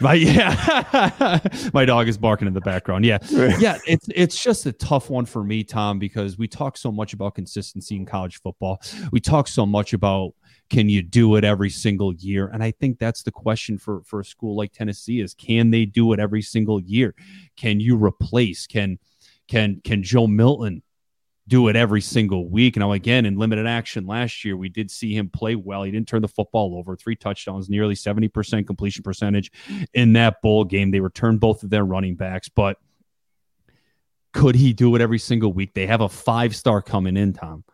My 0.00 0.14
yeah, 0.14 1.40
my 1.72 1.84
dog 1.84 2.08
is 2.08 2.18
barking 2.18 2.48
in 2.48 2.54
the 2.54 2.60
background. 2.60 3.04
Yeah, 3.04 3.18
yeah. 3.58 3.78
It's 3.86 4.08
it's 4.14 4.42
just 4.42 4.66
a 4.66 4.72
tough 4.72 5.10
one 5.10 5.26
for 5.26 5.44
me, 5.44 5.64
Tom, 5.64 5.98
because 5.98 6.38
we 6.38 6.48
talk 6.48 6.76
so 6.76 6.90
much 6.92 7.12
about 7.12 7.34
consistency 7.34 7.96
in 7.96 8.06
college 8.06 8.40
football. 8.40 8.80
We 9.12 9.20
talk 9.20 9.48
so 9.48 9.66
much 9.66 9.92
about 9.92 10.32
can 10.70 10.88
you 10.88 11.02
do 11.02 11.36
it 11.36 11.44
every 11.44 11.70
single 11.70 12.14
year, 12.14 12.48
and 12.48 12.62
I 12.62 12.70
think 12.72 12.98
that's 12.98 13.22
the 13.22 13.32
question 13.32 13.78
for 13.78 14.02
for 14.04 14.20
a 14.20 14.24
school 14.24 14.56
like 14.56 14.72
Tennessee 14.72 15.20
is 15.20 15.34
can 15.34 15.70
they 15.70 15.84
do 15.84 16.12
it 16.12 16.20
every 16.20 16.42
single 16.42 16.80
year? 16.80 17.14
Can 17.56 17.80
you 17.80 17.96
replace? 17.96 18.66
Can 18.66 18.98
can 19.48 19.80
can 19.84 20.02
Joe 20.02 20.26
Milton 20.26 20.82
do 21.48 21.68
it 21.68 21.76
every 21.76 22.00
single 22.00 22.48
week. 22.48 22.76
Now, 22.76 22.92
again, 22.92 23.26
in 23.26 23.36
limited 23.36 23.66
action 23.66 24.06
last 24.06 24.44
year, 24.44 24.56
we 24.56 24.68
did 24.68 24.90
see 24.90 25.14
him 25.14 25.28
play 25.28 25.56
well. 25.56 25.82
He 25.82 25.90
didn't 25.90 26.08
turn 26.08 26.22
the 26.22 26.28
football 26.28 26.76
over, 26.76 26.96
three 26.96 27.16
touchdowns, 27.16 27.68
nearly 27.68 27.94
70% 27.94 28.66
completion 28.66 29.02
percentage 29.02 29.50
in 29.94 30.12
that 30.12 30.40
bowl 30.42 30.64
game. 30.64 30.90
They 30.90 31.00
returned 31.00 31.40
both 31.40 31.62
of 31.62 31.70
their 31.70 31.84
running 31.84 32.14
backs, 32.14 32.48
but 32.48 32.78
could 34.32 34.54
he 34.54 34.72
do 34.72 34.94
it 34.94 35.00
every 35.00 35.18
single 35.18 35.52
week? 35.52 35.74
They 35.74 35.86
have 35.86 36.02
a 36.02 36.08
five 36.08 36.54
star 36.54 36.82
coming 36.82 37.16
in, 37.16 37.32
Tom. 37.32 37.64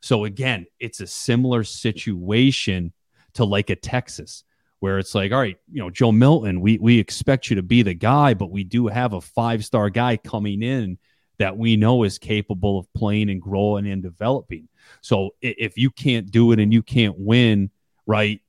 So, 0.00 0.24
again, 0.24 0.66
it's 0.78 1.00
a 1.00 1.06
similar 1.06 1.64
situation 1.64 2.92
to 3.34 3.44
like 3.44 3.70
a 3.70 3.76
Texas 3.76 4.44
where 4.80 4.98
it's 4.98 5.14
like, 5.14 5.32
all 5.32 5.38
right, 5.38 5.56
you 5.72 5.80
know, 5.80 5.90
Joe 5.90 6.12
Milton, 6.12 6.60
we 6.60 6.78
we 6.78 6.98
expect 6.98 7.48
you 7.48 7.56
to 7.56 7.62
be 7.62 7.82
the 7.82 7.94
guy, 7.94 8.34
but 8.34 8.50
we 8.50 8.64
do 8.64 8.86
have 8.86 9.14
a 9.14 9.20
five 9.20 9.64
star 9.64 9.90
guy 9.90 10.18
coming 10.18 10.62
in 10.62 10.98
that 11.38 11.56
we 11.56 11.76
know 11.76 12.04
is 12.04 12.18
capable 12.18 12.78
of 12.78 12.92
playing 12.94 13.30
and 13.30 13.40
growing 13.40 13.86
and 13.86 14.02
developing. 14.02 14.68
So 15.00 15.30
if 15.40 15.76
you 15.76 15.90
can't 15.90 16.30
do 16.30 16.52
it 16.52 16.60
and 16.60 16.72
you 16.72 16.82
can't 16.82 17.18
win, 17.18 17.70
right, 18.06 18.40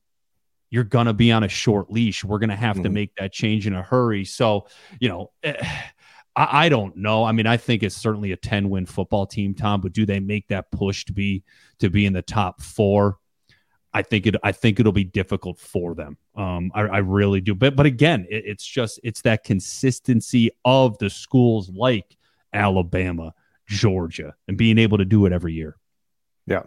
you're 0.69 0.83
going 0.83 1.07
to 1.07 1.13
be 1.13 1.31
on 1.31 1.43
a 1.43 1.47
short 1.47 1.91
leash. 1.91 2.23
We're 2.23 2.39
going 2.39 2.49
to 2.49 2.55
have 2.55 2.75
mm-hmm. 2.75 2.83
to 2.83 2.89
make 2.89 3.15
that 3.15 3.31
change 3.31 3.67
in 3.67 3.73
a 3.73 3.81
hurry. 3.81 4.25
So, 4.25 4.67
you 4.99 5.09
know, 5.09 5.31
eh, 5.43 5.55
I, 6.35 6.65
I, 6.65 6.69
don't 6.69 6.97
know. 6.97 7.23
I 7.23 7.31
mean, 7.31 7.47
I 7.47 7.55
think 7.55 7.81
it's 7.81 7.95
certainly 7.95 8.33
a 8.33 8.37
10 8.37 8.69
win 8.69 8.85
football 8.85 9.25
team, 9.25 9.53
Tom, 9.53 9.79
but 9.79 9.93
do 9.93 10.05
they 10.05 10.19
make 10.19 10.49
that 10.49 10.69
push 10.69 11.05
to 11.05 11.13
be 11.13 11.43
to 11.79 11.89
be 11.89 12.05
in 12.05 12.11
the 12.11 12.21
top 12.21 12.61
four? 12.61 13.19
I 13.93 14.01
think 14.01 14.27
it. 14.27 14.35
I 14.43 14.51
think 14.51 14.77
it'll 14.81 14.91
be 14.91 15.05
difficult 15.05 15.57
for 15.57 15.95
them. 15.95 16.17
Um, 16.35 16.69
I, 16.75 16.81
I 16.81 16.97
really 16.97 17.39
do. 17.39 17.55
But 17.55 17.77
but 17.77 17.85
again, 17.85 18.27
it, 18.29 18.43
it's 18.45 18.65
just 18.65 18.99
it's 19.01 19.21
that 19.21 19.45
consistency 19.45 20.51
of 20.65 20.97
the 20.97 21.09
schools 21.09 21.69
like 21.69 22.17
Alabama, 22.55 23.33
Georgia, 23.67 24.35
and 24.47 24.57
being 24.57 24.77
able 24.77 24.97
to 24.97 25.05
do 25.05 25.25
it 25.25 25.33
every 25.33 25.53
year. 25.53 25.75
Yeah. 26.47 26.63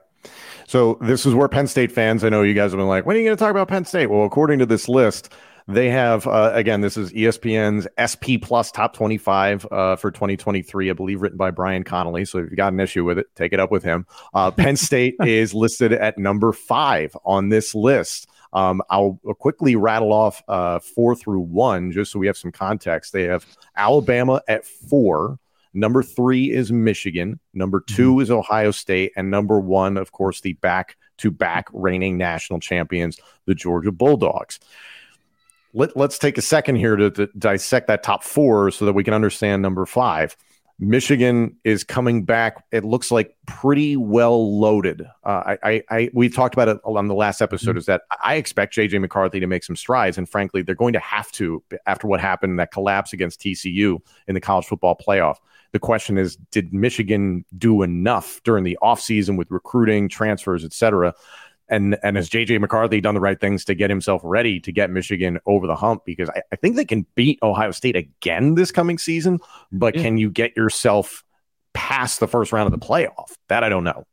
So 0.67 0.99
this 1.01 1.25
is 1.25 1.35
where 1.35 1.49
Penn 1.49 1.67
State 1.67 1.91
fans, 1.93 2.25
I 2.25 2.29
know 2.29 2.43
you 2.43 2.55
guys 2.55 2.73
have 2.73 2.79
been 2.79 2.89
like, 2.89 3.07
when 3.07 3.17
are 3.17 3.19
you 3.19 3.25
going 3.25 3.37
to 3.37 3.43
talk 3.43 3.51
about 3.51 3.69
Penn 3.69 3.85
State? 3.85 4.07
Well, 4.07 4.25
according 4.25 4.59
to 4.59 4.67
this 4.67 4.89
list, 4.89 5.33
they 5.69 5.91
have 5.91 6.27
uh, 6.27 6.51
again, 6.55 6.81
this 6.81 6.97
is 6.97 7.13
ESPN's 7.13 7.87
SP 8.01 8.41
Plus 8.41 8.73
Top 8.73 8.95
25 8.95 9.67
uh, 9.71 9.97
for 9.97 10.11
2023, 10.11 10.91
I 10.91 10.93
believe, 10.95 11.21
written 11.21 11.37
by 11.37 11.51
Brian 11.51 11.85
Connelly. 11.85 12.25
So 12.25 12.39
if 12.39 12.45
you've 12.45 12.57
got 12.57 12.73
an 12.73 12.81
issue 12.81 13.05
with 13.05 13.19
it, 13.19 13.27
take 13.35 13.53
it 13.53 13.61
up 13.61 13.71
with 13.71 13.83
him. 13.83 14.07
Uh, 14.33 14.51
Penn 14.51 14.77
State 14.79 15.15
is 15.21 15.55
listed 15.55 15.93
at 15.93 16.17
number 16.17 16.53
five 16.53 17.15
on 17.25 17.51
this 17.51 17.75
list. 17.75 18.29
Um, 18.55 18.81
I'll 18.89 19.21
quickly 19.39 19.77
rattle 19.77 20.13
off 20.13 20.43
uh, 20.49 20.79
four 20.79 21.15
through 21.15 21.41
one 21.41 21.93
just 21.93 22.13
so 22.13 22.19
we 22.19 22.27
have 22.29 22.39
some 22.39 22.51
context. 22.51 23.13
They 23.13 23.25
have 23.25 23.45
Alabama 23.77 24.41
at 24.49 24.65
four. 24.67 25.39
Number 25.75 26.03
three 26.03 26.51
is 26.51 26.73
Michigan. 26.73 27.41
Number 27.55 27.81
2 27.81 28.13
mm-hmm. 28.13 28.23
is 28.23 28.31
Ohio 28.31 28.71
State. 28.71 29.13
And 29.17 29.31
number 29.31 29.61
one, 29.61 29.97
of 29.97 30.13
course, 30.13 30.41
the 30.41 30.55
back 30.55 30.97
to 31.19 31.31
back 31.31 31.67
reigning 31.73 32.17
national 32.17 32.61
champions, 32.61 33.19
the 33.47 33.55
Georgia 33.55 33.93
Bulldogs. 33.93 34.59
Let, 35.75 35.97
let's 35.97 36.19
take 36.19 36.39
a 36.39 36.43
second 36.43 36.77
here 36.77 36.97
to, 36.97 37.11
to 37.11 37.27
dissect 37.39 37.89
that 37.89 38.03
top 38.03 38.25
four 38.25 38.71
so 38.71 38.87
that 38.87 38.95
we 38.95 39.05
can 39.05 39.15
understand 39.15 39.63
number 39.63 39.85
five. 39.85 40.37
Michigan 40.81 41.57
is 41.65 41.83
coming 41.83 42.25
back. 42.25 42.65
It 42.71 42.85
looks 42.85 43.11
like 43.11 43.37
pretty 43.47 43.97
well 43.97 44.59
loaded. 44.59 45.03
Uh, 45.25 45.43
I, 45.47 45.59
I, 45.63 45.83
I, 45.91 46.11
we 46.15 46.29
talked 46.29 46.55
about 46.55 46.69
it 46.69 46.79
on 46.85 47.09
the 47.09 47.15
last 47.15 47.43
episode. 47.43 47.71
Mm-hmm. 47.71 47.79
Is 47.79 47.87
that 47.87 48.03
I 48.23 48.37
expect 48.37 48.77
JJ 48.77 49.01
McCarthy 49.01 49.41
to 49.41 49.49
make 49.49 49.65
some 49.65 49.75
strides, 49.75 50.19
and 50.19 50.29
frankly, 50.29 50.63
they're 50.63 50.77
going 50.77 50.93
to 50.93 51.01
have 51.01 51.33
to 51.33 51.63
after 51.87 52.07
what 52.07 52.21
happened 52.21 52.61
that 52.61 52.71
collapse 52.71 53.13
against 53.13 53.41
TCU 53.41 53.99
in 54.29 54.35
the 54.35 54.41
college 54.41 54.67
football 54.67 54.97
playoff. 54.97 55.37
The 55.73 55.79
question 55.79 56.19
is, 56.19 56.37
did 56.51 56.73
Michigan 56.73 57.45
do 57.57 57.83
enough 57.83 58.41
during 58.45 58.65
the 58.65 58.79
offseason 58.83 59.37
with 59.37 59.51
recruiting, 59.51 60.09
transfers, 60.09 60.65
et 60.65 60.73
cetera? 60.73 61.15
And, 61.71 61.99
and 62.03 62.17
has 62.17 62.31
JJ 62.31 62.61
McCarthy 62.61 63.01
done 63.01 63.15
the 63.15 63.21
right 63.21 63.39
things 63.39 63.65
to 63.67 63.75
get 63.75 63.91
himself 63.91 64.23
ready 64.25 64.59
to 64.61 64.73
get 64.73 64.91
Michigan 64.91 65.39
over 65.45 65.67
the 65.67 65.77
hump? 65.77 66.05
Because 66.07 66.31
I, 66.31 66.43
I 66.51 66.57
think 66.57 66.77
they 66.77 66.87
can 66.87 67.05
beat 67.15 67.39
Ohio 67.43 67.73
State 67.73 67.97
again 67.97 68.55
this 68.55 68.71
coming 68.71 68.97
season, 68.97 69.39
but 69.71 69.95
yeah. 69.95 70.03
can 70.03 70.17
you 70.17 70.31
get 70.31 70.57
yourself 70.57 71.25
past 71.75 72.21
the 72.21 72.29
first 72.29 72.53
round 72.53 72.73
of 72.73 72.81
the 72.81 72.85
playoff? 72.85 73.35
That 73.49 73.65
I 73.65 73.69
don't 73.69 73.85
know 73.85 74.05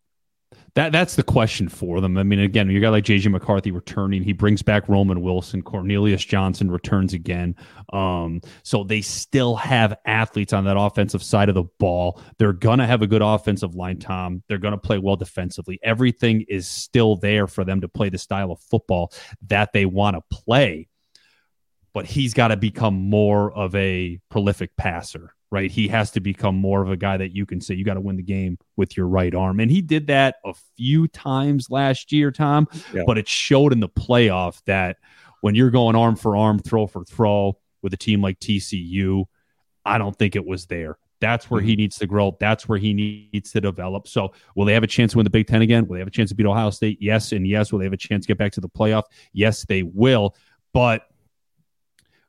that 0.75 0.91
that's 0.91 1.15
the 1.15 1.23
question 1.23 1.69
for 1.69 2.01
them. 2.01 2.17
I 2.17 2.23
mean, 2.23 2.39
again, 2.39 2.69
you 2.69 2.81
got 2.81 2.91
like 2.91 3.05
JJ 3.05 3.31
McCarthy 3.31 3.71
returning. 3.71 4.23
He 4.23 4.33
brings 4.33 4.61
back 4.61 4.89
Roman 4.89 5.21
Wilson. 5.21 5.61
Cornelius 5.61 6.23
Johnson 6.23 6.69
returns 6.69 7.13
again. 7.13 7.55
Um, 7.93 8.41
so 8.63 8.83
they 8.83 8.99
still 8.99 9.55
have 9.55 9.97
athletes 10.05 10.51
on 10.51 10.65
that 10.65 10.78
offensive 10.78 11.23
side 11.23 11.47
of 11.47 11.55
the 11.55 11.63
ball. 11.80 12.21
They're 12.38 12.53
gonna 12.53 12.86
have 12.86 13.01
a 13.01 13.07
good 13.07 13.21
offensive 13.21 13.73
line, 13.73 13.99
Tom. 13.99 14.43
They're 14.49 14.57
gonna 14.57 14.78
play 14.78 14.97
well 14.97 15.15
defensively. 15.15 15.80
Everything 15.82 16.45
is 16.49 16.67
still 16.67 17.15
there 17.15 17.47
for 17.47 17.63
them 17.63 17.80
to 17.80 17.88
play 17.88 18.09
the 18.09 18.17
style 18.17 18.51
of 18.51 18.59
football 18.59 19.13
that 19.47 19.71
they 19.71 19.86
want 19.86 20.17
to 20.17 20.38
play. 20.43 20.89
But 21.93 22.05
he's 22.05 22.34
got 22.34 22.49
to 22.49 22.57
become 22.57 22.95
more 22.95 23.53
of 23.53 23.73
a 23.73 24.19
prolific 24.30 24.76
passer 24.76 25.34
right? 25.56 25.72
He 25.72 25.88
has 25.88 26.12
to 26.12 26.20
become 26.20 26.58
more 26.58 26.82
of 26.82 26.91
a 26.91 26.97
guy 26.97 27.16
that 27.16 27.34
you 27.34 27.45
can 27.45 27.62
say 27.62 27.76
you 27.76 27.86
got 27.86 27.93
to 27.93 28.01
win 28.01 28.18
the 28.18 28.24
game 28.24 28.58
with 28.76 28.97
your 28.97 29.08
right 29.08 29.34
arm. 29.34 29.62
And 29.62 29.72
he 29.72 29.82
did 29.82 30.08
that 30.08 30.36
a 30.43 30.53
few 30.76 31.08
times 31.08 31.70
last 31.70 32.12
year, 32.12 32.30
Tom, 32.30 32.68
yeah. 32.93 33.03
but 33.08 33.18
it 33.18 33.26
showed 33.26 33.72
in 33.72 33.80
the 33.80 33.88
playoff 33.88 34.62
that 34.66 34.97
when 35.39 35.56
you're 35.56 35.72
going 35.72 35.95
arm 35.95 36.18
for 36.18 36.36
arm, 36.36 36.60
throw 36.60 36.88
for 36.88 37.06
throw 37.06 37.58
with 37.82 37.93
a 37.93 37.97
team 37.97 38.22
like 38.22 38.38
TCU, 38.39 39.24
I 39.86 39.97
don't 39.97 40.14
think 40.18 40.36
it 40.36 40.45
was 40.45 40.66
there. 40.66 40.97
That's 41.22 41.49
where 41.49 41.62
he 41.62 41.72
mm-hmm. 41.72 41.78
needs 41.84 41.97
to 41.99 42.08
grow. 42.08 42.36
That's 42.38 42.68
where 42.68 42.78
he 42.78 42.93
needs 42.93 43.53
to 43.53 43.62
develop. 43.62 44.10
So, 44.10 44.34
will 44.56 44.66
they 44.66 44.74
have 44.74 44.84
a 44.84 44.88
chance 44.88 45.14
to 45.14 45.20
win 45.20 45.24
the 45.24 45.30
Big 45.30 45.47
Ten 45.47 45.62
again? 45.62 45.88
Will 45.88 45.93
they 45.93 45.99
have 45.99 46.08
a 46.10 46.12
chance 46.12 46.32
to 46.32 46.36
beat 46.36 46.45
Ohio 46.45 46.70
State? 46.70 46.97
Yes, 46.99 47.32
and 47.32 47.47
yes. 47.47 47.72
Will 47.72 47.80
they 47.80 47.86
have 47.86 47.93
a 47.93 47.97
chance 47.97 48.26
to 48.26 48.28
get 48.28 48.38
back 48.38 48.51
to 48.53 48.62
the 48.62 48.68
playoff? 48.68 49.03
Yes, 49.32 49.66
they 49.66 49.84
will. 49.84 50.36
But 50.74 51.03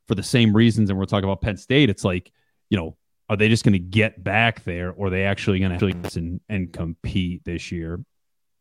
for 0.07 0.15
the 0.15 0.23
same 0.23 0.55
reasons, 0.55 0.89
and 0.89 0.97
we're 0.97 1.05
talking 1.05 1.25
about 1.25 1.41
Penn 1.41 1.57
State, 1.57 1.89
it's 1.89 2.05
like, 2.05 2.31
you 2.69 2.77
know, 2.77 2.95
are 3.29 3.37
they 3.37 3.49
just 3.49 3.63
going 3.63 3.73
to 3.73 3.79
get 3.79 4.23
back 4.23 4.63
there 4.63 4.91
or 4.91 5.07
are 5.07 5.09
they 5.09 5.25
actually 5.25 5.59
going 5.59 5.77
to 5.77 6.17
and, 6.17 6.39
and 6.47 6.71
compete 6.71 7.43
this 7.43 7.71
year? 7.71 7.99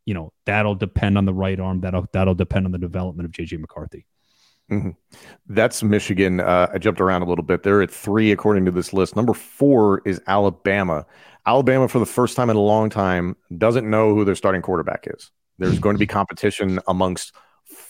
You 0.05 0.15
know, 0.15 0.33
that'll 0.45 0.75
depend 0.75 1.19
on 1.19 1.25
the 1.25 1.35
right 1.35 1.59
arm. 1.59 1.81
That'll 1.81 2.07
that'll 2.13 2.35
depend 2.35 2.67
on 2.67 2.73
the 2.73 2.79
development 2.79 3.27
of 3.27 3.33
JJ 3.33 3.59
McCarthy. 3.59 4.07
Mm-hmm. 4.71 4.91
That's 5.49 5.83
Michigan. 5.83 6.41
Uh, 6.41 6.69
I 6.73 6.79
jumped 6.79 7.01
around 7.01 7.23
a 7.23 7.27
little 7.27 7.45
bit. 7.45 7.63
They're 7.63 7.83
at 7.83 7.91
three 7.91 8.33
according 8.33 8.65
to 8.65 8.71
this 8.71 8.93
list. 8.93 9.15
Number 9.15 9.35
four 9.35 10.03
is 10.05 10.21
Alabama. 10.27 11.07
Alabama, 11.47 11.87
for 11.87 12.01
the 12.01 12.07
first 12.07 12.37
time 12.37 12.51
in 12.51 12.57
a 12.57 12.61
long 12.61 12.91
time, 12.91 13.37
doesn't 13.57 13.89
know 13.89 14.15
who 14.15 14.25
their 14.25 14.35
starting 14.35 14.63
quarterback 14.63 15.07
is. 15.09 15.31
There's 15.59 15.79
going 15.79 15.95
to 15.95 15.99
be 15.99 16.07
competition 16.07 16.81
amongst 16.89 17.33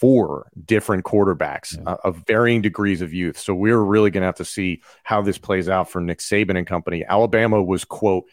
four 0.00 0.50
different 0.64 1.04
quarterbacks 1.04 1.76
yeah. 1.76 1.92
uh, 1.92 1.96
of 2.04 2.24
varying 2.26 2.62
degrees 2.62 3.02
of 3.02 3.12
youth. 3.12 3.38
So 3.38 3.54
we're 3.54 3.80
really 3.80 4.10
going 4.10 4.22
to 4.22 4.26
have 4.26 4.36
to 4.36 4.44
see 4.44 4.82
how 5.02 5.22
this 5.22 5.38
plays 5.38 5.68
out 5.68 5.90
for 5.90 6.00
Nick 6.00 6.18
Saban 6.18 6.56
and 6.56 6.66
company. 6.66 7.04
Alabama 7.04 7.62
was, 7.62 7.84
quote, 7.84 8.24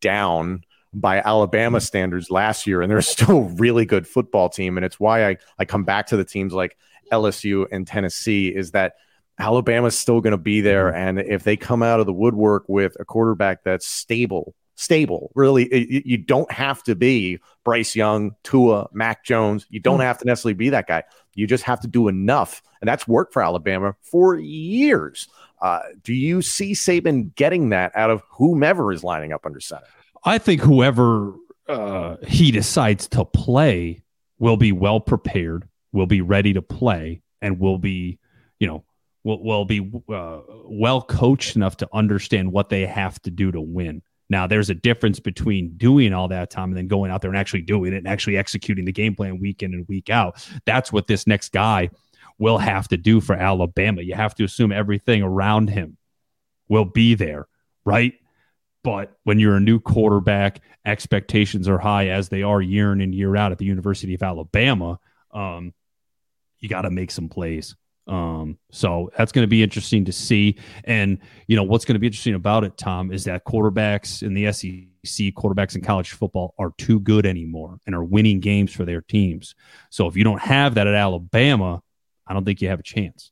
down 0.00 0.64
by 0.92 1.20
Alabama 1.20 1.78
mm-hmm. 1.78 1.84
standards 1.84 2.30
last 2.30 2.66
year, 2.66 2.82
and 2.82 2.90
they're 2.90 3.00
still 3.02 3.38
a 3.38 3.54
really 3.54 3.86
good 3.86 4.06
football 4.06 4.48
team. 4.48 4.76
And 4.76 4.84
it's 4.84 5.00
why 5.00 5.28
I, 5.28 5.36
I 5.58 5.64
come 5.64 5.84
back 5.84 6.08
to 6.08 6.16
the 6.16 6.24
teams 6.24 6.52
like 6.52 6.76
LSU 7.12 7.66
and 7.70 7.86
Tennessee 7.86 8.48
is 8.48 8.72
that 8.72 8.94
Alabama's 9.38 9.98
still 9.98 10.20
going 10.20 10.32
to 10.32 10.38
be 10.38 10.60
there. 10.60 10.92
Mm-hmm. 10.92 11.18
And 11.18 11.20
if 11.20 11.44
they 11.44 11.56
come 11.56 11.82
out 11.82 12.00
of 12.00 12.06
the 12.06 12.12
woodwork 12.12 12.64
with 12.68 12.96
a 13.00 13.04
quarterback 13.04 13.64
that's 13.64 13.86
stable, 13.86 14.54
stable. 14.80 15.30
Really, 15.34 15.64
it, 15.64 16.06
you 16.06 16.16
don't 16.16 16.50
have 16.50 16.82
to 16.84 16.94
be 16.94 17.38
Bryce 17.64 17.94
Young, 17.94 18.32
Tua, 18.42 18.88
Mac 18.92 19.24
Jones. 19.24 19.66
You 19.68 19.78
don't 19.78 19.96
hmm. 19.96 20.02
have 20.02 20.18
to 20.18 20.24
necessarily 20.24 20.54
be 20.54 20.70
that 20.70 20.86
guy. 20.86 21.04
You 21.34 21.46
just 21.46 21.64
have 21.64 21.80
to 21.80 21.88
do 21.88 22.08
enough, 22.08 22.62
and 22.80 22.88
that's 22.88 23.06
worked 23.06 23.32
for 23.32 23.42
Alabama 23.42 23.94
for 24.02 24.36
years. 24.36 25.28
Uh, 25.60 25.80
do 26.02 26.14
you 26.14 26.40
see 26.40 26.72
Saban 26.72 27.34
getting 27.34 27.68
that 27.68 27.92
out 27.94 28.10
of 28.10 28.22
whomever 28.30 28.92
is 28.92 29.04
lining 29.04 29.32
up 29.32 29.44
under 29.44 29.60
center? 29.60 29.84
I 30.24 30.38
think 30.38 30.62
whoever 30.62 31.34
uh, 31.68 32.16
he 32.26 32.50
decides 32.50 33.06
to 33.08 33.24
play 33.24 34.02
will 34.38 34.56
be 34.56 34.72
well 34.72 35.00
prepared, 35.00 35.68
will 35.92 36.06
be 36.06 36.22
ready 36.22 36.54
to 36.54 36.62
play, 36.62 37.20
and 37.42 37.60
will 37.60 37.78
be, 37.78 38.18
you 38.58 38.66
know, 38.66 38.84
will, 39.24 39.42
will 39.42 39.64
be 39.66 39.90
uh, 40.12 40.38
well 40.64 41.02
coached 41.02 41.56
enough 41.56 41.76
to 41.78 41.88
understand 41.92 42.52
what 42.52 42.70
they 42.70 42.86
have 42.86 43.20
to 43.22 43.30
do 43.30 43.52
to 43.52 43.60
win. 43.60 44.02
Now, 44.30 44.46
there's 44.46 44.70
a 44.70 44.74
difference 44.74 45.20
between 45.20 45.76
doing 45.76 46.14
all 46.14 46.28
that 46.28 46.50
time 46.50 46.70
and 46.70 46.76
then 46.76 46.86
going 46.86 47.10
out 47.10 47.20
there 47.20 47.30
and 47.30 47.38
actually 47.38 47.62
doing 47.62 47.92
it 47.92 47.98
and 47.98 48.08
actually 48.08 48.38
executing 48.38 48.84
the 48.84 48.92
game 48.92 49.14
plan 49.16 49.40
week 49.40 49.62
in 49.62 49.74
and 49.74 49.86
week 49.88 50.08
out. 50.08 50.46
That's 50.64 50.92
what 50.92 51.08
this 51.08 51.26
next 51.26 51.50
guy 51.52 51.90
will 52.38 52.58
have 52.58 52.88
to 52.88 52.96
do 52.96 53.20
for 53.20 53.34
Alabama. 53.34 54.02
You 54.02 54.14
have 54.14 54.34
to 54.36 54.44
assume 54.44 54.72
everything 54.72 55.22
around 55.22 55.68
him 55.68 55.98
will 56.68 56.84
be 56.84 57.14
there, 57.14 57.48
right? 57.84 58.14
But 58.82 59.18
when 59.24 59.38
you're 59.38 59.56
a 59.56 59.60
new 59.60 59.80
quarterback, 59.80 60.60
expectations 60.86 61.68
are 61.68 61.78
high 61.78 62.08
as 62.08 62.28
they 62.28 62.42
are 62.42 62.62
year 62.62 62.92
in 62.92 63.00
and 63.00 63.14
year 63.14 63.36
out 63.36 63.52
at 63.52 63.58
the 63.58 63.66
University 63.66 64.14
of 64.14 64.22
Alabama. 64.22 64.98
Um, 65.32 65.74
you 66.60 66.68
got 66.68 66.82
to 66.82 66.90
make 66.90 67.10
some 67.10 67.28
plays. 67.28 67.74
Um, 68.10 68.58
so 68.72 69.10
that's 69.16 69.30
going 69.30 69.44
to 69.44 69.48
be 69.48 69.62
interesting 69.62 70.04
to 70.06 70.12
see. 70.12 70.56
And, 70.82 71.18
you 71.46 71.54
know, 71.54 71.62
what's 71.62 71.84
going 71.84 71.94
to 71.94 72.00
be 72.00 72.08
interesting 72.08 72.34
about 72.34 72.64
it, 72.64 72.76
Tom, 72.76 73.12
is 73.12 73.24
that 73.24 73.44
quarterbacks 73.44 74.22
in 74.24 74.34
the 74.34 74.52
SEC, 74.52 75.32
quarterbacks 75.34 75.76
in 75.76 75.82
college 75.82 76.10
football 76.10 76.54
are 76.58 76.72
too 76.76 76.98
good 76.98 77.24
anymore 77.24 77.78
and 77.86 77.94
are 77.94 78.02
winning 78.02 78.40
games 78.40 78.72
for 78.72 78.84
their 78.84 79.00
teams. 79.00 79.54
So 79.90 80.08
if 80.08 80.16
you 80.16 80.24
don't 80.24 80.42
have 80.42 80.74
that 80.74 80.88
at 80.88 80.94
Alabama, 80.94 81.82
I 82.26 82.34
don't 82.34 82.44
think 82.44 82.60
you 82.60 82.68
have 82.68 82.80
a 82.80 82.84
chance. 82.84 83.30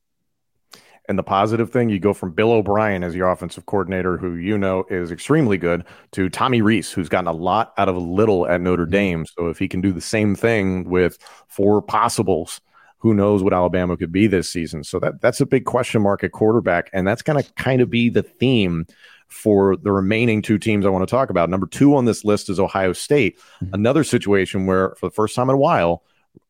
And 1.09 1.19
the 1.19 1.25
positive 1.25 1.71
thing, 1.71 1.89
you 1.89 1.99
go 1.99 2.13
from 2.13 2.33
Bill 2.33 2.53
O'Brien 2.53 3.03
as 3.03 3.17
your 3.17 3.31
offensive 3.31 3.67
coordinator, 3.67 4.19
who 4.19 4.35
you 4.35 4.59
know 4.59 4.85
is 4.91 5.11
extremely 5.11 5.57
good, 5.57 5.85
to 6.13 6.29
Tommy 6.29 6.61
Rees, 6.61 6.93
who's 6.93 7.09
gotten 7.09 7.27
a 7.27 7.33
lot 7.33 7.73
out 7.79 7.89
of 7.89 7.97
little 7.97 8.47
at 8.47 8.61
Notre 8.61 8.85
mm-hmm. 8.85 8.93
Dame. 8.93 9.27
So 9.27 9.49
if 9.49 9.59
he 9.59 9.67
can 9.67 9.81
do 9.81 9.91
the 9.91 10.03
same 10.03 10.37
thing 10.37 10.85
with 10.85 11.19
four 11.49 11.81
possibles 11.83 12.61
who 12.99 13.15
knows 13.15 13.43
what 13.43 13.53
Alabama 13.53 13.97
could 13.97 14.13
be 14.13 14.27
this 14.27 14.49
season. 14.49 14.85
So 14.85 14.99
that 15.01 15.21
that's 15.21 15.41
a 15.41 15.47
big 15.47 15.65
question 15.65 16.03
mark 16.03 16.25
at 16.25 16.33
quarterback, 16.33 16.91
and 16.93 17.07
that's 17.07 17.23
going 17.23 17.43
to 17.43 17.53
kind 17.55 17.81
of 17.81 17.91
be 17.91 18.09
the 18.09 18.23
theme 18.23 18.87
for 19.29 19.77
the 19.77 19.93
remaining 19.93 20.43
two 20.43 20.59
teams 20.59 20.85
I 20.85 20.89
want 20.89 21.07
to 21.07 21.11
talk 21.11 21.31
about. 21.31 21.51
Number 21.51 21.67
two 21.67 21.95
on 21.95 22.07
this 22.07 22.25
list 22.25 22.49
is 22.49 22.59
Ohio 22.59 22.93
State, 22.93 23.39
mm-hmm. 23.63 23.75
another 23.75 24.05
situation 24.05 24.67
where 24.67 24.95
for 24.97 25.07
the 25.07 25.15
first 25.15 25.35
time 25.35 25.49
in 25.49 25.55
a 25.55 25.59
while. 25.59 26.03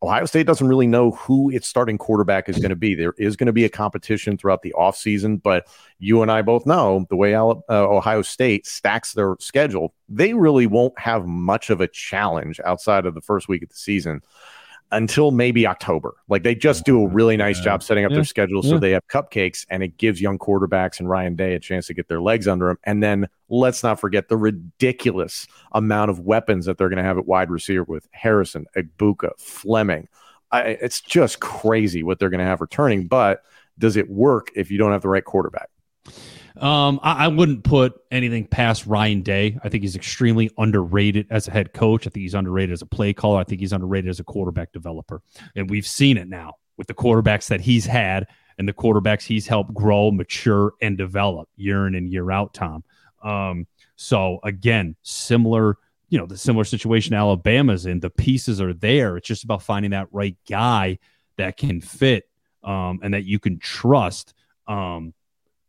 Ohio 0.03 0.27
State 0.27 0.47
doesn't 0.47 0.69
really 0.69 0.87
know 0.87 1.13
who 1.13 1.51
its 1.51 1.67
starting 1.67 1.97
quarterback 1.97 2.49
is 2.49 2.59
going 2.59 2.69
to 2.69 2.77
be. 2.77 2.95
There 2.95 3.15
is 3.17 3.37
going 3.37 3.47
to 3.47 3.55
be 3.55 3.65
a 3.65 3.71
competition 3.71 4.37
throughout 4.37 4.61
the 4.61 4.75
offseason, 4.77 5.43
but 5.43 5.67
you 5.99 6.21
and 6.21 6.31
I 6.31 6.43
both 6.43 6.67
know 6.67 7.07
the 7.09 7.17
way 7.17 7.35
uh, 7.35 7.55
Ohio 7.71 8.21
State 8.21 8.67
stacks 8.67 9.15
their 9.15 9.37
schedule, 9.41 9.95
they 10.09 10.35
really 10.35 10.67
won't 10.67 10.99
have 10.99 11.27
much 11.27 11.71
of 11.71 11.81
a 11.81 11.89
challenge 11.89 12.61
outside 12.67 13.07
of 13.07 13.15
the 13.15 13.23
first 13.23 13.49
week 13.49 13.63
of 13.63 13.71
the 13.71 13.77
season 13.77 14.21
until 14.91 15.31
maybe 15.31 15.67
October. 15.67 16.15
Like 16.29 16.43
they 16.43 16.55
just 16.55 16.85
do 16.85 17.03
a 17.03 17.09
really 17.09 17.37
nice 17.37 17.61
job 17.61 17.83
setting 17.83 18.05
up 18.05 18.11
yeah. 18.11 18.17
their 18.17 18.25
schedule 18.25 18.63
so 18.63 18.75
yeah. 18.75 18.79
they 18.79 18.91
have 18.93 19.07
cupcakes 19.09 19.67
and 19.71 19.83
it 19.83 19.99
gives 19.99 20.21
young 20.21 20.39
quarterbacks 20.39 20.99
and 20.99 21.09
Ryan 21.09 21.37
Day 21.37 21.55
a 21.55 21.61
chance 21.61 21.87
to 21.89 21.95
get 21.95 22.09
their 22.09 22.21
legs 22.21 22.49
under 22.49 22.69
them. 22.69 22.79
And 22.85 23.03
then 23.03 23.29
let's 23.49 23.83
not 23.83 24.01
forget 24.01 24.29
the 24.29 24.37
ridiculous 24.37 25.47
amount 25.73 26.11
of 26.11 26.21
weapons 26.21 26.67
that 26.67 26.79
they're 26.79 26.89
going 26.89 26.99
to 26.99 27.03
have 27.03 27.19
at 27.19 27.27
wide 27.27 27.51
receiver 27.51 27.85
with 27.85 28.09
Harrison, 28.13 28.67
Egbuka, 28.77 29.39
Fleming. 29.39 30.09
I, 30.51 30.63
it's 30.63 31.01
just 31.01 31.41
crazy 31.41 32.03
what 32.03 32.19
they're 32.19 32.31
going 32.31 32.39
to 32.39 32.47
have 32.47 32.61
returning. 32.61 33.07
But 33.07 33.43
does 33.79 33.97
it 33.97 34.09
work 34.09 34.51
if 34.55 34.71
you 34.71 34.79
don't 34.79 34.93
have 34.93 35.03
the 35.03 35.09
right 35.09 35.25
quarterback? 35.25 35.69
Um, 36.61 36.99
I, 37.03 37.27
I, 37.27 37.29
wouldn't 37.29 37.63
put 37.63 38.01
anything 38.11 38.47
past 38.47 38.87
Ryan 38.87 39.23
Day. 39.23 39.59
I 39.63 39.69
think 39.69 39.83
he's 39.83 39.95
extremely 39.95 40.51
underrated 40.59 41.27
as 41.31 41.47
a 41.47 41.53
head 41.53 41.73
coach. 41.73 42.07
I 42.07 42.11
think 42.11 42.23
he's 42.23 42.35
underrated 42.35 42.73
as 42.73 42.83
a 42.83 42.87
play 42.87 43.13
caller. 43.13 43.41
I 43.41 43.45
think 43.45 43.61
he's 43.61 43.73
underrated 43.73 44.11
as 44.11 44.19
a 44.19 44.25
quarterback 44.25 44.73
developer. 44.73 45.23
And 45.55 45.71
we've 45.71 45.87
seen 45.87 46.17
it 46.17 46.29
now 46.29 46.55
with 46.77 46.89
the 46.89 46.95
quarterbacks 46.95 47.49
that 47.49 47.61
he's 47.61 47.87
had 47.87 48.27
and 48.59 48.69
the 48.69 48.73
quarterbacks 48.73 49.23
he's 49.23 49.47
helped 49.47 49.73
grow, 49.73 50.11
mature, 50.11 50.73
and 50.83 50.99
develop 50.99 51.49
year 51.57 51.87
in 51.87 51.95
and 51.95 52.09
year 52.09 52.31
out, 52.31 52.55
Tom. 52.55 52.83
Um, 53.23 53.67
so 53.97 54.41
again, 54.43 54.97
similar, 55.03 55.77
you 56.09 56.19
know, 56.19 56.27
the 56.27 56.37
similar 56.37 56.65
situation 56.65 57.15
Alabama's 57.15 57.87
in. 57.87 58.01
The 58.01 58.11
pieces 58.11 58.61
are 58.61 58.75
there. 58.75 59.17
It's 59.17 59.29
just 59.29 59.45
about 59.45 59.63
finding 59.63 59.93
that 59.93 60.09
right 60.11 60.37
guy 60.49 60.99
that 61.37 61.57
can 61.57 61.81
fit 61.81 62.29
um, 62.65 63.01
and 63.03 63.15
that 63.15 63.25
you 63.25 63.39
can 63.39 63.59
trust. 63.59 64.35
Um, 64.67 65.15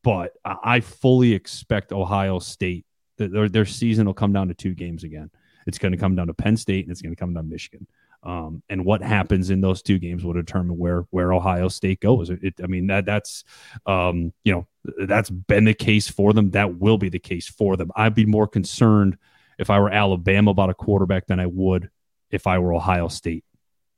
but 0.03 0.33
I 0.45 0.79
fully 0.79 1.33
expect 1.33 1.91
Ohio 1.91 2.39
State 2.39 2.85
their 3.27 3.49
their 3.49 3.65
season 3.65 4.05
will 4.05 4.13
come 4.13 4.33
down 4.33 4.47
to 4.47 4.53
two 4.53 4.73
games 4.73 5.03
again. 5.03 5.29
It's 5.67 5.77
going 5.77 5.91
to 5.91 5.97
come 5.97 6.15
down 6.15 6.27
to 6.27 6.33
Penn 6.33 6.57
State 6.57 6.85
and 6.85 6.91
it's 6.91 7.01
going 7.01 7.15
to 7.15 7.19
come 7.19 7.33
down 7.33 7.43
to 7.43 7.49
Michigan. 7.49 7.87
Um, 8.23 8.63
and 8.69 8.83
what 8.83 9.01
happens 9.01 9.49
in 9.49 9.61
those 9.61 9.81
two 9.81 9.97
games 9.97 10.23
will 10.23 10.33
determine 10.33 10.77
where 10.77 11.01
where 11.09 11.33
Ohio 11.33 11.67
State 11.67 12.01
goes. 12.01 12.29
It, 12.29 12.55
I 12.63 12.67
mean 12.67 12.87
that 12.87 13.05
that's 13.05 13.43
um, 13.85 14.33
you 14.43 14.53
know 14.53 14.67
that's 15.05 15.29
been 15.29 15.65
the 15.65 15.73
case 15.73 16.09
for 16.09 16.33
them. 16.33 16.51
That 16.51 16.79
will 16.79 16.97
be 16.97 17.09
the 17.09 17.19
case 17.19 17.47
for 17.47 17.77
them. 17.77 17.91
I'd 17.95 18.15
be 18.15 18.25
more 18.25 18.47
concerned 18.47 19.17
if 19.57 19.69
I 19.69 19.79
were 19.79 19.89
Alabama 19.89 20.51
about 20.51 20.69
a 20.69 20.73
quarterback 20.73 21.27
than 21.27 21.39
I 21.39 21.45
would 21.45 21.89
if 22.31 22.47
I 22.47 22.59
were 22.59 22.73
Ohio 22.73 23.07
State 23.07 23.45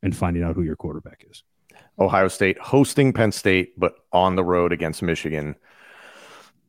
and 0.04 0.16
finding 0.16 0.44
out 0.44 0.56
who 0.56 0.64
your 0.64 0.76
quarterback 0.76 1.26
is. 1.30 1.44
Ohio 2.00 2.28
State 2.28 2.60
hosting 2.60 3.14
Penn 3.14 3.32
State, 3.32 3.80
but 3.80 3.96
on 4.12 4.36
the 4.36 4.44
road 4.44 4.72
against 4.72 5.02
Michigan. 5.02 5.56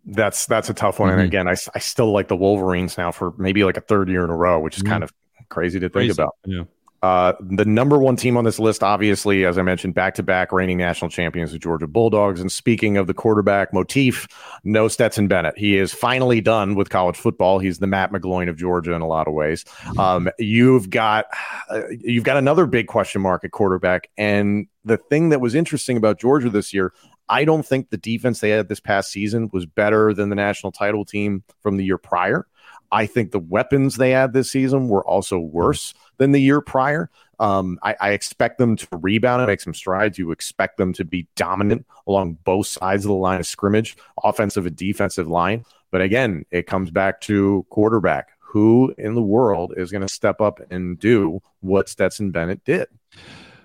That's 0.05 0.47
that's 0.47 0.69
a 0.69 0.75
tough 0.75 0.99
one. 0.99 1.11
Mm-hmm. 1.11 1.19
And 1.19 1.29
again, 1.29 1.49
I, 1.49 1.55
I 1.75 1.79
still 1.79 2.13
like 2.13 2.29
the 2.29 2.37
Wolverines 2.37 2.99
now 2.99 3.13
for 3.13 3.33
maybe 3.39 3.65
like 3.65 3.77
a 3.77 3.81
third 3.81 4.09
year 4.09 4.25
in 4.25 4.31
a 4.31 4.37
row, 4.37 4.59
which 4.59 4.77
is 4.77 4.83
mm-hmm. 4.83 4.93
kind 4.93 5.05
of 5.05 5.13
crazy 5.49 5.79
to 5.81 5.89
think 5.89 6.13
about. 6.13 6.37
Yeah. 6.45 6.65
Uh, 7.03 7.33
the 7.41 7.65
number 7.65 7.99
one 7.99 8.15
team 8.15 8.37
on 8.37 8.45
this 8.45 8.61
list, 8.61 8.85
obviously, 8.85 9.45
as 9.45 9.59
I 9.59 9.63
mentioned, 9.63 9.93
back 9.93 10.15
to 10.15 10.23
back 10.23 10.53
reigning 10.53 10.79
national 10.79 11.11
champions, 11.11 11.51
the 11.51 11.59
Georgia 11.59 11.89
Bulldogs. 11.89 12.41
And 12.41 12.51
speaking 12.51 12.97
of 12.97 13.09
the 13.09 13.15
quarterback 13.15 13.75
motif, 13.75 14.29
no 14.63 14.87
Stetson 14.87 15.27
Bennett. 15.27 15.59
He 15.59 15.77
is 15.77 15.93
finally 15.93 16.41
done 16.41 16.77
with 16.77 16.91
college 16.91 17.17
football. 17.17 17.59
He's 17.59 17.81
the 17.81 17.89
Matt 17.89 18.13
McGloin 18.13 18.49
of 18.49 18.57
Georgia 18.57 18.93
in 18.93 19.03
a 19.03 19.09
lot 19.09 19.27
of 19.27 19.35
ways. 19.35 19.65
Um, 19.99 20.31
you've 20.39 20.91
got 20.91 21.27
uh, 21.71 21.83
you've 21.91 22.23
got 22.23 22.37
another 22.37 22.67
big 22.67 22.87
question 22.87 23.21
mark 23.21 23.43
at 23.43 23.51
quarterback, 23.51 24.09
and 24.17 24.69
the 24.85 24.97
thing 24.97 25.31
that 25.31 25.41
was 25.41 25.57
interesting 25.57 25.97
about 25.97 26.21
Georgia 26.21 26.51
this 26.51 26.73
year, 26.73 26.93
I 27.29 27.45
don't 27.45 27.65
think 27.65 27.91
the 27.91 27.97
defense 27.97 28.41
they 28.41 28.51
had 28.51 28.69
this 28.69 28.81
past 28.81 29.11
season 29.11 29.49
was 29.53 29.67
better 29.67 30.13
than 30.13 30.29
the 30.29 30.37
national 30.37 30.73
title 30.73 31.05
team 31.05 31.45
from 31.61 31.77
the 31.77 31.85
year 31.85 31.99
prior. 31.99 32.47
I 32.91 33.07
think 33.07 33.31
the 33.31 33.39
weapons 33.39 33.97
they 33.97 34.11
had 34.11 34.35
this 34.35 34.51
season 34.51 34.89
were 34.89 35.05
also 35.05 35.39
worse 35.39 35.95
than 36.19 36.33
the 36.33 36.41
year 36.41 36.61
prior. 36.61 37.11
Um, 37.41 37.79
I, 37.83 37.97
I, 37.99 38.11
expect 38.11 38.59
them 38.59 38.77
to 38.77 38.87
rebound 38.93 39.41
and 39.41 39.49
make 39.49 39.61
some 39.61 39.75
strides. 39.75 40.19
You 40.19 40.31
expect 40.31 40.77
them 40.77 40.93
to 40.93 41.05
be 41.05 41.27
dominant 41.35 41.87
along 42.07 42.39
both 42.45 42.69
sides 42.69 43.05
of 43.05 43.09
the 43.09 43.15
line 43.15 43.41
of 43.41 43.47
scrimmage, 43.47 43.97
offensive 44.23 44.67
and 44.67 44.77
defensive 44.77 45.27
line. 45.27 45.65
But 45.91 46.03
again, 46.03 46.45
it 46.51 46.67
comes 46.67 46.91
back 46.91 47.21
to 47.23 47.67
quarterback. 47.71 48.29
Who 48.41 48.95
in 48.99 49.15
the 49.15 49.23
world 49.23 49.73
is 49.77 49.91
going 49.91 50.03
to 50.03 50.09
step 50.09 50.41
up 50.41 50.61
and 50.71 50.99
do 51.01 51.41
what 51.61 51.89
Stetson 51.89 52.31
Bennett 52.31 52.65
did? 52.65 52.87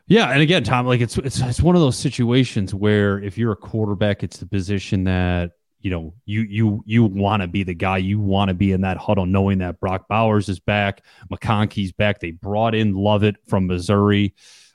Yeah, 0.10 0.30
and 0.32 0.42
again, 0.42 0.64
Tom, 0.64 0.88
like 0.88 1.02
it's 1.02 1.18
it's 1.18 1.42
it's 1.42 1.62
one 1.62 1.76
of 1.76 1.82
those 1.82 1.98
situations 1.98 2.74
where 2.74 3.22
if 3.22 3.38
you're 3.38 3.52
a 3.52 3.58
quarterback, 3.58 4.24
it's 4.24 4.38
the 4.38 4.46
position 4.46 5.04
that 5.04 5.52
you 5.82 5.92
know 5.92 6.14
you 6.26 6.42
you 6.44 6.84
you 6.86 7.04
want 7.04 7.42
to 7.42 7.48
be 7.48 7.64
the 7.64 7.74
guy. 7.74 7.98
You 7.98 8.20
want 8.20 8.48
to 8.48 8.54
be 8.54 8.72
in 8.72 8.82
that 8.82 8.98
huddle 8.98 9.26
knowing 9.26 9.58
that 9.60 9.80
brock 9.80 10.08
bowers 10.08 10.50
is 10.50 10.60
back 10.60 11.04
mcconkey's 11.32 11.92
back. 11.92 12.20
They 12.20 12.32
brought 12.32 12.74
in 12.74 12.94
lovett 12.94 13.36
from 13.48 13.68
missouri. 13.68 14.34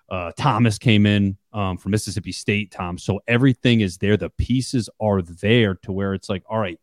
Uh, 0.08 0.30
thomas 0.36 0.78
came 0.78 1.06
in 1.06 1.38
um, 1.54 1.78
from 1.78 1.92
mississippi 1.92 2.32
state 2.32 2.70
tom. 2.70 2.98
So 2.98 3.20
everything 3.26 3.80
is 3.80 3.96
there. 3.96 4.18
The 4.18 4.30
pieces 4.30 4.90
are 5.00 5.22
there 5.22 5.76
to 5.76 5.92
where 5.92 6.12
it's 6.12 6.28
like 6.28 6.42
all 6.48 6.58
right 6.58 6.78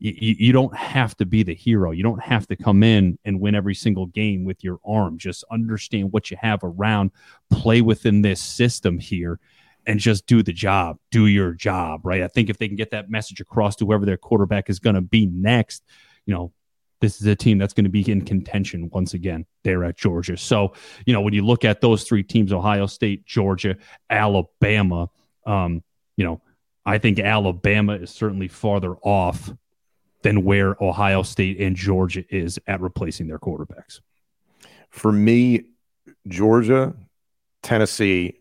you, 0.00 0.36
you 0.38 0.52
don't 0.52 0.74
have 0.76 1.16
to 1.16 1.26
be 1.26 1.42
the 1.42 1.54
hero 1.54 1.90
you 1.90 2.02
don't 2.02 2.22
have 2.22 2.46
to 2.46 2.56
come 2.56 2.82
in 2.82 3.18
and 3.24 3.40
win 3.40 3.54
every 3.54 3.74
single 3.74 4.06
game 4.06 4.44
with 4.44 4.62
your 4.62 4.78
arm 4.86 5.18
just 5.18 5.44
understand 5.50 6.12
what 6.12 6.30
you 6.30 6.36
have 6.40 6.60
around 6.62 7.10
play 7.50 7.80
within 7.80 8.22
this 8.22 8.40
system 8.40 8.98
here 8.98 9.38
and 9.88 9.98
just 9.98 10.26
do 10.26 10.42
the 10.42 10.52
job, 10.52 10.98
do 11.10 11.26
your 11.26 11.54
job, 11.54 12.02
right? 12.04 12.22
I 12.22 12.28
think 12.28 12.50
if 12.50 12.58
they 12.58 12.68
can 12.68 12.76
get 12.76 12.90
that 12.90 13.10
message 13.10 13.40
across 13.40 13.74
to 13.76 13.86
whoever 13.86 14.04
their 14.04 14.18
quarterback 14.18 14.68
is 14.68 14.78
going 14.78 14.96
to 14.96 15.00
be 15.00 15.26
next, 15.26 15.82
you 16.26 16.34
know, 16.34 16.52
this 17.00 17.20
is 17.20 17.26
a 17.26 17.34
team 17.34 17.56
that's 17.56 17.72
going 17.72 17.84
to 17.84 17.90
be 17.90 18.08
in 18.10 18.22
contention 18.22 18.90
once 18.92 19.14
again 19.14 19.46
there 19.64 19.84
at 19.84 19.96
Georgia. 19.96 20.36
So, 20.36 20.74
you 21.06 21.14
know, 21.14 21.22
when 21.22 21.32
you 21.32 21.44
look 21.44 21.64
at 21.64 21.80
those 21.80 22.04
three 22.04 22.22
teams, 22.22 22.52
Ohio 22.52 22.84
State, 22.84 23.24
Georgia, 23.24 23.76
Alabama, 24.10 25.08
um, 25.46 25.82
you 26.18 26.24
know, 26.24 26.42
I 26.84 26.98
think 26.98 27.18
Alabama 27.18 27.94
is 27.94 28.10
certainly 28.10 28.48
farther 28.48 28.94
off 28.96 29.50
than 30.22 30.44
where 30.44 30.76
Ohio 30.82 31.22
State 31.22 31.60
and 31.60 31.76
Georgia 31.76 32.24
is 32.34 32.58
at 32.66 32.80
replacing 32.80 33.28
their 33.28 33.38
quarterbacks. 33.38 34.00
For 34.90 35.12
me, 35.12 35.64
Georgia, 36.26 36.94
Tennessee, 37.62 38.38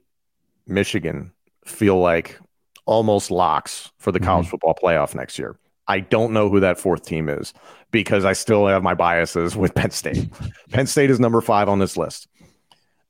Michigan 0.65 1.31
feel 1.65 1.99
like 1.99 2.39
almost 2.85 3.29
locks 3.31 3.91
for 3.97 4.11
the 4.11 4.19
college 4.19 4.45
mm-hmm. 4.45 4.51
football 4.51 4.75
playoff 4.81 5.13
next 5.13 5.37
year. 5.37 5.59
I 5.87 5.99
don't 6.01 6.33
know 6.33 6.49
who 6.49 6.59
that 6.59 6.79
fourth 6.79 7.05
team 7.05 7.29
is 7.29 7.53
because 7.91 8.25
I 8.25 8.33
still 8.33 8.67
have 8.67 8.83
my 8.83 8.93
biases 8.93 9.55
with 9.55 9.73
Penn 9.73 9.91
State. 9.91 10.29
Penn 10.71 10.87
State 10.87 11.09
is 11.09 11.19
number 11.19 11.41
five 11.41 11.69
on 11.69 11.79
this 11.79 11.95
list. 11.95 12.27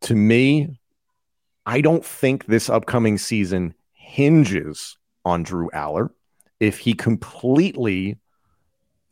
To 0.01 0.15
me, 0.15 0.79
I 1.65 1.81
don't 1.81 2.05
think 2.05 2.45
this 2.45 2.69
upcoming 2.69 3.17
season 3.17 3.73
hinges 3.93 4.97
on 5.25 5.43
Drew 5.43 5.69
Allar. 5.71 6.09
If 6.59 6.79
he 6.79 6.93
completely 6.93 8.17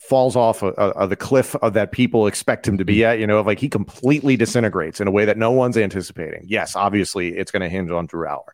falls 0.06 0.36
off 0.36 0.64
of, 0.64 0.74
of, 0.76 1.10
the 1.10 1.16
cliff 1.16 1.56
of 1.56 1.74
that 1.74 1.92
people 1.92 2.28
expect 2.28 2.68
him 2.68 2.78
to 2.78 2.86
be 2.86 3.04
at, 3.04 3.20
you 3.20 3.28
know, 3.28 3.42
like 3.42 3.60
he 3.60 3.70
completely 3.70 4.38
disintegrates 4.38 5.02
in 5.02 5.08
a 5.08 5.12
way 5.12 5.26
that 5.26 5.38
no 5.38 5.52
one's 5.52 5.78
anticipating. 5.78 6.44
Yes, 6.46 6.76
obviously 6.76 7.36
it's 7.36 7.52
going 7.52 7.62
to 7.62 7.70
hinge 7.70 7.92
on 7.92 8.06
Drew 8.06 8.26
Allar. 8.28 8.50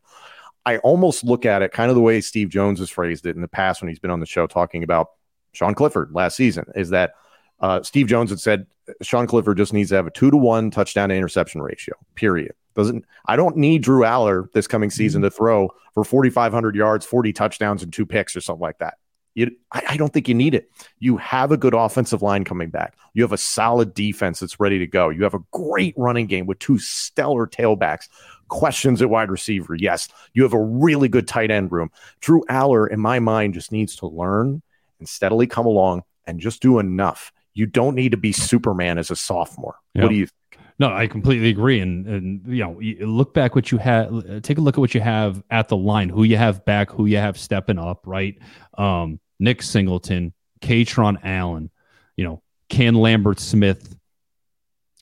I 0.66 0.78
almost 0.80 1.24
look 1.24 1.46
at 1.46 1.62
it 1.62 1.72
kind 1.72 1.90
of 1.90 1.96
the 1.96 2.02
way 2.02 2.22
Steve 2.22 2.50
Jones 2.50 2.80
has 2.80 2.90
phrased 2.90 3.26
it 3.26 3.36
in 3.36 3.42
the 3.42 3.48
past 3.48 3.82
when 3.82 3.90
he's 3.90 4.00
been 4.00 4.12
on 4.12 4.20
the 4.20 4.26
show 4.26 4.48
talking 4.48 4.84
about 4.84 5.12
Sean 5.54 5.74
Clifford 5.74 6.12
last 6.14 6.36
season 6.36 6.66
is 6.76 6.90
that 6.92 7.14
uh, 7.60 7.82
Steve 7.84 8.08
Jones 8.08 8.30
had 8.30 8.40
said 8.40 8.68
Sean 9.02 9.28
Clifford 9.28 9.58
just 9.58 9.74
needs 9.74 9.90
to 9.90 9.96
have 9.96 10.08
a 10.08 10.12
two 10.12 10.32
to 10.32 10.38
one 10.38 10.72
touchdown 10.72 11.10
to 11.10 11.16
interception 11.16 11.62
ratio, 11.62 11.96
period. 12.16 12.54
Doesn't 12.76 13.06
I 13.26 13.36
don't 13.36 13.58
need 13.58 13.84
Drew 13.84 14.02
Allar 14.02 14.52
this 14.54 14.68
coming 14.68 14.90
season 14.90 15.22
mm-hmm. 15.22 15.30
to 15.30 15.36
throw 15.36 15.70
for 15.94 16.04
4,500 16.04 16.76
yards, 16.76 17.06
40 17.06 17.34
touchdowns, 17.34 17.84
and 17.84 17.92
two 17.92 18.06
picks 18.06 18.36
or 18.36 18.42
something 18.42 18.62
like 18.62 18.80
that. 18.80 18.96
You, 19.34 19.52
I, 19.72 19.84
I 19.90 19.98
don't 19.98 20.12
think 20.12 20.28
you 20.28 20.36
need 20.36 20.54
it. 20.54 20.70
You 21.00 21.18
have 21.18 21.52
a 21.52 21.58
good 21.58 21.74
offensive 21.74 22.22
line 22.22 22.44
coming 22.44 22.70
back. 22.70 22.96
You 23.14 23.24
have 23.24 23.32
a 23.32 23.38
solid 23.38 23.94
defense 23.94 24.40
that's 24.40 24.60
ready 24.60 24.80
to 24.80 24.88
go. 24.88 25.10
You 25.10 25.24
have 25.24 25.34
a 25.34 25.44
great 25.52 25.94
running 25.98 26.28
game 26.28 26.46
with 26.46 26.60
two 26.60 26.78
stellar 26.80 27.48
tailbacks 27.48 28.08
questions 28.50 29.02
at 29.02 29.10
wide 29.10 29.32
receiver. 29.32 29.74
Yes, 29.76 30.10
you 30.34 30.44
have 30.44 30.54
a 30.54 30.62
really 30.62 31.08
good 31.08 31.28
tight 31.28 31.50
end 31.50 31.72
room. 31.72 31.90
Drew 32.20 32.44
Allar, 32.50 32.92
in 32.92 33.00
my 33.00 33.20
mind, 33.20 33.54
just 33.54 33.72
needs 33.72 33.96
to 33.98 34.08
learn 34.08 34.62
and 35.00 35.10
steadily 35.10 35.48
come 35.48 35.66
along 35.66 36.04
and 36.28 36.40
just 36.40 36.62
do 36.62 36.78
enough. 36.78 37.32
You 37.54 37.66
don't 37.66 37.96
need 37.96 38.12
to 38.12 38.18
be 38.18 38.32
Superman 38.32 38.98
as 38.98 39.10
a 39.10 39.16
sophomore. 39.16 39.78
Yep. 39.96 40.04
What 40.04 40.10
do 40.10 40.16
you 40.16 40.26
think? 40.28 40.41
No, 40.82 40.92
I 40.92 41.06
completely 41.06 41.50
agree. 41.50 41.80
And 41.80 42.08
and 42.08 42.42
you 42.48 42.64
know, 42.64 43.06
look 43.06 43.36
back 43.36 43.54
what 43.54 43.72
you 43.72 43.78
have. 43.78 44.42
Take 44.42 44.58
a 44.58 44.62
look 44.62 44.80
at 44.80 44.80
what 44.80 44.96
you 44.96 45.02
have 45.02 45.44
at 45.52 45.68
the 45.68 45.78
line. 45.78 46.10
Who 46.10 46.24
you 46.24 46.38
have 46.38 46.66
back. 46.66 46.90
Who 46.90 47.06
you 47.06 47.18
have 47.18 47.38
stepping 47.38 47.78
up. 47.78 48.02
Right. 48.08 48.40
Um, 48.80 49.20
Nick 49.40 49.62
Singleton, 49.62 50.34
Kaytron 50.60 51.20
Allen. 51.24 51.70
You 52.18 52.26
know, 52.26 52.42
can 52.68 52.96
Lambert 52.96 53.40
Smith 53.40 53.96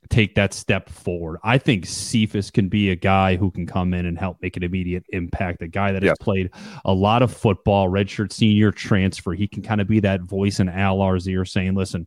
take 0.10 0.36
that 0.36 0.54
step 0.54 0.90
forward. 0.90 1.40
I 1.46 1.58
think 1.58 1.86
Cephus 1.86 2.52
can 2.52 2.68
be 2.68 2.90
a 2.90 2.98
guy 2.98 3.38
who 3.38 3.50
can 3.50 3.66
come 3.66 3.94
in 3.94 4.06
and 4.06 4.20
help 4.20 4.42
make 4.42 4.58
an 4.58 4.64
immediate 4.64 5.06
impact. 5.14 5.62
A 5.62 5.68
guy 5.70 5.94
that 5.94 6.04
has 6.04 6.18
played 6.20 6.50
a 6.84 6.94
lot 6.94 7.22
of 7.22 7.32
football, 7.32 7.88
redshirt 7.88 8.34
senior 8.34 8.74
transfer. 8.74 9.32
He 9.32 9.48
can 9.48 9.64
kind 9.64 9.80
of 9.80 9.88
be 9.88 10.02
that 10.02 10.24
voice 10.24 10.60
in 10.60 10.68
Allar's 10.68 11.26
ear 11.26 11.46
saying, 11.46 11.76
listen, 11.76 12.06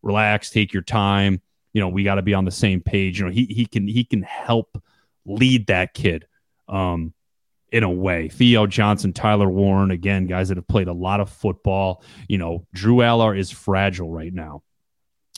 relax, 0.00 0.48
take 0.48 0.72
your 0.72 0.82
time. 0.82 1.42
You 1.72 1.80
know, 1.80 1.88
we 1.88 2.04
got 2.04 2.16
to 2.16 2.22
be 2.22 2.34
on 2.34 2.44
the 2.44 2.50
same 2.50 2.80
page. 2.80 3.18
You 3.18 3.26
know, 3.26 3.30
he 3.30 3.46
he 3.46 3.66
can 3.66 3.86
he 3.88 4.04
can 4.04 4.22
help 4.22 4.82
lead 5.24 5.68
that 5.68 5.94
kid. 5.94 6.26
Um, 6.68 7.14
in 7.72 7.82
a 7.82 7.90
way. 7.90 8.28
Theo 8.28 8.66
Johnson, 8.66 9.14
Tyler 9.14 9.48
Warren, 9.48 9.90
again, 9.90 10.26
guys 10.26 10.50
that 10.50 10.58
have 10.58 10.68
played 10.68 10.88
a 10.88 10.92
lot 10.92 11.20
of 11.20 11.30
football. 11.30 12.04
You 12.28 12.36
know, 12.36 12.66
Drew 12.74 12.96
Allar 12.96 13.36
is 13.36 13.50
fragile 13.50 14.10
right 14.10 14.32
now. 14.32 14.62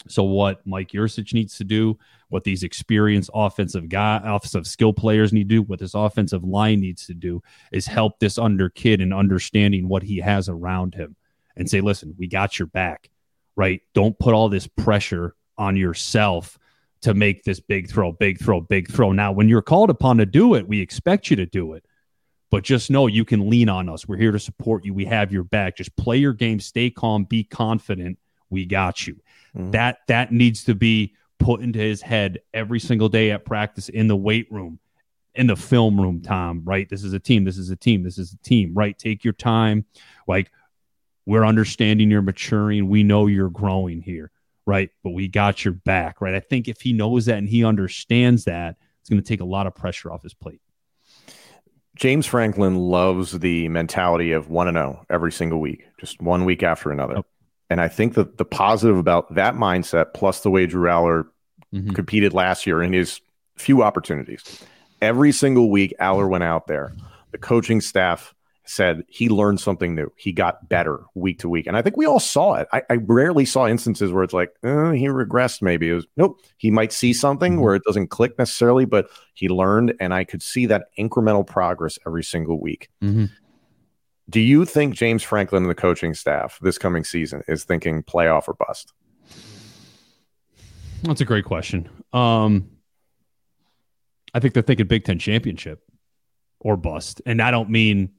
So 0.08 0.24
what 0.24 0.66
Mike 0.66 0.90
Yurcich 0.90 1.32
needs 1.32 1.56
to 1.58 1.64
do, 1.64 1.96
what 2.28 2.44
these 2.44 2.62
experienced 2.62 3.30
offensive 3.32 3.88
guy, 3.88 4.20
offensive 4.22 4.66
skill 4.66 4.92
players 4.92 5.32
need 5.32 5.48
to 5.48 5.54
do, 5.54 5.62
what 5.62 5.78
this 5.78 5.94
offensive 5.94 6.44
line 6.44 6.80
needs 6.80 7.06
to 7.06 7.14
do 7.14 7.40
is 7.72 7.86
help 7.86 8.18
this 8.18 8.36
under 8.36 8.68
kid 8.68 9.00
in 9.00 9.12
understanding 9.12 9.88
what 9.88 10.02
he 10.02 10.18
has 10.18 10.48
around 10.48 10.94
him 10.94 11.16
and 11.56 11.70
say, 11.70 11.80
listen, 11.80 12.14
we 12.18 12.26
got 12.26 12.58
your 12.58 12.66
back, 12.66 13.08
right? 13.56 13.80
Don't 13.94 14.18
put 14.18 14.34
all 14.34 14.48
this 14.48 14.66
pressure 14.66 15.36
on 15.58 15.76
yourself 15.76 16.58
to 17.02 17.14
make 17.14 17.44
this 17.44 17.60
big 17.60 17.88
throw, 17.88 18.12
big 18.12 18.40
throw, 18.40 18.60
big 18.60 18.90
throw. 18.90 19.12
Now, 19.12 19.32
when 19.32 19.48
you're 19.48 19.62
called 19.62 19.90
upon 19.90 20.18
to 20.18 20.26
do 20.26 20.54
it, 20.54 20.66
we 20.66 20.80
expect 20.80 21.30
you 21.30 21.36
to 21.36 21.46
do 21.46 21.74
it. 21.74 21.84
But 22.50 22.64
just 22.64 22.90
know 22.90 23.08
you 23.08 23.24
can 23.24 23.50
lean 23.50 23.68
on 23.68 23.88
us. 23.88 24.06
We're 24.06 24.16
here 24.16 24.32
to 24.32 24.38
support 24.38 24.84
you. 24.84 24.94
We 24.94 25.04
have 25.06 25.32
your 25.32 25.42
back. 25.42 25.76
Just 25.76 25.96
play 25.96 26.18
your 26.18 26.32
game, 26.32 26.60
stay 26.60 26.88
calm, 26.88 27.24
be 27.24 27.44
confident. 27.44 28.18
We 28.48 28.64
got 28.64 29.06
you. 29.06 29.14
Mm-hmm. 29.56 29.72
That 29.72 29.98
that 30.06 30.32
needs 30.32 30.64
to 30.64 30.74
be 30.74 31.14
put 31.38 31.60
into 31.60 31.78
his 31.78 32.00
head 32.00 32.40
every 32.54 32.80
single 32.80 33.08
day 33.08 33.30
at 33.32 33.44
practice 33.44 33.88
in 33.88 34.08
the 34.08 34.16
weight 34.16 34.50
room, 34.50 34.78
in 35.34 35.46
the 35.46 35.56
film 35.56 36.00
room, 36.00 36.22
Tom, 36.22 36.62
right? 36.64 36.88
This 36.88 37.04
is 37.04 37.12
a 37.12 37.18
team, 37.18 37.44
this 37.44 37.58
is 37.58 37.70
a 37.70 37.76
team, 37.76 38.02
this 38.02 38.18
is 38.18 38.32
a 38.32 38.38
team, 38.38 38.72
right? 38.74 38.96
Take 38.96 39.24
your 39.24 39.34
time. 39.34 39.84
Like 40.26 40.50
we're 41.26 41.44
understanding 41.44 42.10
you're 42.10 42.22
maturing. 42.22 42.88
We 42.88 43.02
know 43.02 43.26
you're 43.26 43.50
growing 43.50 44.00
here, 44.00 44.30
right? 44.66 44.90
But 45.02 45.10
we 45.10 45.28
got 45.28 45.64
your 45.64 45.74
back, 45.74 46.20
right? 46.20 46.34
I 46.34 46.40
think 46.40 46.68
if 46.68 46.80
he 46.80 46.92
knows 46.92 47.26
that 47.26 47.38
and 47.38 47.48
he 47.48 47.64
understands 47.64 48.44
that, 48.44 48.76
it's 49.00 49.10
going 49.10 49.22
to 49.22 49.28
take 49.28 49.40
a 49.40 49.44
lot 49.44 49.66
of 49.66 49.74
pressure 49.74 50.10
off 50.10 50.22
his 50.22 50.34
plate. 50.34 50.60
James 51.96 52.26
Franklin 52.26 52.76
loves 52.76 53.38
the 53.38 53.68
mentality 53.68 54.32
of 54.32 54.48
1 54.48 54.68
and 54.68 54.76
0 54.76 55.06
every 55.10 55.30
single 55.30 55.60
week, 55.60 55.86
just 55.98 56.20
one 56.20 56.44
week 56.44 56.62
after 56.62 56.90
another. 56.90 57.22
And 57.70 57.80
I 57.80 57.88
think 57.88 58.14
that 58.14 58.36
the 58.36 58.44
positive 58.44 58.98
about 58.98 59.34
that 59.34 59.54
mindset, 59.54 60.12
plus 60.14 60.40
the 60.40 60.50
way 60.50 60.66
Drew 60.66 60.88
Allar 60.88 61.24
mm-hmm. 61.72 61.90
competed 61.90 62.32
last 62.32 62.66
year 62.66 62.82
in 62.82 62.92
his 62.92 63.20
few 63.56 63.82
opportunities, 63.82 64.64
every 65.00 65.32
single 65.32 65.70
week 65.70 65.94
Allar 66.00 66.28
went 66.28 66.44
out 66.44 66.66
there. 66.66 66.94
The 67.30 67.38
coaching 67.38 67.80
staff 67.80 68.33
said 68.66 69.02
he 69.08 69.28
learned 69.28 69.60
something 69.60 69.94
new. 69.94 70.10
He 70.16 70.32
got 70.32 70.68
better 70.68 71.00
week 71.14 71.38
to 71.40 71.48
week. 71.48 71.66
And 71.66 71.76
I 71.76 71.82
think 71.82 71.96
we 71.96 72.06
all 72.06 72.20
saw 72.20 72.54
it. 72.54 72.66
I, 72.72 72.82
I 72.88 72.94
rarely 72.94 73.44
saw 73.44 73.66
instances 73.66 74.10
where 74.10 74.24
it's 74.24 74.32
like, 74.32 74.54
oh, 74.62 74.90
he 74.92 75.06
regressed 75.06 75.60
maybe. 75.60 75.90
It 75.90 75.94
was, 75.94 76.06
nope, 76.16 76.40
he 76.56 76.70
might 76.70 76.92
see 76.92 77.12
something 77.12 77.54
mm-hmm. 77.54 77.62
where 77.62 77.74
it 77.74 77.82
doesn't 77.84 78.08
click 78.08 78.38
necessarily, 78.38 78.84
but 78.86 79.08
he 79.34 79.48
learned. 79.48 79.94
And 80.00 80.14
I 80.14 80.24
could 80.24 80.42
see 80.42 80.66
that 80.66 80.86
incremental 80.98 81.46
progress 81.46 81.98
every 82.06 82.24
single 82.24 82.58
week. 82.60 82.88
Mm-hmm. 83.02 83.26
Do 84.30 84.40
you 84.40 84.64
think 84.64 84.94
James 84.94 85.22
Franklin 85.22 85.64
and 85.64 85.70
the 85.70 85.74
coaching 85.74 86.14
staff 86.14 86.58
this 86.62 86.78
coming 86.78 87.04
season 87.04 87.42
is 87.46 87.64
thinking 87.64 88.02
playoff 88.02 88.48
or 88.48 88.54
bust? 88.54 88.94
That's 91.02 91.20
a 91.20 91.26
great 91.26 91.44
question. 91.44 91.90
Um, 92.14 92.70
I 94.32 94.40
think 94.40 94.54
they're 94.54 94.62
thinking 94.62 94.86
Big 94.86 95.04
Ten 95.04 95.18
championship 95.18 95.82
or 96.60 96.78
bust, 96.78 97.20
and 97.26 97.42
I 97.42 97.50
don't 97.50 97.68
mean 97.68 98.10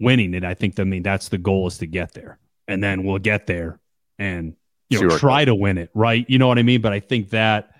winning 0.00 0.34
it. 0.34 0.44
I 0.44 0.54
think 0.54 0.78
I 0.78 0.84
mean 0.84 1.02
that's 1.02 1.28
the 1.28 1.38
goal 1.38 1.66
is 1.66 1.78
to 1.78 1.86
get 1.86 2.12
there, 2.12 2.38
and 2.68 2.82
then 2.82 3.04
we'll 3.04 3.18
get 3.18 3.46
there 3.46 3.80
and 4.18 4.54
you 4.88 5.06
know 5.06 5.16
try 5.18 5.44
to 5.44 5.54
win 5.54 5.78
it, 5.78 5.90
right? 5.94 6.24
You 6.28 6.38
know 6.38 6.48
what 6.48 6.58
I 6.58 6.62
mean? 6.62 6.80
But 6.80 6.92
I 6.92 7.00
think 7.00 7.30
that 7.30 7.76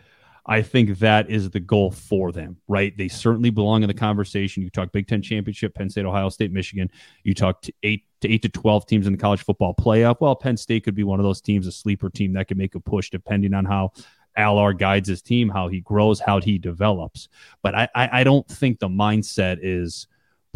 I 0.48 0.62
think 0.62 0.98
that 1.00 1.28
is 1.28 1.50
the 1.50 1.60
goal 1.60 1.90
for 1.90 2.30
them, 2.30 2.58
right? 2.68 2.96
They 2.96 3.08
certainly 3.08 3.50
belong 3.50 3.82
in 3.82 3.88
the 3.88 3.94
conversation. 3.94 4.62
You 4.62 4.70
talk 4.70 4.92
Big 4.92 5.08
Ten 5.08 5.20
championship, 5.20 5.74
Penn 5.74 5.90
State, 5.90 6.04
Ohio 6.04 6.28
State, 6.28 6.52
Michigan. 6.52 6.90
You 7.24 7.34
talk 7.34 7.62
to 7.62 7.72
eight 7.82 8.04
to 8.20 8.32
eight 8.32 8.42
to 8.42 8.48
twelve 8.48 8.86
teams 8.86 9.06
in 9.06 9.12
the 9.12 9.18
college 9.18 9.42
football 9.42 9.74
playoff. 9.74 10.16
Well, 10.20 10.36
Penn 10.36 10.56
State 10.56 10.84
could 10.84 10.94
be 10.94 11.04
one 11.04 11.18
of 11.18 11.24
those 11.24 11.40
teams, 11.40 11.66
a 11.66 11.72
sleeper 11.72 12.10
team 12.10 12.32
that 12.34 12.46
could 12.46 12.58
make 12.58 12.74
a 12.76 12.80
push, 12.80 13.10
depending 13.10 13.54
on 13.54 13.64
how 13.64 13.92
Allar 14.38 14.76
guides 14.76 15.08
his 15.08 15.22
team, 15.22 15.48
how 15.48 15.68
he 15.68 15.80
grows, 15.80 16.20
how 16.20 16.40
he 16.40 16.58
develops. 16.58 17.28
But 17.62 17.74
I, 17.74 17.88
I, 17.94 18.20
I 18.20 18.24
don't 18.24 18.46
think 18.46 18.78
the 18.78 18.88
mindset 18.88 19.58
is 19.62 20.06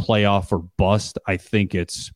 playoff 0.00 0.52
or 0.52 0.68
bust. 0.76 1.18
I 1.26 1.36
think 1.36 1.74
it's, 1.74 2.10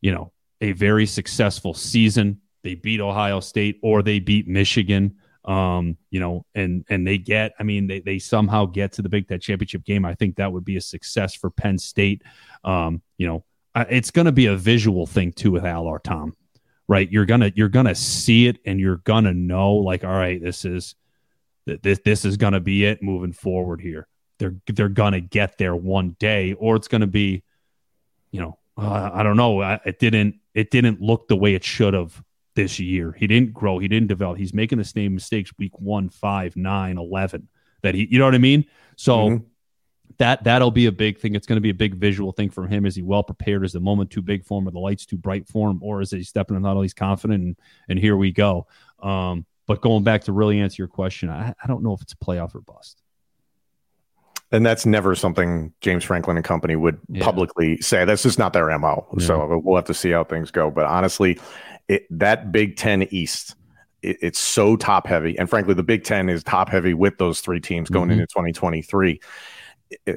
you 0.00 0.12
know, 0.12 0.32
a 0.60 0.72
very 0.72 1.06
successful 1.06 1.74
season. 1.74 2.40
They 2.62 2.74
beat 2.74 3.00
Ohio 3.00 3.40
State 3.40 3.78
or 3.82 4.02
they 4.02 4.20
beat 4.20 4.46
Michigan. 4.46 5.16
Um, 5.44 5.96
you 6.10 6.20
know, 6.20 6.44
and 6.54 6.84
and 6.90 7.06
they 7.06 7.16
get, 7.16 7.52
I 7.58 7.62
mean, 7.62 7.86
they 7.86 8.00
they 8.00 8.18
somehow 8.18 8.66
get 8.66 8.92
to 8.92 9.02
the 9.02 9.08
Big 9.08 9.26
Ten 9.26 9.40
championship 9.40 9.84
game. 9.84 10.04
I 10.04 10.14
think 10.14 10.36
that 10.36 10.52
would 10.52 10.64
be 10.64 10.76
a 10.76 10.80
success 10.82 11.34
for 11.34 11.50
Penn 11.50 11.78
State. 11.78 12.22
Um, 12.62 13.00
you 13.16 13.26
know, 13.26 13.44
it's 13.74 14.10
going 14.10 14.26
to 14.26 14.32
be 14.32 14.46
a 14.46 14.56
visual 14.56 15.06
thing 15.06 15.32
too 15.32 15.52
with 15.52 15.62
Allar 15.62 16.02
Tom, 16.02 16.36
right? 16.88 17.10
You're 17.10 17.24
gonna 17.24 17.50
you're 17.54 17.70
gonna 17.70 17.94
see 17.94 18.48
it 18.48 18.58
and 18.66 18.78
you're 18.78 18.98
gonna 18.98 19.32
know, 19.32 19.76
like, 19.76 20.04
all 20.04 20.10
right, 20.10 20.42
this 20.42 20.66
is 20.66 20.94
this 21.64 22.00
this 22.04 22.26
is 22.26 22.36
gonna 22.36 22.60
be 22.60 22.84
it 22.84 23.02
moving 23.02 23.32
forward 23.32 23.80
here 23.80 24.08
they're 24.40 24.56
they're 24.66 24.88
gonna 24.88 25.20
get 25.20 25.58
there 25.58 25.76
one 25.76 26.16
day, 26.18 26.54
or 26.54 26.74
it's 26.74 26.88
gonna 26.88 27.06
be, 27.06 27.44
you 28.32 28.40
know, 28.40 28.58
uh, 28.76 29.10
I 29.14 29.22
don't 29.22 29.36
know. 29.36 29.62
It 29.62 30.00
didn't 30.00 30.40
it 30.52 30.72
didn't 30.72 31.00
look 31.00 31.28
the 31.28 31.36
way 31.36 31.54
it 31.54 31.62
should 31.62 31.94
have 31.94 32.20
this 32.56 32.80
year. 32.80 33.12
He 33.12 33.28
didn't 33.28 33.54
grow. 33.54 33.78
He 33.78 33.86
didn't 33.86 34.08
develop. 34.08 34.38
He's 34.38 34.52
making 34.52 34.78
the 34.78 34.84
same 34.84 35.14
mistakes 35.14 35.52
week 35.56 35.78
one, 35.78 36.08
five, 36.08 36.56
nine, 36.56 36.98
eleven. 36.98 37.46
That 37.82 37.94
he, 37.94 38.08
you 38.10 38.18
know 38.18 38.24
what 38.24 38.34
I 38.34 38.38
mean? 38.38 38.64
So. 38.96 39.16
Mm-hmm. 39.16 39.44
That 40.18 40.44
that'll 40.44 40.72
be 40.72 40.84
a 40.84 40.92
big 40.92 41.18
thing. 41.18 41.34
It's 41.34 41.46
going 41.46 41.56
to 41.56 41.62
be 41.62 41.70
a 41.70 41.74
big 41.74 41.94
visual 41.94 42.32
thing 42.32 42.50
for 42.50 42.66
him. 42.66 42.84
Is 42.84 42.94
he 42.94 43.00
well 43.00 43.22
prepared? 43.22 43.64
Is 43.64 43.72
the 43.72 43.80
moment 43.80 44.10
too 44.10 44.20
big 44.20 44.44
for 44.44 44.60
him, 44.60 44.68
or 44.68 44.70
the 44.70 44.78
lights 44.78 45.06
too 45.06 45.16
bright 45.16 45.48
for 45.48 45.70
him, 45.70 45.78
or 45.82 46.02
is 46.02 46.10
he 46.10 46.22
stepping 46.24 46.56
in 46.56 46.66
all 46.66 46.82
he's 46.82 46.92
confident 46.92 47.42
and, 47.42 47.56
and 47.88 47.98
here 47.98 48.18
we 48.18 48.30
go? 48.30 48.66
Um, 48.98 49.46
but 49.66 49.80
going 49.80 50.04
back 50.04 50.24
to 50.24 50.32
really 50.32 50.60
answer 50.60 50.82
your 50.82 50.88
question, 50.88 51.30
I, 51.30 51.54
I 51.62 51.66
don't 51.66 51.82
know 51.82 51.94
if 51.94 52.02
it's 52.02 52.12
a 52.12 52.18
playoff 52.18 52.54
or 52.54 52.60
bust. 52.60 52.99
And 54.52 54.66
that's 54.66 54.84
never 54.84 55.14
something 55.14 55.72
James 55.80 56.02
Franklin 56.02 56.36
and 56.36 56.44
company 56.44 56.74
would 56.74 56.98
yeah. 57.08 57.24
publicly 57.24 57.80
say. 57.80 58.04
That's 58.04 58.22
just 58.22 58.38
not 58.38 58.52
their 58.52 58.76
MO. 58.78 59.06
Yeah. 59.16 59.26
So 59.26 59.60
we'll 59.64 59.76
have 59.76 59.84
to 59.86 59.94
see 59.94 60.10
how 60.10 60.24
things 60.24 60.50
go. 60.50 60.70
But 60.70 60.86
honestly, 60.86 61.38
it, 61.88 62.06
that 62.10 62.50
Big 62.50 62.76
Ten 62.76 63.02
East, 63.10 63.54
it, 64.02 64.16
it's 64.20 64.38
so 64.38 64.76
top 64.76 65.06
heavy. 65.06 65.38
And 65.38 65.48
frankly, 65.48 65.74
the 65.74 65.84
Big 65.84 66.02
Ten 66.02 66.28
is 66.28 66.42
top 66.42 66.68
heavy 66.68 66.94
with 66.94 67.18
those 67.18 67.40
three 67.40 67.60
teams 67.60 67.88
going 67.88 68.08
mm-hmm. 68.08 68.20
into 68.20 68.26
2023 68.26 69.20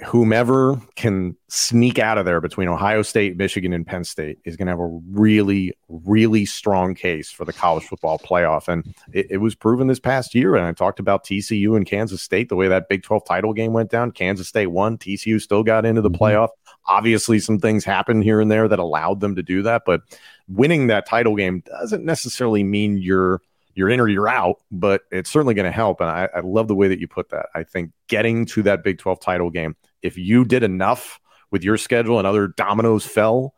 whomever 0.06 0.80
can 0.96 1.36
sneak 1.48 1.98
out 1.98 2.18
of 2.18 2.26
there 2.26 2.40
between 2.40 2.68
Ohio 2.68 3.02
State, 3.02 3.38
Michigan, 3.38 3.74
and 3.74 3.86
Penn 3.86 4.04
State 4.04 4.38
is 4.46 4.56
going 4.56 4.68
to 4.68 4.72
have 4.72 4.80
a 4.80 5.00
really, 5.10 5.74
really 5.90 6.46
strong 6.46 6.94
case 6.94 7.32
for 7.32 7.44
the 7.44 7.54
college 7.54 7.84
football 7.86 8.20
playoff. 8.20 8.68
And 8.68 8.96
it, 9.12 9.28
it, 9.32 9.38
was 9.38 9.56
proven 9.56 9.88
this 9.88 10.00
past 10.00 10.36
year. 10.36 10.56
And 10.56 10.66
I 10.66 10.74
talked 10.74 11.00
about 11.00 11.24
TCU 11.26 11.76
and 11.76 11.88
Kansas 11.88 12.22
State, 12.22 12.50
the 12.50 12.56
way 12.56 12.68
that 12.68 12.88
Big 12.88 13.02
12 13.02 13.26
title 13.26 13.54
game 13.54 13.74
went 13.74 13.90
down. 13.90 14.12
Kansas 14.12 14.48
State 14.48 14.68
won, 14.68 14.98
TCU 14.98 15.42
still 15.42 15.64
got 15.64 15.86
into 15.86 16.02
the 16.02 16.10
mm-hmm. 16.10 16.24
playoff. 16.24 16.50
Obviously, 16.86 17.40
some 17.40 17.60
things 17.60 17.84
happened 17.84 18.24
here 18.24 18.42
and 18.42 18.52
there 18.52 18.68
that 18.68 18.80
allowed 18.80 19.22
them 19.22 19.36
to 19.36 19.44
do 19.44 19.64
that. 19.64 19.84
But 19.86 20.02
winning 20.48 20.88
that 20.88 21.08
title 21.08 21.36
game 21.36 21.64
doesn't 21.66 22.06
necessarily 22.06 22.64
mean 22.64 22.98
you're 22.98 23.42
you're 23.76 23.90
in 23.90 24.00
or 24.00 24.08
you're 24.08 24.28
out, 24.28 24.58
but 24.72 25.02
it's 25.12 25.30
certainly 25.30 25.54
going 25.54 25.66
to 25.66 25.72
help. 25.72 26.02
And 26.02 26.10
I, 26.10 26.30
I, 26.36 26.40
love 26.42 26.68
the 26.68 26.76
way 26.76 26.88
that 26.88 27.00
you 27.00 27.08
put 27.08 27.30
that. 27.30 27.48
I 27.56 27.64
think 27.64 27.92
getting 28.08 28.46
to 28.48 28.64
that 28.64 28.84
Big 28.84 29.00
12 29.00 29.20
title 29.20 29.50
game, 29.50 29.76
if 30.02 30.18
you 30.18 30.46
did 30.46 30.64
enough 30.64 31.20
with 31.52 31.64
your 31.64 31.78
schedule 31.78 32.18
and 32.18 32.28
other 32.28 32.48
dominoes 32.48 33.06
fell, 33.06 33.54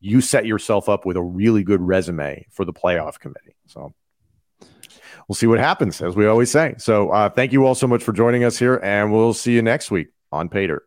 you 0.00 0.20
set 0.20 0.46
yourself 0.46 0.88
up 0.88 1.06
with 1.06 1.16
a 1.16 1.22
really 1.22 1.62
good 1.62 1.80
resume 1.80 2.46
for 2.50 2.64
the 2.64 2.72
playoff 2.72 3.18
committee. 3.18 3.56
So 3.66 3.94
we'll 5.26 5.36
see 5.36 5.46
what 5.46 5.58
happens, 5.58 6.00
as 6.00 6.14
we 6.14 6.26
always 6.26 6.50
say. 6.50 6.74
So 6.78 7.10
uh, 7.10 7.28
thank 7.28 7.52
you 7.52 7.66
all 7.66 7.74
so 7.74 7.86
much 7.86 8.02
for 8.02 8.12
joining 8.12 8.44
us 8.44 8.58
here, 8.58 8.80
and 8.82 9.12
we'll 9.12 9.34
see 9.34 9.52
you 9.52 9.62
next 9.62 9.90
week 9.90 10.08
on 10.30 10.48
Paydirt. 10.48 10.80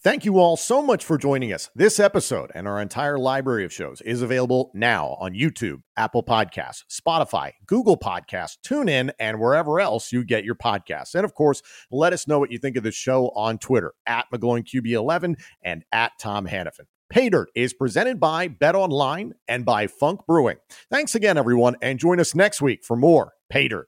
Thank 0.00 0.24
you 0.24 0.38
all 0.38 0.56
so 0.56 0.80
much 0.80 1.04
for 1.04 1.18
joining 1.18 1.52
us. 1.52 1.70
This 1.74 1.98
episode 1.98 2.52
and 2.54 2.68
our 2.68 2.80
entire 2.80 3.18
library 3.18 3.64
of 3.64 3.72
shows 3.72 4.00
is 4.02 4.22
available 4.22 4.70
now 4.72 5.16
on 5.18 5.32
YouTube, 5.32 5.82
Apple 5.96 6.22
Podcasts, 6.22 6.84
Spotify, 6.88 7.54
Google 7.66 7.96
Podcasts, 7.96 8.58
TuneIn, 8.64 9.10
and 9.18 9.40
wherever 9.40 9.80
else 9.80 10.12
you 10.12 10.22
get 10.22 10.44
your 10.44 10.54
podcasts. 10.54 11.16
And 11.16 11.24
of 11.24 11.34
course, 11.34 11.62
let 11.90 12.12
us 12.12 12.28
know 12.28 12.38
what 12.38 12.52
you 12.52 12.58
think 12.58 12.76
of 12.76 12.84
the 12.84 12.92
show 12.92 13.30
on 13.30 13.58
Twitter 13.58 13.92
at 14.06 14.26
McGloinQB11 14.32 15.34
and 15.64 15.84
at 15.90 16.12
Tom 16.20 16.46
Hannafin. 16.46 16.86
Paydirt 17.12 17.46
is 17.56 17.74
presented 17.74 18.20
by 18.20 18.46
Bet 18.46 18.76
Online 18.76 19.34
and 19.48 19.64
by 19.64 19.88
Funk 19.88 20.20
Brewing. 20.28 20.58
Thanks 20.92 21.16
again, 21.16 21.36
everyone, 21.36 21.74
and 21.82 21.98
join 21.98 22.20
us 22.20 22.36
next 22.36 22.62
week 22.62 22.84
for 22.84 22.96
more 22.96 23.32
Paydirt. 23.52 23.86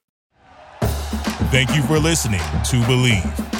Thank 1.53 1.73
you 1.77 1.83
for 1.83 2.01
listening 2.01 2.41
to 2.41 2.81
Bleav. 2.83 3.60